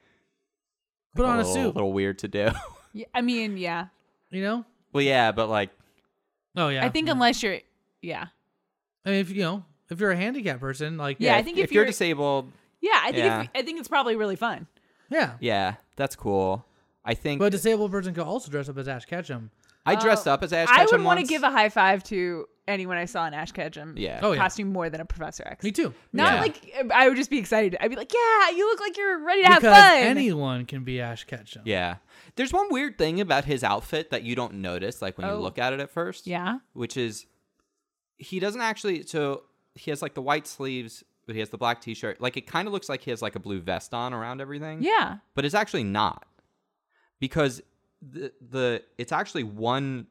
[1.14, 2.48] Put on a little, suit, little weird to do.
[2.96, 3.86] Yeah, I mean, yeah.
[4.30, 4.64] you know.
[4.92, 5.70] well, yeah, but like
[6.56, 6.84] Oh yeah.
[6.86, 7.58] I think unless you're,
[8.02, 8.26] yeah,
[9.04, 11.64] I mean, if you know, if you're a handicapped person, like Yeah, I think if,
[11.64, 13.00] if you're, you're- disabled, yeah.
[13.02, 13.40] I think Yeah.
[13.42, 14.68] If, I think it's probably really fun.
[15.10, 15.32] yeah.
[15.40, 16.64] yeah, that's cool.
[17.04, 19.50] I think But a disabled person could also dress up as Ash Ketchum.
[19.86, 20.80] I uh, dressed up as Ash Ketchum.
[20.80, 21.28] I would want to once.
[21.28, 23.94] give a high five to anyone I saw in Ash Ketchum.
[23.98, 24.20] Yeah.
[24.22, 24.38] Oh, yeah.
[24.38, 25.62] costume more than a Professor X.
[25.62, 25.92] Me too.
[26.14, 26.40] Not Yeah.
[26.40, 27.76] like I would just be excited.
[27.78, 29.96] I'd be like, yeah, you look like you're ready to have fun.
[29.98, 31.62] anyone can be Ash Ketchum.
[31.66, 31.96] Yeah.
[32.36, 35.34] There's one weird thing about his outfit that you don't notice, like when Oh.
[35.36, 36.26] you look at it at first.
[36.26, 36.60] yeah.
[36.72, 37.26] Which is
[38.16, 39.42] he doesn't actually so
[39.74, 42.20] he has like the white sleeves, but he has the black t shirt.
[42.22, 44.82] Like it kind of looks like he has like a blue vest on around everything.
[44.82, 45.18] Yeah.
[45.34, 46.24] But it's actually not.
[47.26, 47.62] Because
[48.02, 50.06] the the it's actually one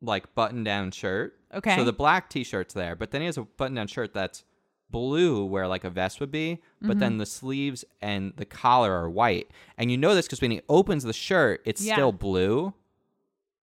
[0.00, 1.38] like button down shirt.
[1.52, 1.76] Okay.
[1.76, 4.44] So the black t shirt's there, but then he has a button down shirt that's
[4.88, 6.98] blue where like a vest would be, but Mm-hmm.
[7.00, 9.50] then the sleeves and the collar are white.
[9.76, 11.94] And you know this because when he opens the shirt, it's Yeah.
[11.94, 12.72] still blue.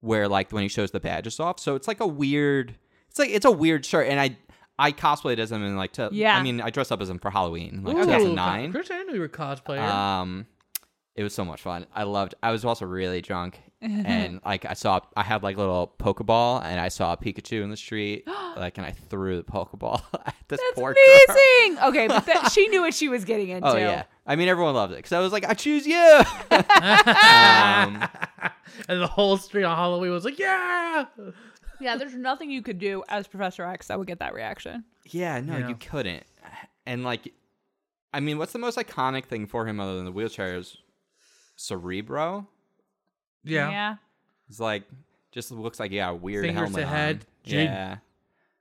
[0.00, 1.60] Where like when he shows the badges off.
[1.60, 2.76] So it's like a weird
[3.08, 4.08] it's like it's a weird shirt.
[4.08, 4.36] And I
[4.78, 6.36] I cosplayed as him and like to Yeah.
[6.36, 8.72] I mean I dressed up as him for Halloween, like Ooh, 2009.
[8.72, 9.78] Chris, I didn't know you were a cosplayer.
[9.80, 10.46] Um,
[11.14, 11.86] it was so much fun.
[11.94, 12.34] I loved.
[12.42, 16.62] I was also really drunk, and like I saw, I had like a little Pokeball,
[16.64, 18.26] and I saw a Pikachu in the street,
[18.56, 21.02] like, and I threw the Pokeball at this That's poor girl.
[21.28, 21.78] amazing.
[21.84, 23.68] Okay, but that, she knew what she was getting into.
[23.68, 26.22] Oh yeah, I mean everyone loved it because I was like, I choose you.
[26.50, 28.08] um,
[28.88, 31.06] and the whole street on Halloween was like, yeah.
[31.80, 34.84] Yeah, there's nothing you could do as Professor X that would get that reaction.
[35.06, 35.68] yeah, no, Yeah.
[35.68, 36.22] you couldn't.
[36.86, 37.32] And like,
[38.14, 40.76] I mean, what's the most iconic thing for him other than the wheelchair is
[41.62, 42.48] Cerebro.
[43.44, 43.96] Yeah.
[44.48, 44.84] It's like
[45.30, 47.22] just looks like yeah, a weird Fingers helmet to head, on.
[47.50, 47.64] Jade.
[47.64, 47.96] Yeah.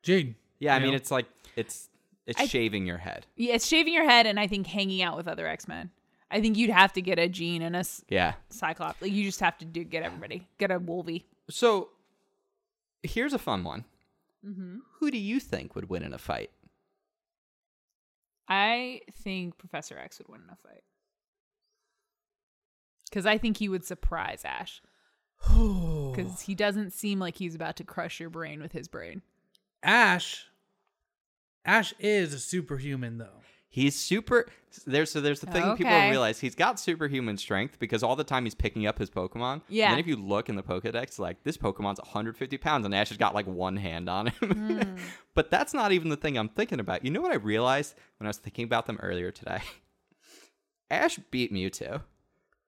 [0.03, 0.36] Jade.
[0.60, 0.98] Yeah, I You mean know?
[0.98, 1.26] it's like
[1.56, 1.90] it's
[2.26, 3.26] it's I- shaving your head.
[3.36, 5.90] Yeah, it's shaving your head and I think hanging out with other X Men.
[6.30, 8.36] I think you'd have to get a Jean and a Yeah.
[8.49, 9.02] Cyclops.
[9.02, 10.48] Like you just have to do get everybody.
[10.60, 11.26] Get a Wolvie.
[11.49, 11.90] So
[13.03, 13.84] here's a fun one.
[14.45, 14.78] Mm-hmm.
[14.99, 16.52] Who do you think would win in a fight?
[18.48, 20.84] I think Professor X would win in a fight.
[23.12, 24.82] Because I think he would surprise Ash.
[26.12, 29.22] Because he doesn't seem like he's about to crush your brain with his brain.
[29.82, 30.46] Ash.
[31.64, 33.40] Ash is a superhuman though.
[33.70, 34.48] He's super
[34.86, 38.26] there's so there's the thing people don't realize he's got superhuman strength because all the
[38.26, 39.62] time he's picking up his Pokemon.
[39.70, 39.86] Yeah.
[39.86, 43.08] And then if you look in the Pokedex, like this Pokemon's 150 pounds and Ash
[43.08, 44.34] has got like one hand on him.
[44.62, 44.98] Hmm.
[45.34, 47.06] but that's not even the thing I'm thinking about.
[47.06, 49.62] You know what I realized when I was thinking about them earlier today?
[50.92, 52.02] Ash beat Mewtwo.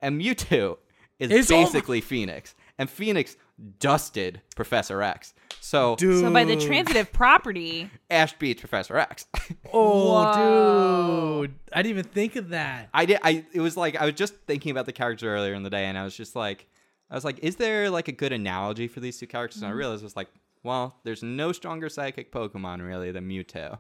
[0.04, 0.78] And Mewtwo
[1.18, 2.54] is It's al- basically Phoenix.
[2.78, 3.38] And Phoenix
[3.80, 5.34] dusted Professor X.
[5.62, 6.20] So Dude.
[6.22, 9.26] So by the transitive property, Ash beats Professor X.
[9.76, 11.56] Oh, dude.
[11.72, 12.90] I didn't even think of that.
[12.94, 13.18] I did.
[13.24, 15.86] I it was like I was just thinking about the character earlier in the day,
[15.86, 16.68] and I was just like,
[17.10, 19.64] I was like, is there like a good analogy for these two characters?
[19.64, 20.28] And I realized it was like,
[20.62, 23.80] well, there's no stronger psychic Pokemon really than Mewtwo.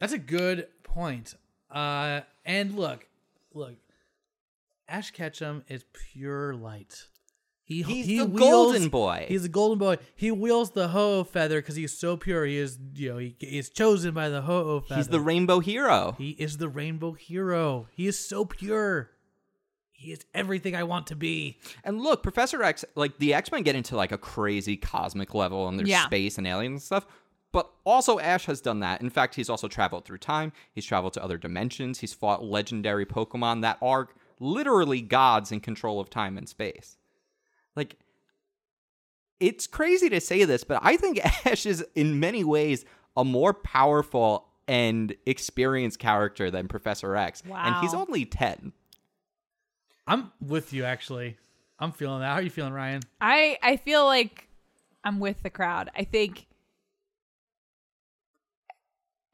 [0.00, 1.34] That's a good point.
[1.70, 3.06] Uh, and look,
[3.54, 3.74] look,
[4.88, 7.06] Ash Ketchum is pure light.
[7.64, 9.26] He, He's he the wields- golden boy.
[9.28, 9.98] He's a golden boy.
[10.16, 12.46] He wields the ho feather because he's so pure.
[12.46, 14.96] He is, you know, he is chosen by the ho feather.
[14.98, 16.14] He's the rainbow hero.
[16.16, 17.86] He is the rainbow hero.
[17.90, 19.10] He is so pure.
[19.92, 21.58] He is everything I want to be.
[21.84, 25.68] And look, Professor X, like the X Men get into like a crazy cosmic level
[25.68, 26.06] and there's Yeah.
[26.06, 27.06] space and aliens and stuff.
[27.52, 29.00] But also, Ash has done that.
[29.02, 30.52] In fact, he's also traveled through time.
[30.72, 31.98] He's traveled to other dimensions.
[31.98, 34.08] He's fought legendary Pokemon that are
[34.40, 36.96] literally gods in control of time and space.
[37.76, 37.96] Like,
[39.40, 42.84] it's crazy to say this, but I think Ash is in many ways
[43.16, 47.42] a more powerful and experienced character than Professor X.
[47.52, 48.72] And he's only 10.
[50.06, 51.36] I'm with you, actually.
[51.78, 52.26] I'm feeling that.
[52.28, 53.02] How are you feeling, Ryan?
[53.20, 54.48] I I feel like
[55.04, 55.90] I'm with the crowd.
[55.96, 56.46] I think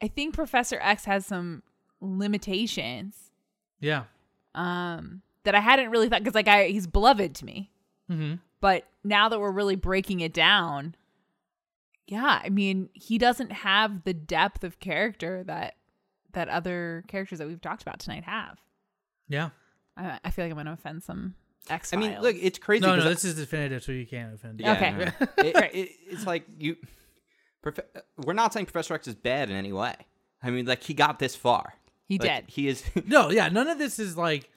[0.03, 1.63] I think Professor X has some
[2.01, 3.31] limitations
[3.81, 4.05] Yeah.
[4.55, 7.71] Um that I hadn't really thought because like I he's beloved to me.
[8.11, 8.35] Mm-hmm.
[8.61, 10.95] But now that we're really breaking it down,
[12.07, 15.75] yeah, I mean, he doesn't have the depth of character that
[16.33, 18.59] that other characters that we've talked about tonight have.
[19.29, 19.51] Yeah.
[19.97, 21.35] I, I feel like I'm going to offend some
[21.71, 21.93] X.
[21.95, 22.83] I mean, look, it's crazy.
[22.85, 24.61] No, no, 'cause this is definitive, so you can't offend.
[24.61, 24.91] Yeah, Okay.
[24.93, 25.27] no.
[25.39, 26.77] It- it- it's like you.
[27.63, 27.79] Prof-
[28.25, 29.95] we're not saying Professor X is bad in any way.
[30.43, 31.75] I mean, like he got this far.
[32.07, 32.51] He Like, did.
[32.51, 32.85] He is.
[33.07, 34.51] No, yeah, none of this is like,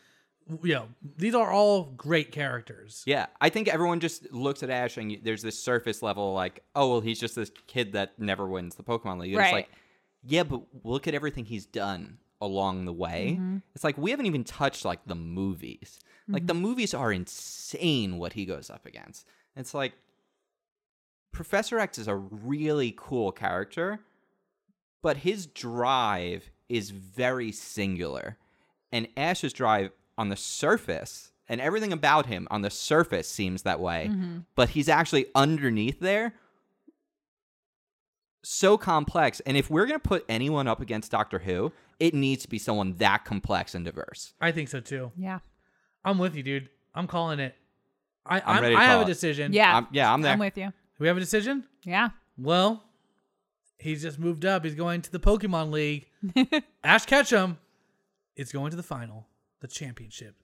[0.63, 0.87] you know,
[1.17, 3.03] these are all great characters.
[3.05, 6.63] yeah, I think everyone just looks at Ash and you, there's this surface level like,
[6.75, 9.33] oh well, he's just this kid that never wins the Pokemon League.
[9.33, 9.53] And It's Right.
[9.53, 9.69] like,
[10.23, 13.35] yeah, but look at everything he's done along the way.
[13.39, 13.57] Mm-hmm.
[13.75, 15.99] It's like we haven't even touched like the movies.
[16.29, 19.25] Like the movies are insane what he goes up against.
[19.55, 19.93] It's like
[21.31, 23.99] Professor X is a really cool character,
[25.01, 28.37] but his drive is very singular.
[28.91, 33.79] And Ash's drive on the surface and everything about him on the surface seems that
[33.79, 34.39] way, mm-hmm.
[34.55, 36.33] but he's actually underneath there
[38.43, 39.39] so complex.
[39.41, 42.57] And if we're going to put anyone up against Doctor Who, it needs to be
[42.57, 44.33] someone that complex and diverse.
[44.39, 45.11] I think so too.
[45.17, 45.39] yeah.
[46.05, 46.69] I'm with you, dude.
[46.95, 47.55] I'm calling it.
[48.25, 49.51] I I'm I'm, ready to I have call a decision.
[49.51, 49.73] Yeah.
[49.73, 50.33] I'm- yeah, I'm there.
[50.33, 50.71] I'm with you.
[50.99, 51.65] we have a decision.
[51.83, 52.09] Yeah.
[52.37, 52.83] Well,
[53.77, 54.63] he's just moved up.
[54.63, 56.07] He's going to the Pokemon League.
[56.83, 57.57] Ash Ketchum
[58.35, 59.27] is going to the final,
[59.61, 60.35] the championship.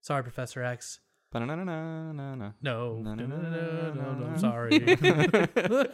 [0.00, 1.00] Sorry, Professor X.
[1.32, 2.52] Ba-na-na-na-na-na.
[2.62, 4.38] No, no, No, no, no, no, no, no, no, no, I'm no.
[4.38, 4.78] sorry.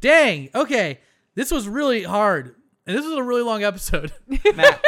[0.00, 0.48] Dang.
[0.54, 0.98] Okay,
[1.34, 2.54] this was really hard,
[2.86, 4.12] and this was a really long episode.
[4.56, 4.82] Matt,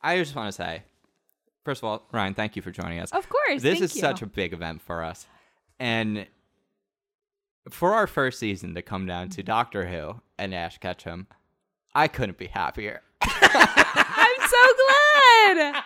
[0.00, 0.82] I just want to say,
[1.64, 3.10] first of all, Ryan, thank you for joining us.
[3.10, 3.62] Of course.
[3.62, 4.00] this thank is you.
[4.00, 5.26] such a big event for us.
[5.80, 6.26] And
[7.70, 9.46] for our first season to come down to mm-hmm.
[9.46, 11.26] Doctor Who and Ash Ketchum,
[11.94, 13.02] I couldn't be happier.
[13.22, 15.82] I'm so glad.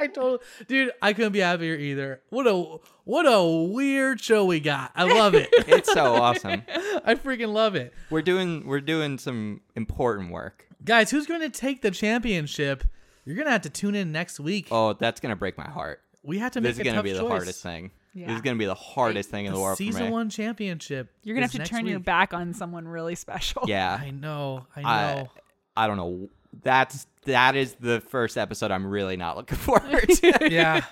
[0.00, 2.22] I told dude, I couldn't be happier either.
[2.30, 4.92] What a what a weird show we got.
[4.94, 5.48] I love it.
[5.68, 6.62] It's so awesome.
[7.04, 7.92] I freaking love it.
[8.10, 10.66] We're doing we're doing some important work.
[10.84, 12.84] Guys, who's going to take the championship?
[13.24, 14.68] You're going to have to tune in next week.
[14.70, 16.00] Oh, that's gonna break my heart.
[16.28, 17.28] We have to make This is a gonna tough be the choice.
[17.30, 17.90] hardest thing.
[18.14, 20.10] This is gonna be the hardest thing in the The world for season me.
[20.10, 21.08] one championship.
[21.22, 23.64] You're gonna have to next turn your back on someone really special.
[23.66, 24.66] Yeah, I know.
[24.76, 25.28] I I know.
[25.76, 26.28] I don't know.
[26.62, 30.38] That's that is the first episode I'm really not looking forward to.
[30.50, 30.84] yeah.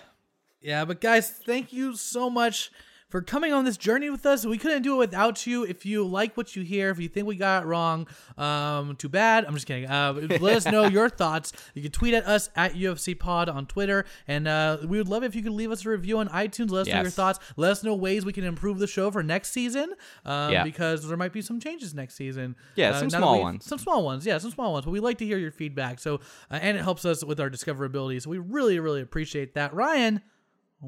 [0.61, 2.71] Yeah, but guys, thank you so much
[3.09, 4.45] for coming on this journey with us.
[4.45, 5.63] We couldn't do it without you.
[5.65, 9.09] If you like what you hear, if you think we got it wrong, um, too
[9.09, 9.45] bad.
[9.45, 9.89] I'm just kidding.
[9.89, 11.53] Uh, let us know your thoughts.
[11.75, 15.23] You can tweet at us at UFC Pod on Twitter, and uh, we would love
[15.23, 16.71] if you could leave us a review on iTunes.
[16.71, 17.39] Let us know your thoughts.
[17.57, 20.65] Let us know ways we can improve the show for next season, um, Yeah.
[20.65, 22.57] because there might be some changes next season.
[22.75, 23.65] Yeah, Uh, some small ones.
[23.65, 24.85] Some small ones, yeah, some small ones.
[24.85, 26.01] But we like to hear your feedback.
[26.01, 26.17] So,
[26.51, 28.21] uh, and it helps us with our discoverability.
[28.21, 29.73] So we really, really appreciate that.
[29.73, 30.23] Ryan,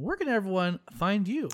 [0.00, 1.48] where can everyone find you?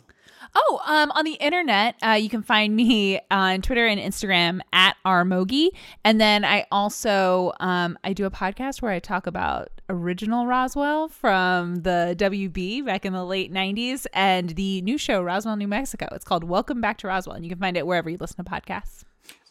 [0.55, 4.97] Oh, um, on the internet, uh, you can find me on Twitter and Instagram at
[5.05, 5.71] rmogge,
[6.05, 11.09] and then I also um, I do a podcast where I talk about original Roswell
[11.09, 16.09] from the WB back in the late '90s, and the new show Roswell, New Mexico.
[16.13, 18.51] It's called Welcome Back to Roswell, and you can find it wherever you listen to
[18.51, 19.05] podcasts.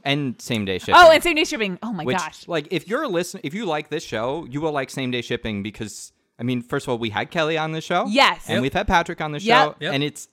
[0.06, 0.96] and same day shipping.
[0.98, 1.80] Oh, and same day shipping.
[1.84, 2.48] Oh my Which, gosh.
[2.48, 5.22] like, if you're a listen, if you like this show, you will like same day
[5.22, 8.46] shipping because I mean, first of all, we had Kelly on the show, Yes.
[8.48, 8.62] and Yep.
[8.64, 9.64] we've had Patrick on the Yep.
[9.66, 9.94] show, Yep.
[9.94, 10.28] and it's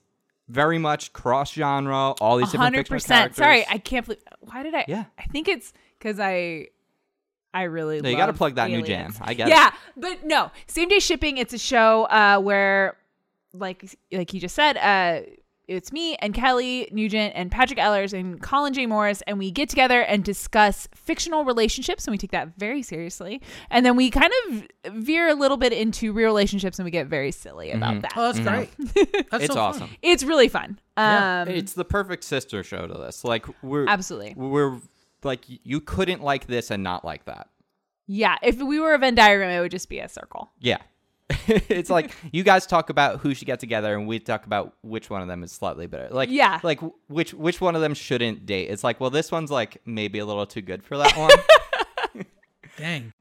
[0.48, 2.12] very much cross genre.
[2.20, 3.36] All these different hundred fictional percent.
[3.36, 3.36] characters.
[3.36, 4.22] Sorry, I can't believe.
[4.40, 4.84] Why did I?
[4.88, 5.04] Yeah.
[5.18, 6.68] I think it's because I,
[7.54, 8.00] I really.
[8.00, 8.88] No, you gotta love plug that new aliens.
[9.18, 9.24] jam.
[9.26, 9.50] I get it.
[9.50, 11.36] Yeah, but no, same day shipping.
[11.38, 12.96] It's a show uh, where,
[13.52, 15.26] like, like you just said, uh,
[15.70, 18.86] it's me and Kelly Nugent and Patrick Ellers and Colin J.
[18.86, 23.40] Morris, and we get together and discuss fictional relationships, and we take that very seriously.
[23.70, 27.06] And then we kind of veer a little bit into real relationships, and we get
[27.06, 28.12] very silly about that.
[28.16, 28.70] Oh, that's great.
[29.30, 29.36] That's Mm-hmm.
[29.36, 29.58] It's so fun.
[29.58, 29.90] awesome.
[30.02, 30.78] it's really fun.
[30.98, 31.42] Yeah.
[31.42, 33.22] Um, It's the perfect sister show to this.
[33.24, 34.34] Like we're Absolutely.
[34.36, 34.78] we're
[35.22, 37.48] like you couldn't like this and not like that.
[38.06, 40.50] Yeah, if we were a Venn diagram, it would just be a circle.
[40.58, 40.78] Yeah.
[41.48, 45.08] it's like you guys talk about who should get together and we talk about which
[45.10, 46.08] one of them is slightly better.
[46.12, 46.60] Like Yeah.
[46.62, 48.68] like which which one of them shouldn't date.
[48.70, 52.24] It's like, well, this one's like maybe a little too good for that one.
[52.76, 53.12] Dang.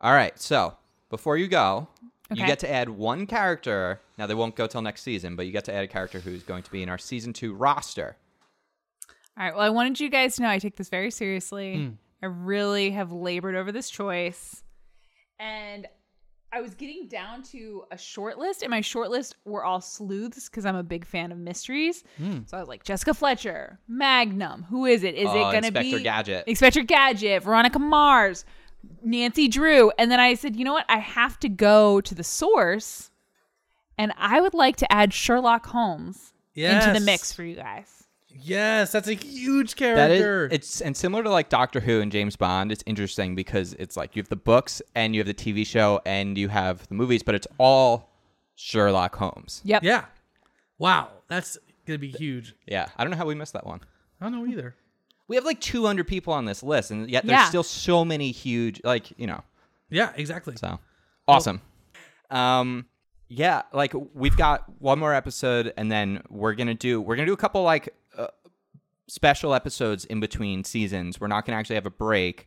[0.00, 0.38] All right.
[0.38, 0.76] So,
[1.10, 1.88] before you go,
[2.30, 4.00] you get to add one character.
[4.18, 6.42] Now they won't go till next season, but you get to add a character who's
[6.42, 8.16] going to be in our season 2 roster.
[9.38, 9.54] All right.
[9.54, 11.76] Well, I wanted you guys to know I take this very seriously.
[11.76, 11.88] Hmm.
[12.22, 14.62] I really have labored over this choice.
[15.38, 15.86] And
[16.54, 20.48] I was getting down to a short list, and my short list were all sleuths
[20.48, 22.04] because I'm a big fan of mysteries.
[22.16, 22.40] Hmm.
[22.46, 24.62] So I was like, Jessica Fletcher, Magnum.
[24.70, 25.16] Who is it?
[25.16, 26.44] Is Oh, it going to be Inspector Gadget.
[26.46, 28.44] Inspector Gadget, Veronica Mars,
[29.02, 29.90] Nancy Drew?
[29.98, 30.86] And then I said, you know what?
[30.88, 33.10] I have to go to the source,
[33.98, 37.93] and I would like to add Sherlock Holmes into the mix for you guys.
[38.42, 40.48] Yes, that's a huge That is, character.
[40.52, 42.72] it's and similar to like Doctor Who and James Bond.
[42.72, 46.00] It's interesting because it's like you have the books and you have the TV show
[46.04, 48.10] and you have the movies, but it's all
[48.56, 49.60] Sherlock Holmes.
[49.64, 49.82] Yep.
[49.84, 50.04] yeah.
[50.78, 51.56] Wow, that's
[51.86, 52.54] gonna be huge.
[52.66, 53.80] Yeah, I don't know how we missed that one.
[54.20, 54.74] I don't know either.
[55.28, 57.48] We have like 200 people on this list, and yet there's Yeah.
[57.48, 59.42] still so many huge, like you know.
[59.90, 60.56] Yeah, exactly.
[60.56, 60.80] So
[61.28, 61.60] awesome.
[62.30, 62.86] Um,
[63.28, 67.32] yeah, like we've got one more episode, and then we're gonna do we're gonna do
[67.32, 67.94] a couple like
[69.06, 71.20] special episodes in between seasons.
[71.20, 72.46] We're not gonna actually have a break.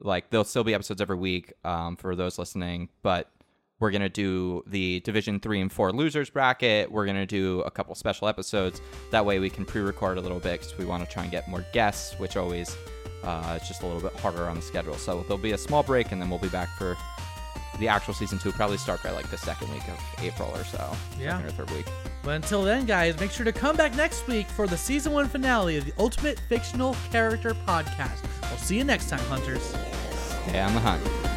[0.00, 3.30] Like there'll still be episodes every week um, for those listening, but
[3.78, 6.90] we're gonna do the Division three and four losers bracket.
[6.90, 8.80] We're gonna do a couple special episodes.
[9.10, 11.48] That way we can pre-record a little bit because we want to try and get
[11.48, 12.76] more guests, which always
[13.24, 14.94] uh, it's just a little bit harder on the schedule.
[14.94, 16.96] So there'll be a small break, and then we'll be back for
[17.78, 18.52] the actual season two.
[18.52, 20.94] Probably start by like the second week of April or so.
[21.18, 21.38] Yeah.
[21.38, 21.86] second or third week.
[22.22, 25.28] But until then, guys, make sure to come back next week for the season one
[25.28, 28.24] finale of the Ultimate Fictional Character Podcast.
[28.42, 29.62] We'll see you next time, hunters.
[30.46, 31.35] Stay on the hunt.